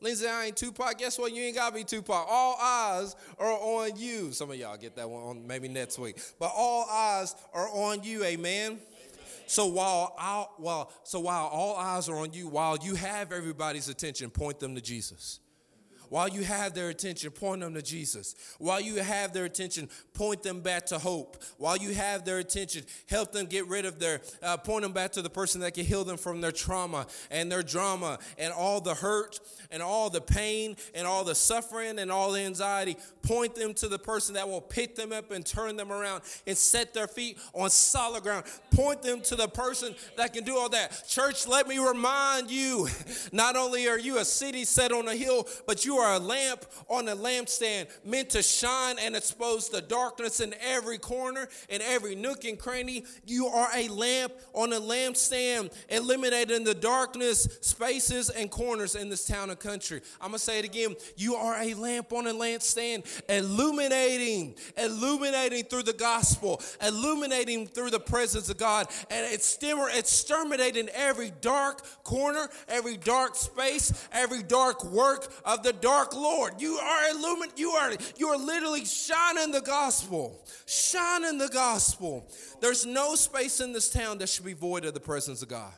Lindsey, 0.03 0.27
I 0.27 0.45
ain't 0.45 0.57
Tupac. 0.57 0.97
Guess 0.97 1.19
what? 1.19 1.31
You 1.31 1.43
ain't 1.43 1.55
gotta 1.55 1.75
be 1.75 1.83
Tupac. 1.83 2.25
All 2.27 2.57
eyes 2.59 3.15
are 3.37 3.51
on 3.51 3.91
you. 3.95 4.31
Some 4.31 4.49
of 4.49 4.57
y'all 4.57 4.75
get 4.75 4.95
that 4.95 5.07
one 5.07 5.21
on 5.21 5.45
maybe 5.45 5.67
next 5.67 5.99
week. 5.99 6.19
But 6.39 6.51
all 6.55 6.87
eyes 6.89 7.35
are 7.53 7.69
on 7.69 8.03
you, 8.03 8.23
amen. 8.23 8.79
So 9.51 9.65
while 9.65 10.15
all, 10.17 10.55
while 10.59 10.93
so 11.03 11.19
while 11.19 11.47
all 11.47 11.75
eyes 11.75 12.07
are 12.07 12.15
on 12.15 12.31
you, 12.31 12.47
while 12.47 12.77
you 12.81 12.95
have 12.95 13.33
everybody's 13.33 13.89
attention, 13.89 14.29
point 14.29 14.61
them 14.61 14.75
to 14.75 14.81
Jesus. 14.81 15.40
While 16.11 16.27
you 16.27 16.43
have 16.43 16.73
their 16.73 16.89
attention, 16.89 17.31
point 17.31 17.61
them 17.61 17.73
to 17.73 17.81
Jesus. 17.81 18.35
While 18.59 18.81
you 18.81 18.97
have 18.97 19.31
their 19.31 19.45
attention, 19.45 19.87
point 20.13 20.43
them 20.43 20.59
back 20.59 20.87
to 20.87 20.99
hope. 20.99 21.41
While 21.57 21.77
you 21.77 21.93
have 21.93 22.25
their 22.25 22.39
attention, 22.39 22.83
help 23.07 23.31
them 23.31 23.45
get 23.45 23.65
rid 23.69 23.85
of 23.85 23.97
their, 23.97 24.19
uh, 24.43 24.57
point 24.57 24.83
them 24.83 24.91
back 24.91 25.13
to 25.13 25.21
the 25.21 25.29
person 25.29 25.61
that 25.61 25.73
can 25.73 25.85
heal 25.85 26.03
them 26.03 26.17
from 26.17 26.41
their 26.41 26.51
trauma 26.51 27.07
and 27.29 27.49
their 27.49 27.63
drama 27.63 28.19
and 28.37 28.51
all 28.51 28.81
the 28.81 28.93
hurt 28.93 29.39
and 29.71 29.81
all 29.81 30.09
the 30.09 30.19
pain 30.19 30.75
and 30.93 31.07
all 31.07 31.23
the 31.23 31.33
suffering 31.33 31.97
and 31.97 32.11
all 32.11 32.33
the 32.33 32.41
anxiety. 32.41 32.97
Point 33.21 33.55
them 33.55 33.73
to 33.75 33.87
the 33.87 33.97
person 33.97 34.35
that 34.35 34.49
will 34.49 34.59
pick 34.59 34.97
them 34.97 35.13
up 35.13 35.31
and 35.31 35.45
turn 35.45 35.77
them 35.77 35.93
around 35.93 36.23
and 36.45 36.57
set 36.57 36.93
their 36.93 37.07
feet 37.07 37.37
on 37.53 37.69
solid 37.69 38.23
ground. 38.23 38.43
Point 38.71 39.01
them 39.01 39.21
to 39.21 39.37
the 39.37 39.47
person 39.47 39.95
that 40.17 40.33
can 40.33 40.43
do 40.43 40.57
all 40.57 40.67
that. 40.67 41.05
Church, 41.07 41.47
let 41.47 41.69
me 41.69 41.79
remind 41.79 42.51
you 42.51 42.89
not 43.31 43.55
only 43.55 43.87
are 43.87 43.97
you 43.97 44.17
a 44.17 44.25
city 44.25 44.65
set 44.65 44.91
on 44.91 45.07
a 45.07 45.15
hill, 45.15 45.47
but 45.65 45.85
you 45.85 45.99
are 45.99 46.00
a 46.05 46.19
lamp 46.19 46.65
on 46.89 47.07
a 47.07 47.15
lampstand 47.15 47.87
meant 48.03 48.29
to 48.31 48.43
shine 48.43 48.97
and 48.99 49.15
expose 49.15 49.69
the 49.69 49.81
darkness 49.81 50.39
in 50.39 50.53
every 50.61 50.97
corner 50.97 51.47
and 51.69 51.81
every 51.83 52.15
nook 52.15 52.45
and 52.45 52.59
cranny. 52.59 53.05
You 53.25 53.47
are 53.47 53.69
a 53.75 53.87
lamp 53.87 54.33
on 54.53 54.73
a 54.73 54.79
lampstand, 54.79 55.73
eliminating 55.89 56.63
the 56.63 56.75
darkness, 56.75 57.47
spaces, 57.61 58.29
and 58.29 58.49
corners 58.49 58.95
in 58.95 59.09
this 59.09 59.25
town 59.25 59.49
and 59.49 59.59
country. 59.59 60.01
I'm 60.19 60.29
going 60.29 60.39
to 60.39 60.39
say 60.39 60.59
it 60.59 60.65
again. 60.65 60.95
You 61.15 61.35
are 61.35 61.61
a 61.61 61.73
lamp 61.73 62.11
on 62.13 62.27
a 62.27 62.33
lampstand, 62.33 63.05
illuminating, 63.29 64.55
illuminating 64.77 65.63
through 65.65 65.83
the 65.83 65.93
gospel, 65.93 66.61
illuminating 66.81 67.67
through 67.67 67.91
the 67.91 67.99
presence 67.99 68.49
of 68.49 68.57
God, 68.57 68.87
and 69.09 69.25
it's 69.31 69.57
exterminating 69.61 70.89
every 70.89 71.31
dark 71.41 72.03
corner, 72.03 72.49
every 72.67 72.97
dark 72.97 73.35
space, 73.35 74.07
every 74.11 74.43
dark 74.43 74.83
work 74.83 75.31
of 75.45 75.63
the 75.63 75.73
dark 75.73 75.90
dark 75.91 76.15
Lord. 76.15 76.61
You 76.61 76.75
are 76.77 77.09
illumined. 77.09 77.53
You 77.57 77.71
are 77.71 77.91
you 78.17 78.27
are 78.29 78.37
literally 78.37 78.85
shining 78.85 79.51
the 79.51 79.61
gospel. 79.61 80.41
Shining 80.65 81.37
the 81.37 81.49
gospel. 81.49 82.29
There's 82.61 82.85
no 82.85 83.15
space 83.15 83.59
in 83.59 83.73
this 83.73 83.89
town 83.89 84.17
that 84.19 84.29
should 84.29 84.45
be 84.45 84.53
void 84.53 84.85
of 84.85 84.93
the 84.93 84.99
presence 84.99 85.41
of 85.41 85.49
God. 85.49 85.73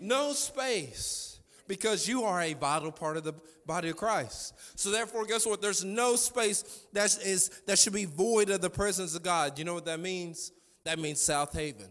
No 0.00 0.32
space 0.32 1.40
because 1.66 2.06
you 2.06 2.22
are 2.22 2.40
a 2.40 2.54
vital 2.54 2.92
part 2.92 3.16
of 3.16 3.24
the 3.24 3.34
body 3.66 3.88
of 3.88 3.96
Christ. 3.96 4.54
So 4.78 4.90
therefore, 4.90 5.26
guess 5.26 5.44
what? 5.44 5.60
There's 5.60 5.84
no 5.84 6.14
space 6.14 6.62
that 6.92 7.18
is 7.24 7.48
that 7.66 7.78
should 7.78 7.94
be 7.94 8.04
void 8.04 8.50
of 8.50 8.60
the 8.60 8.70
presence 8.70 9.16
of 9.16 9.22
God. 9.22 9.58
You 9.58 9.64
know 9.64 9.74
what 9.74 9.86
that 9.86 10.00
means? 10.00 10.52
That 10.84 11.00
means 11.00 11.20
South 11.20 11.52
Haven. 11.52 11.88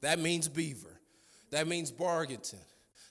That 0.00 0.18
means 0.18 0.48
Beaver. 0.48 0.98
That 1.50 1.68
means 1.68 1.90
Bargerton. 1.90 2.60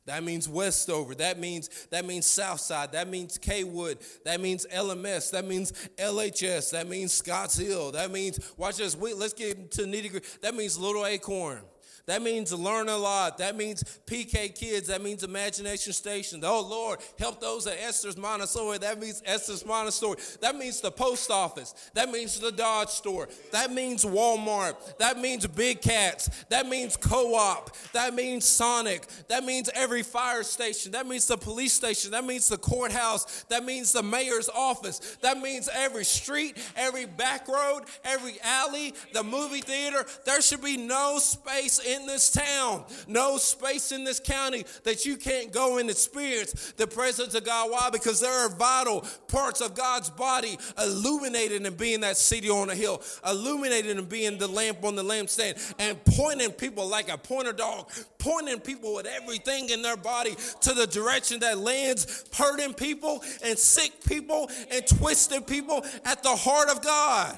That 0.08 0.24
means 0.24 0.48
Westover. 0.48 1.14
That 1.16 1.38
means 1.38 1.70
that 1.92 2.06
means 2.06 2.26
Southside. 2.26 2.94
That 2.94 3.10
means 3.10 3.38
Caywood. 3.38 4.00
That 4.24 4.40
means 4.42 4.66
LMS. 4.74 5.32
That 5.32 5.46
means 5.46 5.74
LHS. 5.98 6.72
That 6.72 6.88
means 6.88 7.12
Scotts 7.12 7.58
Hill. 7.58 7.92
That 7.92 8.10
means 8.10 8.40
watch 8.58 8.78
this. 8.78 8.96
We, 8.96 9.14
let's 9.14 9.34
get 9.34 9.58
into 9.58 9.82
nitty 9.84 10.12
gritty. 10.12 10.28
That 10.42 10.56
means 10.56 10.78
Little 10.78 11.06
Acorn. 11.06 11.62
That 12.08 12.22
means 12.22 12.54
learn 12.54 12.88
a 12.88 12.98
lot. 12.98 13.38
That 13.38 13.58
means 13.58 13.84
PK 14.06 14.56
Kids. 14.56 14.88
That 14.88 15.02
means 15.02 15.24
Imagination 15.24 15.92
Station. 15.92 16.42
Oh, 16.44 16.62
Lord, 16.62 17.00
help 17.20 17.42
those 17.42 17.68
at 17.68 17.78
Esther's 17.80 18.16
Montessori. 18.16 18.78
That 18.78 18.98
means 18.98 19.22
Esther's 19.26 19.66
Montessori. 19.66 20.18
That 20.40 20.56
means 20.56 20.80
the 20.80 20.90
post 20.90 21.30
office. 21.30 21.76
That 21.96 22.10
means 22.10 22.40
the 22.40 22.52
Dodge 22.52 22.90
store. 22.90 23.28
That 23.52 23.74
means 23.74 24.06
Walmart. 24.06 24.98
That 25.00 25.20
means 25.20 25.46
Big 25.48 25.82
Cats. 25.82 26.30
That 26.50 26.68
means 26.68 26.96
co 26.96 27.36
op. 27.36 27.76
That 27.92 28.14
means 28.14 28.46
Sonic. 28.46 29.06
That 29.28 29.44
means 29.44 29.70
every 29.76 30.04
fire 30.04 30.44
station. 30.44 30.94
That 30.94 31.08
means 31.08 31.28
the 31.28 31.38
police 31.38 31.74
station. 31.74 32.12
That 32.12 32.24
means 32.24 32.48
the 32.48 32.58
courthouse. 32.58 33.44
That 33.50 33.66
means 33.66 33.92
the 33.92 34.04
mayor's 34.04 34.48
office. 34.48 35.18
That 35.22 35.40
means 35.40 35.68
every 35.74 36.06
street, 36.06 36.58
every 36.78 37.06
back 37.06 37.50
road, 37.50 37.82
every 38.06 38.38
alley, 38.44 38.94
the 39.14 39.24
movie 39.24 39.60
theater. 39.60 40.06
There 40.26 40.42
should 40.42 40.64
be 40.64 40.78
no 40.78 41.20
space 41.20 41.80
in 41.80 41.97
in 42.00 42.08
this 42.08 42.30
town, 42.30 42.86
no 43.08 43.38
space 43.38 43.92
in 43.92 44.04
this 44.04 44.20
county 44.20 44.66
that 44.84 45.06
you 45.06 45.18
can't 45.18 45.52
go 45.52 45.78
and 45.78 45.90
experience 45.90 46.74
the 46.78 46.88
presence 46.88 47.34
of 47.36 47.44
God. 47.44 47.72
Why? 47.72 47.90
Because 47.92 48.20
there 48.20 48.32
are 48.32 48.50
vital 48.50 49.06
parts 49.28 49.62
of 49.62 49.76
God's 49.76 50.10
body 50.10 50.58
illuminated 50.78 51.66
and 51.66 51.78
being 51.78 52.02
that 52.02 52.18
city 52.18 52.50
on 52.50 52.70
a 52.70 52.76
hill, 52.76 53.02
illuminated 53.28 53.98
and 53.98 54.08
being 54.08 54.38
the 54.38 54.48
lamp 54.48 54.84
on 54.84 54.96
the 54.96 55.04
lampstand, 55.04 55.74
and 55.80 56.04
pointing 56.06 56.52
people 56.52 56.88
like 56.88 57.12
a 57.12 57.18
pointer 57.18 57.54
dog, 57.54 57.90
pointing 58.18 58.60
people 58.60 58.96
with 58.96 59.06
everything 59.06 59.70
in 59.70 59.82
their 59.82 59.98
body 59.98 60.36
to 60.62 60.74
the 60.74 60.88
direction 60.88 61.40
that 61.40 61.58
lands 61.58 62.26
hurting 62.34 62.74
people 62.74 63.24
and 63.44 63.58
sick 63.58 63.92
people 64.08 64.50
and 64.72 64.86
twisted 64.88 65.46
people 65.48 65.84
at 66.06 66.24
the 66.24 66.36
heart 66.36 66.70
of 66.70 66.82
God. 66.84 67.38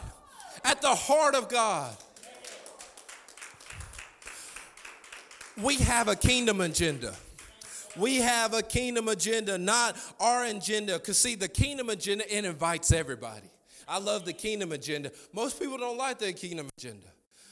At 0.65 0.81
the 0.81 0.93
heart 0.93 1.35
of 1.35 1.47
God. 1.47 1.95
We 5.61 5.75
have 5.77 6.07
a 6.07 6.15
kingdom 6.15 6.61
agenda. 6.61 7.13
We 7.97 8.17
have 8.17 8.53
a 8.53 8.61
kingdom 8.61 9.07
agenda, 9.07 9.57
not 9.57 9.97
our 10.19 10.45
agenda. 10.45 10.93
Because, 10.93 11.17
see, 11.17 11.35
the 11.35 11.47
kingdom 11.47 11.89
agenda, 11.89 12.23
it 12.33 12.45
invites 12.45 12.91
everybody. 12.91 13.49
I 13.87 13.99
love 13.99 14.25
the 14.25 14.33
kingdom 14.33 14.71
agenda. 14.71 15.11
Most 15.33 15.59
people 15.59 15.77
don't 15.77 15.97
like 15.97 16.19
the 16.19 16.31
kingdom 16.33 16.69
agenda. 16.77 17.07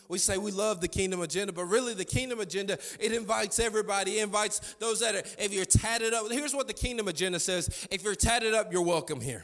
We 0.09 0.19
say 0.19 0.37
we 0.37 0.51
love 0.51 0.79
the 0.79 0.87
kingdom 0.87 1.21
agenda, 1.21 1.51
but 1.51 1.65
really 1.65 1.93
the 1.93 2.05
kingdom 2.05 2.39
agenda, 2.39 2.77
it 2.99 3.11
invites 3.11 3.59
everybody. 3.59 4.19
It 4.19 4.23
invites 4.23 4.75
those 4.79 5.01
that 5.01 5.15
are, 5.15 5.23
if 5.37 5.53
you're 5.53 5.65
tatted 5.65 6.13
up, 6.13 6.31
here's 6.31 6.53
what 6.53 6.67
the 6.67 6.73
kingdom 6.73 7.09
agenda 7.09 7.39
says 7.39 7.87
if 7.91 8.03
you're 8.03 8.15
tatted 8.15 8.53
up, 8.53 8.71
you're 8.71 8.81
welcome 8.81 9.19
here. 9.19 9.43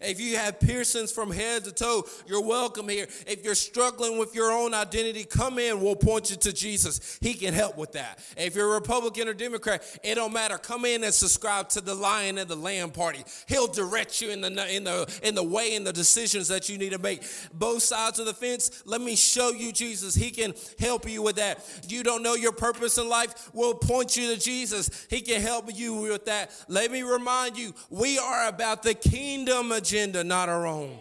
If 0.00 0.20
you 0.20 0.36
have 0.36 0.60
piercings 0.60 1.12
from 1.12 1.30
head 1.30 1.64
to 1.64 1.72
toe, 1.72 2.04
you're 2.26 2.44
welcome 2.44 2.88
here. 2.88 3.06
If 3.26 3.44
you're 3.44 3.54
struggling 3.54 4.18
with 4.18 4.34
your 4.34 4.52
own 4.52 4.74
identity, 4.74 5.24
come 5.24 5.58
in. 5.58 5.80
We'll 5.80 5.96
point 5.96 6.30
you 6.30 6.36
to 6.36 6.52
Jesus. 6.52 7.18
He 7.20 7.34
can 7.34 7.54
help 7.54 7.76
with 7.76 7.92
that. 7.92 8.18
If 8.36 8.54
you're 8.54 8.70
a 8.70 8.74
Republican 8.74 9.28
or 9.28 9.34
Democrat, 9.34 9.84
it 10.02 10.14
don't 10.16 10.32
matter. 10.32 10.58
Come 10.58 10.84
in 10.84 11.04
and 11.04 11.12
subscribe 11.12 11.68
to 11.70 11.80
the 11.80 11.94
Lion 11.94 12.38
and 12.38 12.48
the 12.48 12.56
Lamb 12.56 12.90
Party. 12.90 13.24
He'll 13.46 13.66
direct 13.66 14.20
you 14.20 14.30
in 14.30 14.40
the 14.40 14.74
in 14.74 14.84
the 14.84 15.20
in 15.22 15.34
the 15.34 15.42
way 15.42 15.74
and 15.74 15.86
the 15.86 15.92
decisions 15.92 16.48
that 16.48 16.68
you 16.68 16.78
need 16.78 16.92
to 16.92 16.98
make. 16.98 17.22
Both 17.52 17.82
sides 17.82 18.18
of 18.18 18.26
the 18.26 18.34
fence. 18.34 18.82
Let 18.86 19.00
me 19.00 19.16
show 19.16 19.50
you 19.50 19.72
Jesus. 19.72 20.14
He 20.14 20.30
can 20.30 20.54
help 20.78 21.08
you 21.08 21.22
with 21.22 21.36
that. 21.36 21.64
You 21.88 22.02
don't 22.02 22.22
know 22.22 22.34
your 22.34 22.52
purpose 22.52 22.98
in 22.98 23.08
life. 23.08 23.50
We'll 23.52 23.74
point 23.74 24.16
you 24.16 24.34
to 24.34 24.40
Jesus. 24.40 25.06
He 25.08 25.20
can 25.20 25.40
help 25.40 25.74
you 25.74 25.94
with 25.94 26.26
that. 26.26 26.50
Let 26.68 26.90
me 26.90 27.02
remind 27.02 27.56
you, 27.56 27.74
we 27.90 28.18
are 28.18 28.48
about 28.48 28.82
the 28.82 28.94
kingdom 28.94 29.72
agenda, 29.92 30.24
not 30.24 30.48
our 30.48 30.66
own. 30.66 30.96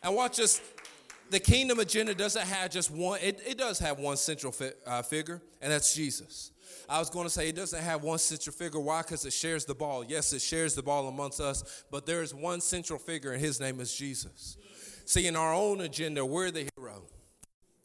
And 0.00 0.14
watch 0.14 0.36
this. 0.36 0.60
The 1.30 1.40
kingdom 1.40 1.80
agenda 1.80 2.14
doesn't 2.14 2.46
have 2.46 2.70
just 2.70 2.92
one, 2.92 3.18
it, 3.20 3.40
it 3.44 3.58
does 3.58 3.80
have 3.80 3.98
one 3.98 4.16
central 4.16 4.52
fi- 4.52 4.70
uh, 4.86 5.02
figure, 5.02 5.42
and 5.60 5.72
that's 5.72 5.92
Jesus. 5.92 6.52
I 6.88 7.00
was 7.00 7.10
going 7.10 7.26
to 7.26 7.30
say 7.30 7.48
it 7.48 7.56
doesn't 7.56 7.82
have 7.82 8.04
one 8.04 8.18
central 8.18 8.54
figure. 8.54 8.78
Why? 8.78 9.02
Because 9.02 9.26
it 9.26 9.32
shares 9.32 9.64
the 9.64 9.74
ball. 9.74 10.04
Yes, 10.04 10.32
it 10.32 10.40
shares 10.40 10.76
the 10.76 10.82
ball 10.84 11.08
amongst 11.08 11.40
us, 11.40 11.84
but 11.90 12.06
there 12.06 12.22
is 12.22 12.32
one 12.32 12.60
central 12.60 13.00
figure, 13.00 13.32
and 13.32 13.40
his 13.40 13.58
name 13.58 13.80
is 13.80 13.92
Jesus. 13.92 14.56
See, 15.04 15.26
in 15.26 15.34
our 15.34 15.52
own 15.52 15.80
agenda, 15.80 16.24
we're 16.24 16.52
the 16.52 16.68
hero. 16.76 17.02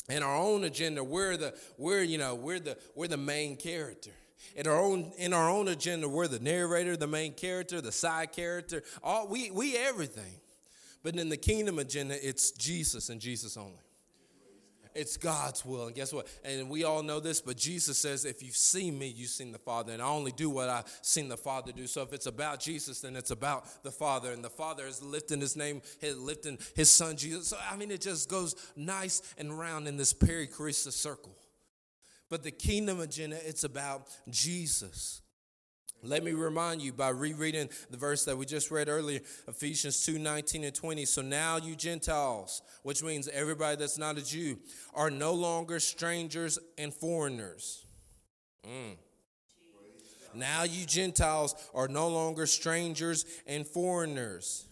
In 0.08 0.22
our 0.22 0.38
own 0.38 0.64
agenda, 0.64 1.04
we're 1.04 1.38
the 1.38 1.56
we're 1.80 2.04
you 2.04 2.20
know 2.20 2.36
we're 2.36 2.60
the 2.60 2.78
we're 2.94 3.08
the 3.08 3.18
main 3.18 3.56
character. 3.56 4.12
In 4.56 4.68
our 4.68 4.80
own 4.80 5.12
in 5.18 5.34
our 5.34 5.50
own 5.50 5.68
agenda, 5.68 6.10
we're 6.10 6.28
the 6.28 6.40
narrator, 6.40 6.98
the 6.98 7.08
main 7.08 7.34
character, 7.34 7.82
the 7.82 7.92
side 7.92 8.32
character. 8.32 8.84
All 9.04 9.28
we 9.28 9.52
we 9.52 9.78
everything. 9.78 10.40
But 11.04 11.16
in 11.16 11.30
the 11.30 11.38
kingdom 11.38 11.80
agenda, 11.80 12.16
it's 12.28 12.52
Jesus 12.52 13.10
and 13.10 13.20
Jesus 13.20 13.58
only. 13.58 13.80
It's 14.94 15.16
God's 15.16 15.64
will. 15.64 15.88
And 15.88 15.96
guess 15.96 16.12
what? 16.12 16.28
And 16.44 16.70
we 16.70 16.84
all 16.84 17.02
know 17.02 17.20
this, 17.20 17.40
but 17.40 17.56
Jesus 17.56 17.98
says, 17.98 18.26
if 18.26 18.44
you've 18.44 18.58
seen 18.58 19.00
me, 19.00 19.08
you've 19.08 19.30
seen 19.30 19.54
the 19.54 19.58
Father. 19.58 19.94
And 19.94 20.02
I 20.02 20.08
only 20.08 20.34
do 20.34 20.50
what 20.50 20.68
I've 20.68 20.84
seen 21.02 21.30
the 21.30 21.38
Father 21.38 21.72
do. 21.72 21.88
So 21.88 22.02
if 22.02 22.12
it's 22.12 22.26
about 22.26 22.60
Jesus, 22.60 23.00
then 23.00 23.16
it's 23.16 23.32
about 23.32 23.84
the 23.84 23.92
Father. 23.92 24.34
And 24.34 24.44
the 24.44 24.50
Father 24.50 24.86
is 24.86 25.02
lifting 25.02 25.40
his 25.40 25.56
name, 25.56 25.82
lifting 26.18 26.58
his 26.76 26.90
son 26.90 27.16
Jesus. 27.16 27.48
So 27.48 27.58
I 27.70 27.78
mean, 27.78 27.90
it 27.90 28.02
just 28.02 28.30
goes 28.30 28.56
nice 28.76 29.22
and 29.38 29.58
round 29.58 29.88
in 29.88 29.96
this 29.96 30.14
perichoresis 30.14 30.94
circle. 30.94 31.38
But 32.32 32.44
the 32.44 32.52
kingdom 32.52 33.02
agenda, 33.02 33.38
it's 33.46 33.66
about 33.66 34.08
Jesus. 34.30 35.22
Let 36.02 36.24
me 36.24 36.32
remind 36.32 36.82
you 36.82 36.94
by 36.94 37.10
rereading 37.10 37.70
the 37.90 37.98
verse 37.98 38.24
that 38.24 38.38
we 38.38 38.46
just 38.46 38.72
read 38.72 38.88
earlier, 38.88 39.20
Ephesians 39.50 40.04
2 40.06 40.18
19 40.18 40.64
and 40.64 40.74
20. 40.74 41.06
So 41.06 41.22
now 41.22 41.58
you 41.58 41.76
Gentiles, 41.76 42.62
which 42.84 43.04
means 43.04 43.28
everybody 43.28 43.76
that's 43.76 43.98
not 43.98 44.18
a 44.18 44.26
Jew, 44.26 44.58
are 44.94 45.12
no 45.12 45.34
longer 45.34 45.82
strangers 45.82 46.58
and 46.78 46.94
foreigners. 46.94 47.86
Mm. 48.66 48.96
Now 50.34 50.64
you 50.64 50.86
Gentiles 50.86 51.54
are 51.76 51.90
no 51.90 52.08
longer 52.08 52.46
strangers 52.46 53.26
and 53.46 53.68
foreigners. 53.68 54.68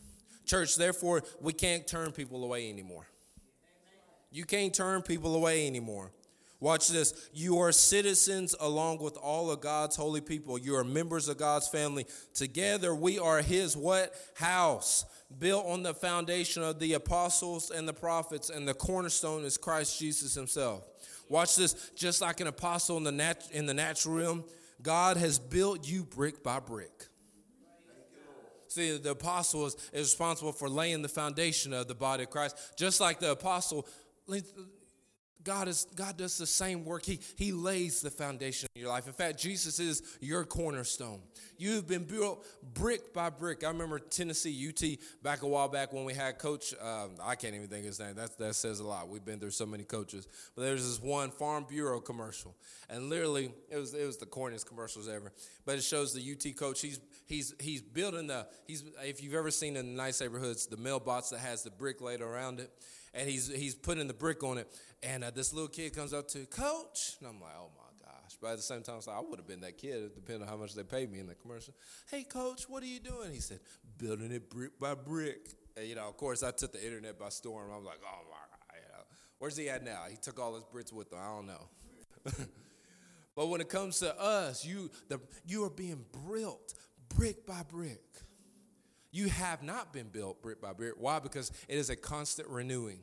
Church, 0.45 0.77
therefore, 0.77 1.23
we 1.41 1.51
can't 1.51 1.85
turn 1.85 2.13
people 2.13 2.45
away 2.45 2.69
anymore. 2.69 3.05
You 4.31 4.45
can't 4.45 4.73
turn 4.73 5.01
people 5.01 5.35
away 5.35 5.67
anymore. 5.67 6.11
Watch 6.61 6.89
this. 6.89 7.29
You 7.33 7.59
are 7.59 7.71
citizens 7.71 8.53
along 8.59 8.99
with 8.99 9.15
all 9.15 9.49
of 9.49 9.61
God's 9.61 9.95
holy 9.95 10.19
people. 10.19 10.57
You 10.57 10.75
are 10.75 10.83
members 10.83 11.29
of 11.29 11.37
God's 11.37 11.69
family. 11.69 12.05
Together 12.33 12.93
we 12.93 13.17
are 13.17 13.41
his 13.41 13.77
what? 13.77 14.13
House. 14.35 15.05
Built 15.37 15.65
on 15.65 15.83
the 15.83 15.93
foundation 15.93 16.61
of 16.63 16.79
the 16.79 16.93
apostles 16.93 17.69
and 17.69 17.87
the 17.87 17.93
prophets, 17.93 18.49
and 18.49 18.67
the 18.67 18.73
cornerstone 18.73 19.45
is 19.45 19.57
Christ 19.57 19.99
Jesus 19.99 20.33
himself. 20.33 20.83
Watch 21.29 21.55
this. 21.55 21.91
Just 21.95 22.19
like 22.19 22.41
an 22.41 22.47
apostle 22.47 22.97
in 22.97 23.03
the, 23.03 23.11
nat- 23.11 23.47
in 23.51 23.65
the 23.65 23.73
natural 23.73 24.15
realm, 24.15 24.43
God 24.81 25.17
has 25.17 25.39
built 25.39 25.87
you 25.87 26.03
brick 26.03 26.43
by 26.43 26.59
brick. 26.59 27.05
See, 28.67 28.97
the 28.97 29.11
apostle 29.11 29.65
is, 29.65 29.75
is 29.93 30.07
responsible 30.07 30.51
for 30.51 30.69
laying 30.69 31.01
the 31.01 31.09
foundation 31.09 31.73
of 31.73 31.87
the 31.87 31.95
body 31.95 32.23
of 32.23 32.29
Christ. 32.29 32.55
Just 32.77 32.99
like 32.99 33.19
the 33.19 33.31
apostle 33.31 33.87
God 35.43 35.67
is 35.67 35.87
God 35.95 36.17
does 36.17 36.37
the 36.37 36.45
same 36.45 36.83
work. 36.83 37.05
He 37.05 37.19
He 37.37 37.51
lays 37.51 38.01
the 38.01 38.11
foundation 38.11 38.67
in 38.75 38.81
your 38.81 38.89
life. 38.89 39.07
In 39.07 39.13
fact, 39.13 39.39
Jesus 39.39 39.79
is 39.79 40.01
your 40.19 40.43
cornerstone. 40.43 41.21
You've 41.57 41.87
been 41.87 42.03
built 42.03 42.45
brick 42.73 43.13
by 43.13 43.29
brick. 43.29 43.63
I 43.63 43.67
remember 43.67 43.99
Tennessee 43.99 44.69
UT 44.69 45.23
back 45.23 45.41
a 45.43 45.47
while 45.47 45.69
back 45.69 45.93
when 45.93 46.03
we 46.03 46.13
had 46.13 46.39
Coach. 46.39 46.73
Um, 46.81 47.11
I 47.21 47.35
can't 47.35 47.55
even 47.55 47.67
think 47.67 47.85
his 47.85 47.99
name. 47.99 48.15
That 48.15 48.37
that 48.37 48.55
says 48.55 48.79
a 48.79 48.85
lot. 48.85 49.07
We've 49.07 49.23
been 49.23 49.39
through 49.39 49.51
so 49.51 49.65
many 49.65 49.83
coaches. 49.83 50.27
But 50.55 50.63
there's 50.63 50.85
this 50.85 51.01
one 51.01 51.31
Farm 51.31 51.65
Bureau 51.69 52.01
commercial, 52.01 52.55
and 52.89 53.09
literally 53.09 53.51
it 53.69 53.77
was 53.77 53.93
it 53.93 54.05
was 54.05 54.17
the 54.17 54.25
corniest 54.25 54.65
commercials 54.65 55.07
ever. 55.07 55.31
But 55.65 55.77
it 55.77 55.83
shows 55.83 56.13
the 56.13 56.31
UT 56.31 56.55
coach. 56.57 56.81
He's 56.81 56.99
he's 57.27 57.53
he's 57.59 57.81
building 57.81 58.27
the 58.27 58.47
he's 58.67 58.83
if 59.03 59.23
you've 59.23 59.35
ever 59.35 59.51
seen 59.51 59.77
in 59.77 59.87
the 59.87 59.93
nice 59.93 60.19
neighborhoods 60.19 60.65
the 60.67 60.77
mailbox 60.77 61.29
that 61.29 61.39
has 61.39 61.63
the 61.63 61.71
brick 61.71 62.01
laid 62.01 62.21
around 62.21 62.59
it 62.59 62.71
and 63.13 63.29
he's 63.29 63.47
he's 63.47 63.75
putting 63.75 64.07
the 64.07 64.13
brick 64.13 64.43
on 64.43 64.57
it. 64.57 64.67
And 65.01 65.23
uh, 65.23 65.31
this 65.31 65.53
little 65.53 65.69
kid 65.69 65.95
comes 65.95 66.13
up 66.13 66.27
to 66.29 66.45
Coach, 66.45 67.15
and 67.19 67.29
I'm 67.29 67.39
like, 67.39 67.53
oh 67.57 67.69
my 67.77 68.05
gosh. 68.05 68.37
But 68.41 68.51
at 68.51 68.57
the 68.57 68.63
same 68.63 68.81
time, 68.81 68.95
I, 69.07 69.11
like, 69.11 69.17
I 69.17 69.29
would 69.29 69.39
have 69.39 69.47
been 69.47 69.61
that 69.61 69.77
kid, 69.77 70.11
depending 70.15 70.43
on 70.43 70.49
how 70.49 70.57
much 70.57 70.73
they 70.73 70.83
paid 70.83 71.11
me 71.11 71.19
in 71.19 71.27
the 71.27 71.35
commercial. 71.35 71.73
Hey, 72.11 72.23
Coach, 72.23 72.63
what 72.67 72.83
are 72.83 72.87
you 72.87 72.99
doing? 72.99 73.31
He 73.31 73.39
said, 73.39 73.59
building 73.97 74.31
it 74.31 74.49
brick 74.49 74.79
by 74.79 74.95
brick. 74.95 75.49
And, 75.77 75.87
you 75.87 75.95
know, 75.95 76.07
of 76.07 76.17
course, 76.17 76.43
I 76.43 76.51
took 76.51 76.73
the 76.73 76.83
internet 76.83 77.17
by 77.17 77.29
storm. 77.29 77.69
I 77.71 77.77
was 77.77 77.85
like, 77.85 77.99
oh 78.03 78.23
my 78.29 78.37
God. 78.37 78.75
You 78.75 78.97
know, 78.97 79.03
where's 79.39 79.55
he 79.55 79.69
at 79.69 79.83
now? 79.83 80.03
He 80.09 80.17
took 80.17 80.39
all 80.39 80.55
his 80.55 80.65
bricks 80.65 80.91
with 80.91 81.11
him. 81.11 81.19
I 81.21 81.27
don't 81.27 81.47
know. 81.47 81.69
but 83.35 83.47
when 83.47 83.61
it 83.61 83.69
comes 83.69 83.99
to 83.99 84.19
us, 84.19 84.65
you 84.65 84.91
the 85.07 85.21
you 85.45 85.63
are 85.63 85.69
being 85.69 86.05
built 86.27 86.73
brick 87.07 87.45
by 87.45 87.63
brick. 87.69 88.03
You 89.11 89.29
have 89.29 89.63
not 89.63 89.91
been 89.91 90.07
built 90.07 90.41
brick 90.41 90.61
by 90.61 90.73
brick. 90.73 90.93
Why? 90.97 91.19
Because 91.19 91.51
it 91.67 91.77
is 91.77 91.89
a 91.89 91.95
constant 91.95 92.47
renewing. 92.47 92.99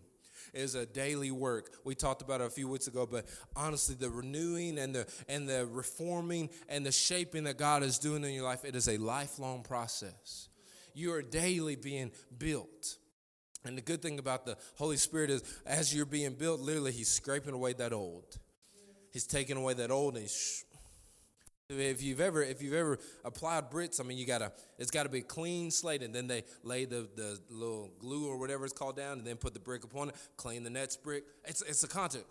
is 0.55 0.75
a 0.75 0.87
daily 0.87 1.31
work. 1.31 1.75
We 1.85 1.95
talked 1.95 2.23
about 2.23 2.41
it 2.41 2.47
a 2.47 2.51
few 2.51 2.69
weeks 2.69 2.87
ago, 2.87 3.07
but 3.07 3.27
honestly, 3.57 3.97
the 3.99 4.11
renewing 4.11 4.79
and 4.79 4.95
the 4.95 5.07
and 5.29 5.49
the 5.49 5.67
reforming 5.67 6.51
and 6.69 6.87
the 6.87 6.93
shaping 6.93 7.45
that 7.45 7.59
God 7.59 7.83
is 7.83 7.99
doing 7.99 8.23
in 8.25 8.33
your 8.33 8.45
life, 8.45 8.65
it 8.65 8.77
is 8.77 8.89
a 8.89 8.99
lifelong 8.99 9.63
process. 9.63 10.49
You 10.95 11.13
are 11.13 11.23
daily 11.23 11.77
being 11.77 12.13
built. 12.39 12.99
And 13.65 13.77
the 13.77 13.83
good 13.83 14.01
thing 14.01 14.21
about 14.21 14.47
the 14.47 14.57
Holy 14.77 14.97
Spirit 14.97 15.29
is 15.29 15.43
as 15.67 15.93
you're 15.95 16.07
being 16.07 16.35
built, 16.35 16.61
literally 16.61 16.93
he's 16.93 17.09
scraping 17.09 17.53
away 17.53 17.73
that 17.75 17.93
old. 17.93 18.39
He's 19.13 19.27
taking 19.27 19.57
away 19.57 19.75
that 19.75 19.91
old 19.91 20.15
and 20.15 20.23
he's 20.23 20.65
if 21.69 22.03
you've 22.03 22.21
ever 22.21 22.43
if 22.43 22.63
you've 22.63 22.75
ever 22.75 22.99
applied 23.25 23.71
Brits, 23.71 24.01
I 24.01 24.05
mean, 24.05 24.19
you 24.19 24.27
gotta 24.27 24.53
it's 24.79 24.91
got 24.91 25.03
to 25.03 25.09
be 25.09 25.21
clean 25.21 25.71
slate, 25.71 26.03
and 26.03 26.15
then 26.15 26.27
they 26.27 26.45
lay 26.63 26.85
the 26.85 27.09
the 27.17 27.39
little 27.51 27.91
glue 27.99 28.29
or 28.29 28.39
whatever 28.39 28.65
it's 28.65 28.73
called 28.73 28.97
down, 28.97 29.19
and 29.19 29.27
then 29.27 29.37
put 29.37 29.55
the 29.55 29.61
brick 29.61 29.85
upon 29.85 30.11
it, 30.11 30.15
clean 30.37 30.63
the 30.63 30.71
next 30.71 31.03
brick. 31.03 31.25
It's 31.45 31.63
it's 31.63 31.83
a 31.83 31.89
content. 31.89 32.25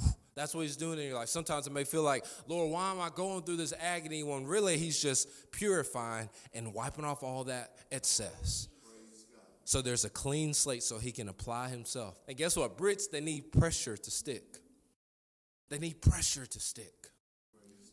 That's 0.36 0.54
what 0.54 0.62
he's 0.62 0.76
doing 0.76 0.98
in 0.98 1.06
your 1.06 1.14
life. 1.14 1.28
Sometimes 1.28 1.66
it 1.66 1.72
may 1.72 1.84
feel 1.84 2.02
like, 2.02 2.24
Lord, 2.48 2.70
why 2.72 2.90
am 2.90 3.00
I 3.00 3.08
going 3.14 3.42
through 3.42 3.56
this 3.56 3.72
agony 3.80 4.24
when 4.24 4.46
really 4.46 4.76
he's 4.78 5.00
just 5.00 5.28
purifying 5.52 6.28
and 6.52 6.74
wiping 6.74 7.04
off 7.04 7.22
all 7.22 7.44
that 7.44 7.70
excess. 7.92 8.68
So 9.66 9.80
there's 9.80 10.04
a 10.04 10.10
clean 10.10 10.52
slate 10.52 10.82
so 10.82 10.98
he 10.98 11.12
can 11.12 11.28
apply 11.28 11.68
himself. 11.68 12.18
And 12.28 12.36
guess 12.36 12.56
what? 12.56 12.76
Brits, 12.76 13.04
they 13.10 13.20
need 13.20 13.50
pressure 13.52 13.96
to 13.96 14.10
stick. 14.10 14.58
They 15.70 15.78
need 15.78 16.02
pressure 16.02 16.44
to 16.44 16.60
stick. 16.60 17.03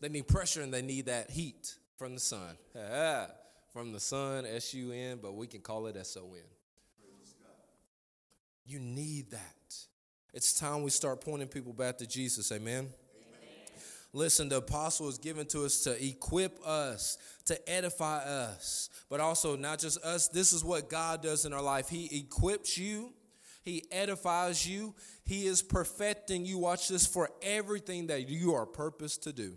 They 0.02 0.08
need 0.08 0.26
pressure 0.26 0.62
and 0.62 0.74
they 0.74 0.82
need 0.82 1.06
that 1.06 1.30
heat 1.30 1.76
from 1.96 2.14
the 2.14 2.20
sun. 2.20 2.56
from 3.72 3.92
the 3.92 4.00
sun, 4.00 4.44
S 4.44 4.74
U 4.74 4.90
N, 4.90 5.20
but 5.22 5.34
we 5.34 5.46
can 5.46 5.60
call 5.60 5.86
it 5.86 5.96
S 5.96 6.16
O 6.20 6.34
N. 6.34 6.42
You 8.66 8.80
need 8.80 9.30
that. 9.30 9.74
It's 10.34 10.58
time 10.58 10.82
we 10.82 10.90
start 10.90 11.20
pointing 11.20 11.48
people 11.48 11.72
back 11.72 11.98
to 11.98 12.06
Jesus. 12.06 12.50
Amen. 12.50 12.78
Amen. 12.78 12.90
Listen, 14.12 14.48
the 14.48 14.56
apostle 14.56 15.08
is 15.08 15.18
given 15.18 15.46
to 15.46 15.64
us 15.64 15.84
to 15.84 16.04
equip 16.04 16.58
us, 16.66 17.18
to 17.46 17.70
edify 17.70 18.18
us, 18.18 18.90
but 19.08 19.20
also 19.20 19.56
not 19.56 19.78
just 19.78 20.02
us. 20.04 20.26
This 20.28 20.52
is 20.52 20.64
what 20.64 20.88
God 20.90 21.22
does 21.22 21.44
in 21.44 21.52
our 21.52 21.62
life. 21.62 21.88
He 21.88 22.18
equips 22.18 22.76
you, 22.76 23.12
He 23.62 23.84
edifies 23.92 24.66
you, 24.66 24.94
He 25.24 25.46
is 25.46 25.62
perfecting 25.62 26.44
you. 26.44 26.58
Watch 26.58 26.88
this 26.88 27.06
for 27.06 27.30
everything 27.40 28.08
that 28.08 28.28
you 28.28 28.54
are 28.54 28.66
purposed 28.66 29.22
to 29.24 29.32
do. 29.32 29.56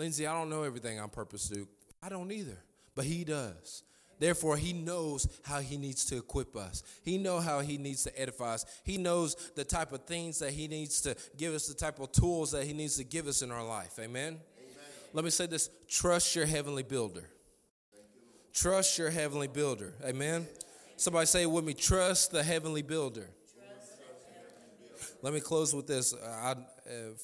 Lindsey, 0.00 0.26
I 0.26 0.32
don't 0.32 0.48
know 0.48 0.62
everything 0.62 0.98
I'm 0.98 1.10
purpose 1.10 1.46
do. 1.46 1.68
I 2.02 2.08
don't 2.08 2.32
either, 2.32 2.56
but 2.94 3.04
he 3.04 3.22
does. 3.22 3.82
Therefore, 4.18 4.56
he 4.56 4.72
knows 4.72 5.28
how 5.42 5.60
he 5.60 5.76
needs 5.76 6.06
to 6.06 6.16
equip 6.16 6.56
us. 6.56 6.82
He 7.02 7.18
knows 7.18 7.44
how 7.44 7.60
he 7.60 7.76
needs 7.76 8.04
to 8.04 8.20
edify 8.20 8.54
us. 8.54 8.64
He 8.82 8.96
knows 8.96 9.34
the 9.56 9.64
type 9.64 9.92
of 9.92 10.06
things 10.06 10.38
that 10.38 10.52
he 10.52 10.68
needs 10.68 11.02
to 11.02 11.14
give 11.36 11.52
us, 11.52 11.68
the 11.68 11.74
type 11.74 12.00
of 12.00 12.12
tools 12.12 12.52
that 12.52 12.64
he 12.64 12.72
needs 12.72 12.96
to 12.96 13.04
give 13.04 13.26
us 13.26 13.42
in 13.42 13.50
our 13.50 13.62
life. 13.62 13.98
Amen. 13.98 14.38
Amen. 14.38 14.40
Let 15.12 15.22
me 15.22 15.30
say 15.30 15.44
this 15.44 15.68
trust 15.86 16.34
your 16.34 16.46
heavenly 16.46 16.82
builder. 16.82 17.24
Trust 18.54 18.96
your 18.96 19.10
heavenly 19.10 19.48
builder. 19.48 19.92
Amen. 20.02 20.48
Somebody 20.96 21.26
say 21.26 21.42
it 21.42 21.50
with 21.50 21.64
me 21.66 21.74
trust 21.74 22.32
the 22.32 22.42
heavenly 22.42 22.82
builder. 22.82 23.28
Let 25.22 25.34
me 25.34 25.40
close 25.40 25.74
with 25.74 25.86
this. 25.86 26.14
I, 26.14 26.52
uh, 26.52 26.56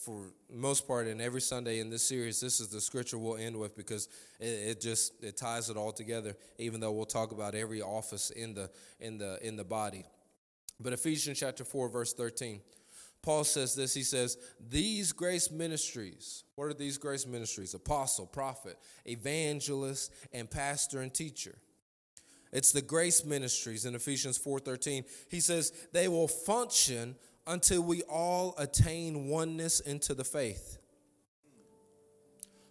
for 0.04 0.26
most 0.52 0.86
part, 0.86 1.06
in 1.06 1.18
every 1.18 1.40
Sunday 1.40 1.80
in 1.80 1.88
this 1.88 2.02
series, 2.02 2.40
this 2.40 2.60
is 2.60 2.68
the 2.68 2.80
scripture 2.80 3.16
we'll 3.16 3.38
end 3.38 3.56
with 3.56 3.74
because 3.74 4.08
it, 4.38 4.44
it, 4.44 4.80
just 4.82 5.24
it 5.24 5.38
ties 5.38 5.70
it 5.70 5.78
all 5.78 5.92
together. 5.92 6.36
Even 6.58 6.80
though 6.80 6.92
we'll 6.92 7.06
talk 7.06 7.32
about 7.32 7.54
every 7.54 7.80
office 7.80 8.28
in 8.30 8.52
the 8.52 8.70
in 9.00 9.16
the 9.16 9.38
in 9.46 9.56
the 9.56 9.64
body, 9.64 10.04
but 10.78 10.92
Ephesians 10.92 11.40
chapter 11.40 11.64
four, 11.64 11.88
verse 11.88 12.12
thirteen, 12.12 12.60
Paul 13.22 13.44
says 13.44 13.74
this. 13.74 13.94
He 13.94 14.02
says, 14.02 14.36
"These 14.68 15.12
grace 15.12 15.50
ministries. 15.50 16.44
What 16.54 16.66
are 16.66 16.74
these 16.74 16.98
grace 16.98 17.26
ministries? 17.26 17.72
Apostle, 17.72 18.26
prophet, 18.26 18.76
evangelist, 19.06 20.12
and 20.34 20.50
pastor 20.50 21.00
and 21.00 21.14
teacher." 21.14 21.56
It's 22.52 22.72
the 22.72 22.82
grace 22.82 23.24
ministries 23.24 23.86
in 23.86 23.94
Ephesians 23.94 24.38
4:13. 24.38 25.04
He 25.30 25.40
says 25.40 25.72
they 25.92 26.08
will 26.08 26.28
function 26.28 27.16
until 27.46 27.82
we 27.82 28.02
all 28.02 28.54
attain 28.58 29.28
oneness 29.28 29.80
into 29.80 30.14
the 30.14 30.24
faith. 30.24 30.78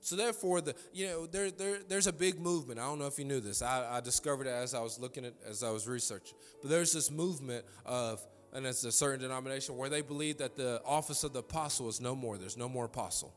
So 0.02 0.16
therefore, 0.16 0.62
the 0.62 0.76
you 0.94 1.08
know 1.08 1.26
there, 1.26 1.50
there 1.50 1.80
there's 1.88 2.06
a 2.06 2.14
big 2.14 2.40
movement. 2.40 2.80
I 2.80 2.84
don't 2.84 3.00
know 3.00 3.08
if 3.08 3.18
you 3.18 3.26
knew 3.26 3.40
this. 3.40 3.64
I, 3.64 3.98
I 3.98 4.02
discovered 4.02 4.46
it 4.46 4.52
as 4.52 4.76
I 4.76 4.82
was 4.82 5.00
looking 5.00 5.26
at 5.26 5.34
as 5.48 5.64
I 5.64 5.72
was 5.72 5.88
researching. 5.88 6.38
But 6.62 6.70
there's 6.70 6.94
this 6.94 7.10
movement 7.10 7.66
of 7.86 8.24
and 8.54 8.66
it's 8.66 8.84
a 8.84 8.92
certain 8.92 9.20
denomination 9.20 9.76
where 9.76 9.90
they 9.90 10.02
believe 10.02 10.38
that 10.38 10.56
the 10.56 10.80
office 10.86 11.24
of 11.24 11.34
the 11.34 11.40
apostle 11.40 11.90
is 11.90 12.00
no 12.00 12.16
more. 12.16 12.38
There's 12.38 12.56
no 12.56 12.70
more 12.70 12.86
apostle. 12.86 13.34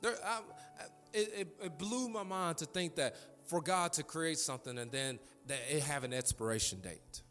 There, 0.00 0.14
I, 0.24 0.40
it, 1.12 1.32
it, 1.36 1.48
it 1.64 1.78
blew 1.78 2.08
my 2.08 2.22
mind 2.22 2.58
to 2.58 2.64
think 2.64 2.94
that 2.94 3.16
for 3.46 3.60
God 3.60 3.92
to 3.94 4.02
create 4.02 4.38
something 4.38 4.78
and 4.78 4.90
then 4.92 5.18
that 5.46 5.58
it 5.68 5.82
have 5.82 6.04
an 6.04 6.12
expiration 6.12 6.80
date. 6.80 7.22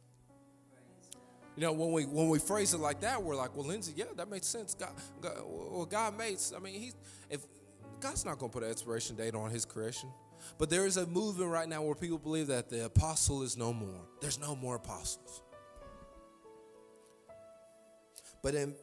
You 1.58 1.64
know, 1.64 1.74
when 1.74 1.91
we 1.91 2.05
when 2.05 2.30
we 2.30 2.38
phrase 2.38 2.76
it 2.76 2.80
like 2.80 3.01
that, 3.01 3.22
we're 3.22 3.36
like, 3.36 3.55
well, 3.58 3.66
Lindsey, 3.66 3.91
yeah, 3.95 4.05
that 4.16 4.30
makes 4.30 4.45
sense. 4.45 4.76
God, 4.76 4.91
God 5.20 5.41
well, 5.43 5.86
God 5.86 6.16
makes. 6.16 6.53
I 6.55 6.60
mean, 6.60 6.93
if 7.32 7.41
God's 7.99 8.24
not 8.24 8.38
going 8.38 8.51
to 8.51 8.53
put 8.53 8.64
an 8.64 8.70
expiration 8.70 9.16
date 9.16 9.34
on 9.34 9.49
His 9.49 9.66
creation, 9.66 10.10
but 10.60 10.70
there 10.70 10.86
is 10.86 10.97
a 10.97 11.08
movement 11.08 11.49
right 11.49 11.68
now 11.68 11.82
where 11.82 11.95
people 11.95 12.20
believe 12.20 12.45
that 12.47 12.70
the 12.70 12.86
apostle 12.86 13.41
is 13.41 13.58
no 13.58 13.74
more. 13.74 14.01
There's 14.22 14.39
no 14.39 14.55
more 14.55 14.76
apostles. 14.76 15.41
But 18.43 18.53
in 18.53 18.76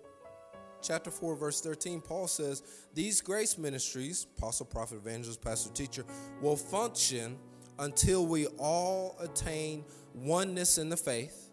chapter 0.83 1.12
4, 1.12 1.37
verse 1.37 1.61
13, 1.61 2.01
Paul 2.01 2.27
says, 2.27 2.64
These 2.93 3.20
grace 3.20 3.57
ministries, 3.57 4.27
apostle, 4.37 4.66
prophet, 4.66 4.97
evangelist, 4.97 5.41
pastor, 5.41 5.72
teacher, 5.72 6.05
will 6.41 6.57
function 6.57 7.39
until 7.79 8.27
we 8.27 8.47
all 8.59 9.16
attain 9.20 9.85
oneness 10.12 10.77
in 10.77 10.89
the 10.89 10.97
faith 10.97 11.43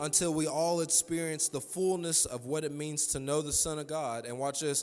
until 0.00 0.32
we 0.32 0.46
all 0.46 0.80
experience 0.80 1.48
the 1.48 1.60
fullness 1.60 2.24
of 2.24 2.46
what 2.46 2.64
it 2.64 2.72
means 2.72 3.06
to 3.08 3.20
know 3.20 3.42
the 3.42 3.52
Son 3.52 3.78
of 3.78 3.86
God. 3.86 4.24
And 4.24 4.38
watch 4.38 4.60
this, 4.60 4.82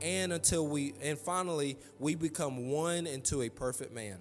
and 0.00 0.32
until 0.32 0.66
we, 0.66 0.94
and 1.02 1.18
finally, 1.18 1.76
we 1.98 2.14
become 2.14 2.70
one 2.70 3.06
into 3.06 3.42
a 3.42 3.50
perfect 3.50 3.92
man 3.92 4.18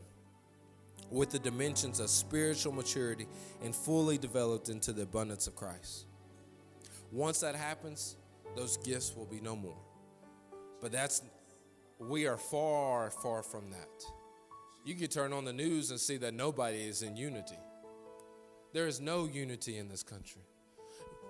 with 1.10 1.30
the 1.30 1.40
dimensions 1.40 2.00
of 2.00 2.10
spiritual 2.10 2.74
maturity 2.74 3.28
and 3.64 3.74
fully 3.74 4.18
developed 4.18 4.70
into 4.70 4.92
the 4.92 5.04
abundance 5.04 5.48
of 5.48 5.56
Christ. 5.56 6.06
Once 7.12 7.40
that 7.40 7.56
happens, 7.56 8.18
those 8.56 8.78
gifts 8.78 9.16
will 9.16 9.26
be 9.26 9.40
no 9.40 9.56
more. 9.56 9.78
But 10.82 10.92
that's, 10.92 11.22
we 12.00 12.28
are 12.28 12.38
far, 12.38 13.12
far 13.12 13.44
from 13.44 13.72
that. 13.72 14.04
You 14.84 14.96
can 14.96 15.08
turn 15.08 15.32
on 15.32 15.46
the 15.46 15.54
news 15.54 15.92
and 15.92 16.00
see 16.00 16.18
that 16.18 16.34
nobody 16.34 16.80
is 16.80 17.04
in 17.04 17.16
unity. 17.16 17.58
There 18.74 18.88
is 18.88 19.00
no 19.00 19.26
unity 19.26 19.78
in 19.78 19.88
this 19.88 20.04
country. 20.04 20.42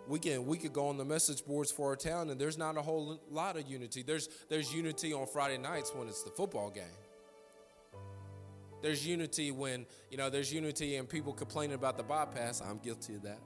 We 0.07 0.19
can 0.19 0.45
we 0.47 0.57
could 0.57 0.73
go 0.73 0.87
on 0.87 0.97
the 0.97 1.05
message 1.05 1.45
boards 1.45 1.71
for 1.71 1.89
our 1.89 1.95
town, 1.95 2.29
and 2.29 2.39
there's 2.39 2.57
not 2.57 2.77
a 2.77 2.81
whole 2.81 3.21
lot 3.29 3.57
of 3.57 3.67
unity. 3.67 4.01
There's 4.01 4.27
there's 4.49 4.73
unity 4.73 5.13
on 5.13 5.27
Friday 5.27 5.57
nights 5.57 5.93
when 5.93 6.07
it's 6.07 6.23
the 6.23 6.31
football 6.31 6.69
game. 6.69 6.83
There's 8.81 9.05
unity 9.07 9.51
when 9.51 9.85
you 10.09 10.17
know 10.17 10.29
there's 10.29 10.51
unity 10.51 10.97
and 10.97 11.07
people 11.07 11.33
complaining 11.33 11.75
about 11.75 11.97
the 11.97 12.03
bypass. 12.03 12.61
I'm 12.61 12.79
guilty 12.79 13.15
of 13.15 13.23
that. 13.23 13.39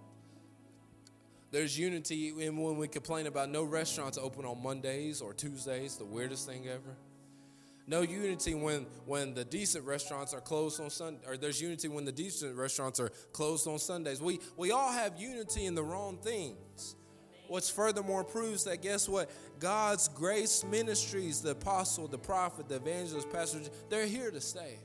There's 1.51 1.77
unity 1.77 2.33
in 2.39 2.57
when 2.57 2.77
we 2.77 2.87
complain 2.87 3.27
about 3.27 3.49
no 3.49 3.63
restaurants 3.63 4.17
open 4.17 4.43
on 4.45 4.61
Mondays 4.61 5.21
or 5.21 5.33
Tuesdays, 5.33 5.95
the 5.95 6.05
weirdest 6.05 6.47
thing 6.47 6.67
ever. 6.67 6.97
No 7.89 8.01
unity 8.01 8.53
when 8.53 8.85
when 9.05 9.33
the 9.33 9.45
decent 9.45 9.85
restaurants 9.85 10.33
are 10.33 10.41
closed 10.41 10.81
on 10.81 10.89
Sunday, 10.89 11.21
or 11.25 11.37
there's 11.37 11.61
unity 11.61 11.87
when 11.87 12.03
the 12.03 12.11
decent 12.11 12.55
restaurants 12.55 12.99
are 12.99 13.09
closed 13.31 13.65
on 13.65 13.79
Sundays. 13.79 14.21
We 14.21 14.39
we 14.57 14.71
all 14.71 14.91
have 14.91 15.17
unity 15.17 15.65
in 15.65 15.73
the 15.73 15.83
wrong 15.83 16.17
things. 16.17 16.95
What's 17.47 17.69
furthermore 17.69 18.25
proves 18.25 18.65
that 18.65 18.81
guess 18.81 19.07
what? 19.07 19.31
God's 19.59 20.09
grace 20.09 20.65
ministries, 20.65 21.41
the 21.41 21.51
apostle, 21.51 22.09
the 22.09 22.17
prophet, 22.17 22.67
the 22.67 22.75
evangelist, 22.75 23.31
pastor, 23.31 23.59
they're 23.89 24.05
here 24.05 24.31
to 24.31 24.41
stay. 24.41 24.79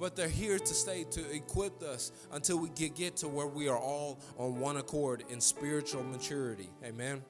But 0.00 0.14
they're 0.16 0.28
here 0.28 0.58
to 0.58 0.74
stay 0.74 1.04
to 1.10 1.30
equip 1.30 1.82
us 1.82 2.12
until 2.32 2.58
we 2.58 2.68
get, 2.70 2.94
get 2.94 3.16
to 3.18 3.28
where 3.28 3.46
we 3.46 3.68
are 3.68 3.78
all 3.78 4.20
on 4.36 4.58
one 4.60 4.76
accord 4.76 5.24
in 5.28 5.40
spiritual 5.40 6.04
maturity. 6.04 6.68
Amen. 6.84 7.22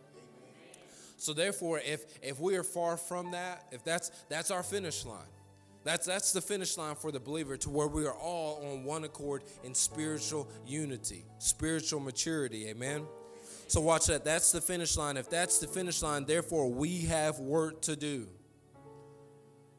So 1.19 1.33
therefore, 1.33 1.81
if 1.85 2.05
if 2.23 2.41
we 2.41 2.57
are 2.57 2.63
far 2.63 2.97
from 2.97 3.33
that, 3.33 3.67
if 3.73 3.85
that's 3.85 4.11
that's 4.29 4.51
our 4.51 4.63
finish 4.63 5.05
line. 5.05 5.27
That's 5.85 6.07
that's 6.07 6.33
the 6.33 6.41
finish 6.41 6.77
line 6.77 6.95
for 6.95 7.11
the 7.11 7.21
believer 7.21 7.57
to 7.59 7.71
where 7.71 7.89
we 7.89 8.07
are 8.07 8.15
all 8.15 8.65
on 8.65 8.85
one 8.85 9.05
accord 9.05 9.43
in 9.65 9.75
spiritual 9.75 10.49
unity, 10.67 11.25
spiritual 11.39 12.01
maturity. 12.01 12.69
Amen. 12.69 13.05
So 13.67 13.81
watch 13.81 14.07
that. 14.07 14.25
That's 14.25 14.53
the 14.53 14.61
finish 14.61 14.97
line. 14.97 15.17
If 15.17 15.29
that's 15.29 15.59
the 15.59 15.67
finish 15.67 16.03
line, 16.03 16.25
therefore 16.25 16.71
we 16.71 17.01
have 17.07 17.39
work 17.39 17.83
to 17.83 17.97
do. 17.97 18.29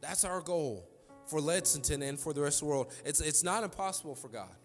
That's 0.01 0.25
our 0.25 0.41
goal 0.41 0.89
for 1.27 1.39
Lexington 1.39 2.01
and 2.01 2.19
for 2.19 2.33
the 2.33 2.41
rest 2.41 2.61
of 2.61 2.67
the 2.67 2.73
world. 2.73 2.93
It's 3.05 3.21
it's 3.21 3.43
not 3.43 3.63
impossible 3.63 4.15
for 4.15 4.27
God. 4.27 4.55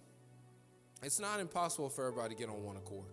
It's 1.03 1.21
not 1.21 1.39
impossible 1.39 1.89
for 1.89 2.07
everybody 2.07 2.35
to 2.35 2.41
get 2.41 2.49
on 2.49 2.63
one 2.63 2.77
accord. 2.77 3.07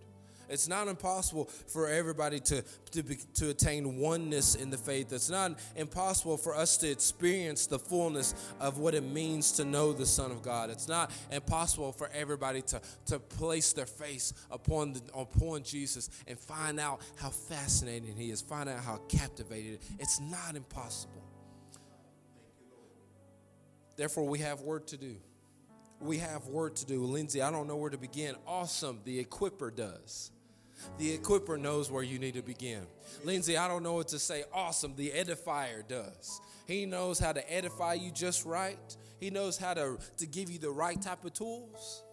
It's 0.50 0.68
not 0.68 0.88
impossible 0.88 1.46
for 1.46 1.88
everybody 1.88 2.39
to, 2.42 2.64
to, 2.92 3.04
be, 3.04 3.18
to 3.36 3.50
attain 3.50 3.98
oneness 3.98 4.56
in 4.56 4.70
the 4.70 4.78
faith. 4.78 5.12
It's 5.14 5.30
not 5.30 5.60
impossible 5.76 6.38
for 6.38 6.56
us 6.56 6.78
to 6.78 6.89
experience 6.89 7.68
the 7.68 7.80
fullness 7.80 8.34
of 8.60 8.78
what 8.78 8.96
it 8.96 9.04
means 9.04 9.52
to 9.54 9.66
know 9.66 9.94
the 9.94 10.06
Son 10.06 10.32
of 10.32 10.42
God. 10.42 10.70
It's 10.70 10.88
not 10.88 11.12
impossible 11.32 11.92
for 11.92 12.10
everybody 12.14 12.62
to, 12.64 12.82
to 13.08 13.20
place 13.20 13.74
their 13.74 13.86
face 13.86 14.34
upon, 14.50 14.94
the, 14.94 15.02
upon 15.14 15.64
Jesus 15.64 16.10
and 16.28 16.38
find 16.38 16.80
out 16.80 17.02
how 17.16 17.30
fascinating 17.30 18.16
He 18.16 18.32
is, 18.32 18.42
find 18.42 18.70
out 18.70 18.84
how 18.84 18.98
captivated. 19.08 19.80
It's 20.00 20.20
not 20.20 20.56
impossible. 20.56 21.24
Therefore, 23.98 24.28
we 24.28 24.39
have 24.39 24.62
work 24.62 24.88
to 24.88 24.98
do 24.98 25.18
we 26.02 26.18
have 26.18 26.47
work 26.47 26.76
to 26.76 26.86
do. 26.86 27.04
Lindsey, 27.06 27.41
I 27.41 27.52
don't 27.52 27.68
know 27.68 27.78
where 27.78 27.89
to 27.89 27.97
begin. 27.97 28.36
Awesome. 28.47 28.99
The 29.04 29.24
equiper 29.24 29.76
does. 29.76 30.32
The 30.97 31.18
equiper 31.18 31.60
knows 31.60 31.91
where 31.91 32.04
you 32.04 32.18
need 32.18 32.34
to 32.34 32.41
begin. 32.41 32.88
Lindsey, 33.24 33.58
I 33.58 33.68
don't 33.68 33.84
know 33.84 33.93
what 33.93 34.08
to 34.10 34.20
say. 34.20 34.43
Awesome. 34.54 34.95
The 34.95 35.12
edifier 35.12 35.88
does. 35.88 36.41
He 36.68 36.86
knows 36.86 37.20
how 37.20 37.34
to 37.34 37.54
edify 37.54 37.93
you 37.93 38.12
just 38.12 38.45
right. 38.45 38.97
He 39.20 39.30
knows 39.30 39.58
how 39.58 39.74
to, 39.76 39.97
to 40.18 40.26
give 40.26 40.49
you 40.49 40.58
the 40.58 40.72
right 40.72 40.99
type 40.99 41.24
of 41.26 41.34
tools. 41.34 42.04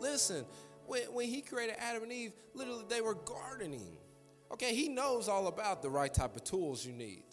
Listen, 0.00 0.44
when, 0.86 1.02
when 1.12 1.26
he 1.28 1.40
created 1.40 1.76
Adam 1.78 2.02
and 2.02 2.12
Eve, 2.12 2.32
literally 2.54 2.84
they 2.88 3.00
were 3.00 3.14
gardening. 3.14 3.96
Okay, 4.52 4.74
he 4.74 4.88
knows 4.88 5.28
all 5.28 5.46
about 5.46 5.82
the 5.82 5.90
right 5.90 6.12
type 6.12 6.36
of 6.36 6.44
tools 6.44 6.84
you 6.84 6.92
need. 6.92 7.24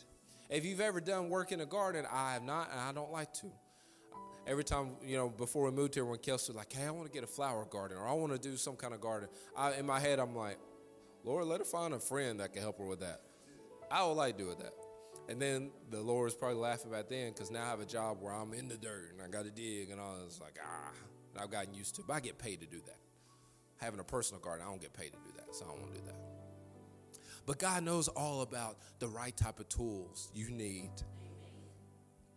If 0.50 0.66
you've 0.66 0.82
ever 0.82 1.02
done 1.02 1.30
work 1.30 1.52
in 1.52 1.62
a 1.62 1.66
garden, 1.66 2.06
I 2.12 2.34
have 2.34 2.44
not, 2.44 2.70
and 2.72 2.80
I 2.80 2.92
don't 2.92 3.12
like 3.12 3.34
to 3.36 3.52
every 4.48 4.64
time, 4.64 4.92
you 5.04 5.18
know, 5.18 5.30
before 5.30 5.66
we 5.66 5.72
moved 5.72 5.96
here, 5.96 6.06
when 6.06 6.20
Kelsey 6.20 6.52
was 6.52 6.58
like, 6.58 6.72
hey, 6.72 6.86
I 6.86 6.92
want 6.92 7.08
to 7.08 7.12
get 7.12 7.24
a 7.24 7.28
flower 7.28 7.66
garden 7.66 7.98
or 7.98 8.08
I 8.08 8.14
want 8.14 8.32
to 8.34 8.40
do 8.40 8.58
some 8.58 8.76
kind 8.76 8.94
of 8.94 9.02
garden, 9.02 9.30
I, 9.56 9.74
in 9.74 9.86
my 9.86 10.00
head, 10.00 10.20
I'm 10.20 10.36
like, 10.36 10.58
Lord, 11.24 11.46
let 11.46 11.60
her 11.60 11.66
find 11.66 11.94
a 11.94 12.00
friend 12.00 12.40
that 12.40 12.54
can 12.54 12.62
help 12.62 12.78
her 12.78 12.86
with 12.86 13.00
that. 13.00 13.22
I 13.90 14.06
would 14.06 14.14
like 14.14 14.38
doing 14.38 14.58
that. 14.60 14.74
And 15.28 15.42
then 15.42 15.72
the 15.90 16.02
Lord 16.02 16.28
is 16.28 16.36
probably 16.36 16.58
laughing 16.58 16.92
back 16.92 17.10
then 17.10 17.32
because 17.32 17.50
now 17.50 17.64
I 17.64 17.70
have 17.70 17.80
a 17.80 17.86
job 17.86 18.18
where 18.22 18.34
I'm 18.34 18.54
in 18.54 18.68
the 18.68 18.78
dirt 18.78 19.12
and 19.14 19.22
I 19.22 19.28
got 19.28 19.46
to 19.46 19.52
dig 19.52 19.90
and 19.90 20.00
all. 20.00 20.18
It's 20.26 20.40
like, 20.40 20.60
ah, 20.64 20.92
and 21.34 21.42
I've 21.42 21.50
gotten 21.50 21.74
used 21.74 21.96
to 21.96 22.02
it. 22.02 22.08
But 22.08 22.14
I 22.14 22.20
get 22.20 22.38
paid 22.38 22.62
to 22.62 22.68
do 22.68 22.78
that. 22.86 22.98
Having 23.78 24.02
a 24.02 24.04
personal 24.04 24.40
garden, 24.40 24.66
I 24.66 24.70
don't 24.70 24.82
get 24.82 24.94
paid 24.94 25.12
to 25.14 25.20
do 25.26 25.32
that, 25.38 25.56
so 25.56 25.66
I 25.66 25.70
don't 25.70 25.82
want 25.82 25.96
to 25.96 26.00
do 26.00 26.06
that. 26.08 26.16
But 27.46 27.60
God 27.60 27.84
knows 27.84 28.08
all 28.08 28.42
about 28.42 28.78
the 29.00 29.08
right 29.08 29.36
type 29.36 29.60
of 29.60 29.68
tools 29.68 30.30
you 30.34 30.50
need 30.50 30.92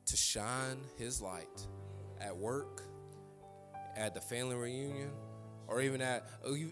to 0.06 0.16
shine 0.16 0.78
His 0.96 1.20
light 1.20 1.66
at 2.20 2.36
work, 2.36 2.82
at 3.96 4.14
the 4.14 4.20
family 4.20 4.54
reunion, 4.54 5.10
or 5.66 5.80
even 5.80 6.00
at 6.00 6.26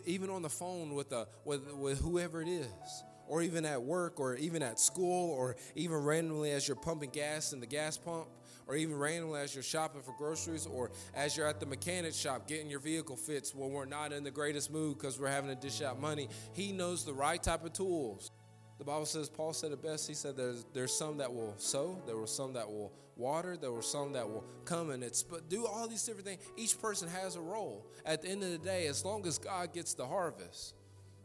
even 0.07 0.31
on 0.31 0.43
the 0.43 0.51
phone 0.51 0.95
with 0.95 1.11
the 1.11 1.27
with, 1.45 1.73
with 1.75 2.01
whoever 2.01 2.43
it 2.43 2.49
is 2.49 3.05
or 3.29 3.43
even 3.43 3.65
at 3.65 3.83
work 3.83 4.21
or 4.21 4.37
even 4.37 4.63
at 4.63 4.79
school 4.79 5.31
or 5.31 5.57
even 5.75 5.97
randomly 5.97 6.51
as 6.51 6.67
you're 6.67 6.77
pumping 6.77 7.11
gas 7.11 7.53
in 7.53 7.61
the 7.61 7.67
gas 7.67 7.97
pump 7.99 8.27
or 8.67 8.75
even 8.77 8.97
randomly 8.97 9.41
as 9.41 9.55
you're 9.55 9.63
shopping 9.63 10.03
for 10.03 10.15
groceries 10.19 10.67
or 10.67 10.91
as 11.15 11.37
you're 11.37 11.47
at 11.47 11.61
the 11.61 11.67
mechanic 11.67 12.15
shop 12.15 12.47
getting 12.47 12.69
your 12.69 12.81
vehicle 12.81 13.17
fixed 13.17 13.55
when 13.55 13.71
we're 13.71 13.85
not 13.85 14.13
in 14.13 14.25
the 14.25 14.31
greatest 14.31 14.71
mood 14.71 14.99
because 14.99 15.19
we're 15.19 15.29
having 15.29 15.51
to 15.51 15.57
dish 15.57 15.83
out 15.83 16.01
money. 16.01 16.29
He 16.53 16.73
knows 16.73 17.05
the 17.05 17.15
right 17.15 17.43
type 17.43 17.65
of 17.65 17.73
tools. 17.73 18.31
The 18.79 18.85
bible 18.85 19.07
says 19.07 19.29
paul 19.29 19.53
said 19.53 19.73
it 19.73 19.83
best. 19.83 20.07
He 20.07 20.15
said 20.15 20.37
there's, 20.37 20.65
there's 20.73 20.97
some 20.97 21.19
that 21.19 21.33
will 21.33 21.55
sow 21.59 22.01
there 22.07 22.17
were 22.17 22.27
some 22.27 22.53
that 22.55 22.69
will 22.69 22.93
water. 23.17 23.57
There 23.57 23.73
were 23.73 23.83
some 23.83 24.13
that 24.13 24.29
will 24.29 24.45
come 24.65 24.91
and 24.91 25.03
it's 25.03 25.23
but 25.23 25.49
do 25.49 25.67
all 25.67 25.89
these 25.89 26.05
different 26.05 26.27
things. 26.27 26.43
Each 26.57 26.79
person 26.81 27.09
has 27.09 27.37
a 27.37 27.41
role. 27.41 27.87
At 28.05 28.23
the 28.23 28.29
end 28.29 28.43
of 28.43 28.51
the 28.51 28.59
day, 28.59 28.87
as 28.87 29.05
long 29.05 29.27
as 29.27 29.39
God 29.39 29.73
gets 29.73 29.95
the 29.95 30.07
harvest, 30.07 30.75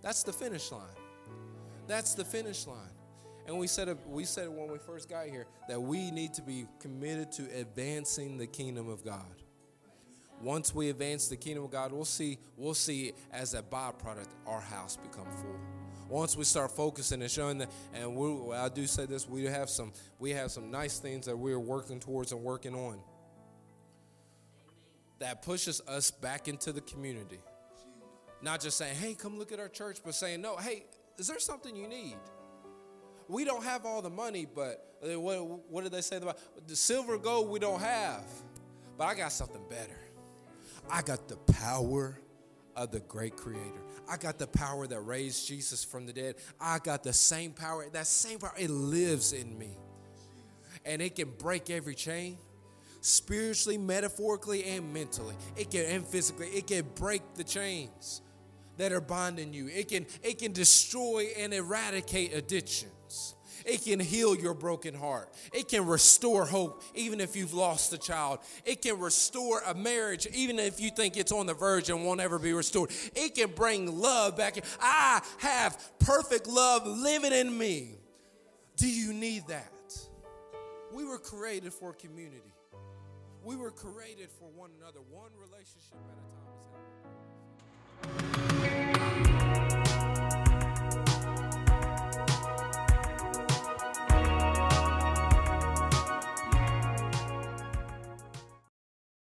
that's 0.01 0.23
the 0.23 0.33
finish 0.33 0.71
line. 0.71 0.81
That's 1.87 2.13
the 2.13 2.25
finish 2.25 2.67
line. 2.67 2.77
And 3.47 3.57
we 3.57 3.67
said 3.67 3.97
we 4.07 4.23
said 4.23 4.49
when 4.49 4.71
we 4.71 4.77
first 4.77 5.09
got 5.09 5.27
here 5.27 5.47
that 5.67 5.81
we 5.81 6.11
need 6.11 6.33
to 6.35 6.41
be 6.41 6.67
committed 6.79 7.31
to 7.33 7.43
advancing 7.59 8.37
the 8.37 8.47
kingdom 8.47 8.87
of 8.89 9.03
God. 9.03 9.35
Once 10.41 10.73
we 10.73 10.89
advance 10.89 11.27
the 11.27 11.35
kingdom 11.35 11.63
of 11.63 11.71
God, 11.71 11.91
we'll 11.91 12.05
see 12.05 12.37
we'll 12.57 12.73
see 12.73 13.13
as 13.31 13.53
a 13.53 13.61
byproduct 13.61 14.29
our 14.47 14.61
house 14.61 14.97
become 14.97 15.25
full 15.31 15.59
once 16.11 16.35
we 16.35 16.43
start 16.43 16.71
focusing 16.71 17.21
and 17.21 17.31
showing 17.31 17.57
that, 17.59 17.69
and 17.93 18.13
we, 18.15 18.53
I 18.53 18.67
do 18.67 18.85
say 18.85 19.05
this, 19.05 19.27
we 19.27 19.45
have 19.45 19.69
some 19.69 19.93
we 20.19 20.31
have 20.31 20.51
some 20.51 20.69
nice 20.69 20.99
things 20.99 21.25
that 21.25 21.37
we're 21.37 21.59
working 21.59 21.99
towards 21.99 22.33
and 22.33 22.43
working 22.43 22.75
on 22.75 22.99
that 25.19 25.41
pushes 25.41 25.81
us 25.87 26.11
back 26.11 26.47
into 26.47 26.73
the 26.73 26.81
community. 26.81 27.39
Not 28.41 28.59
just 28.59 28.77
saying, 28.77 28.95
"Hey, 28.95 29.13
come 29.13 29.39
look 29.39 29.51
at 29.53 29.59
our 29.59 29.69
church," 29.69 29.99
but 30.03 30.13
saying, 30.13 30.41
"No, 30.41 30.57
hey, 30.57 30.85
is 31.17 31.27
there 31.27 31.39
something 31.39 31.75
you 31.75 31.87
need?" 31.87 32.17
We 33.29 33.45
don't 33.45 33.63
have 33.63 33.85
all 33.85 34.01
the 34.01 34.09
money, 34.09 34.45
but 34.53 34.97
uh, 35.01 35.17
what, 35.17 35.69
what 35.69 35.83
did 35.83 35.93
they 35.93 36.01
say 36.01 36.17
about 36.17 36.37
the 36.67 36.75
silver 36.75 37.17
gold 37.17 37.49
we 37.49 37.59
don't 37.59 37.79
have? 37.79 38.25
But 38.97 39.05
I 39.05 39.15
got 39.15 39.31
something 39.31 39.63
better. 39.69 39.99
I 40.89 41.01
got 41.01 41.29
the 41.29 41.37
power 41.37 42.19
of 42.75 42.91
the 42.91 42.99
great 43.01 43.35
creator. 43.35 43.81
I 44.09 44.17
got 44.17 44.37
the 44.37 44.47
power 44.47 44.87
that 44.87 44.99
raised 45.01 45.47
Jesus 45.47 45.83
from 45.83 46.05
the 46.05 46.13
dead. 46.13 46.35
I 46.59 46.79
got 46.79 47.03
the 47.03 47.13
same 47.13 47.51
power. 47.51 47.87
That 47.91 48.07
same 48.07 48.39
power, 48.39 48.53
it 48.57 48.69
lives 48.69 49.33
in 49.33 49.57
me. 49.57 49.77
And 50.85 51.01
it 51.01 51.15
can 51.15 51.31
break 51.37 51.69
every 51.69 51.95
chain 51.95 52.37
spiritually, 53.01 53.77
metaphorically, 53.77 54.63
and 54.63 54.93
mentally. 54.93 55.35
It 55.55 55.71
can 55.71 55.85
and 55.85 56.05
physically. 56.05 56.47
It 56.47 56.67
can 56.67 56.85
break 56.95 57.21
the 57.35 57.43
chains 57.43 58.21
that 58.77 58.91
are 58.91 59.01
binding 59.01 59.53
you. 59.53 59.67
It 59.67 59.89
can 59.89 60.05
it 60.23 60.39
can 60.39 60.53
destroy 60.53 61.27
and 61.37 61.53
eradicate 61.53 62.33
addictions. 62.33 62.91
It 63.65 63.83
can 63.83 63.99
heal 63.99 64.35
your 64.35 64.53
broken 64.53 64.93
heart. 64.93 65.29
It 65.53 65.67
can 65.67 65.85
restore 65.85 66.45
hope, 66.45 66.83
even 66.95 67.19
if 67.19 67.35
you've 67.35 67.53
lost 67.53 67.93
a 67.93 67.97
child. 67.97 68.39
It 68.65 68.81
can 68.81 68.99
restore 68.99 69.61
a 69.65 69.73
marriage, 69.73 70.27
even 70.33 70.59
if 70.59 70.79
you 70.79 70.89
think 70.89 71.17
it's 71.17 71.31
on 71.31 71.45
the 71.45 71.53
verge 71.53 71.89
and 71.89 72.05
won't 72.05 72.21
ever 72.21 72.39
be 72.39 72.53
restored. 72.53 72.91
It 73.15 73.35
can 73.35 73.51
bring 73.51 73.99
love 73.99 74.37
back. 74.37 74.57
I 74.79 75.21
have 75.39 75.77
perfect 75.99 76.47
love 76.47 76.85
living 76.85 77.33
in 77.33 77.57
me. 77.57 77.95
Do 78.77 78.89
you 78.89 79.13
need 79.13 79.47
that? 79.47 79.71
We 80.93 81.05
were 81.05 81.19
created 81.19 81.73
for 81.73 81.93
community. 81.93 82.53
We 83.43 83.55
were 83.55 83.71
created 83.71 84.29
for 84.39 84.49
one 84.55 84.71
another, 84.79 84.99
one 85.09 85.31
relationship 85.39 85.97
at 88.03 88.09
a 88.09 88.83
time. 88.87 88.90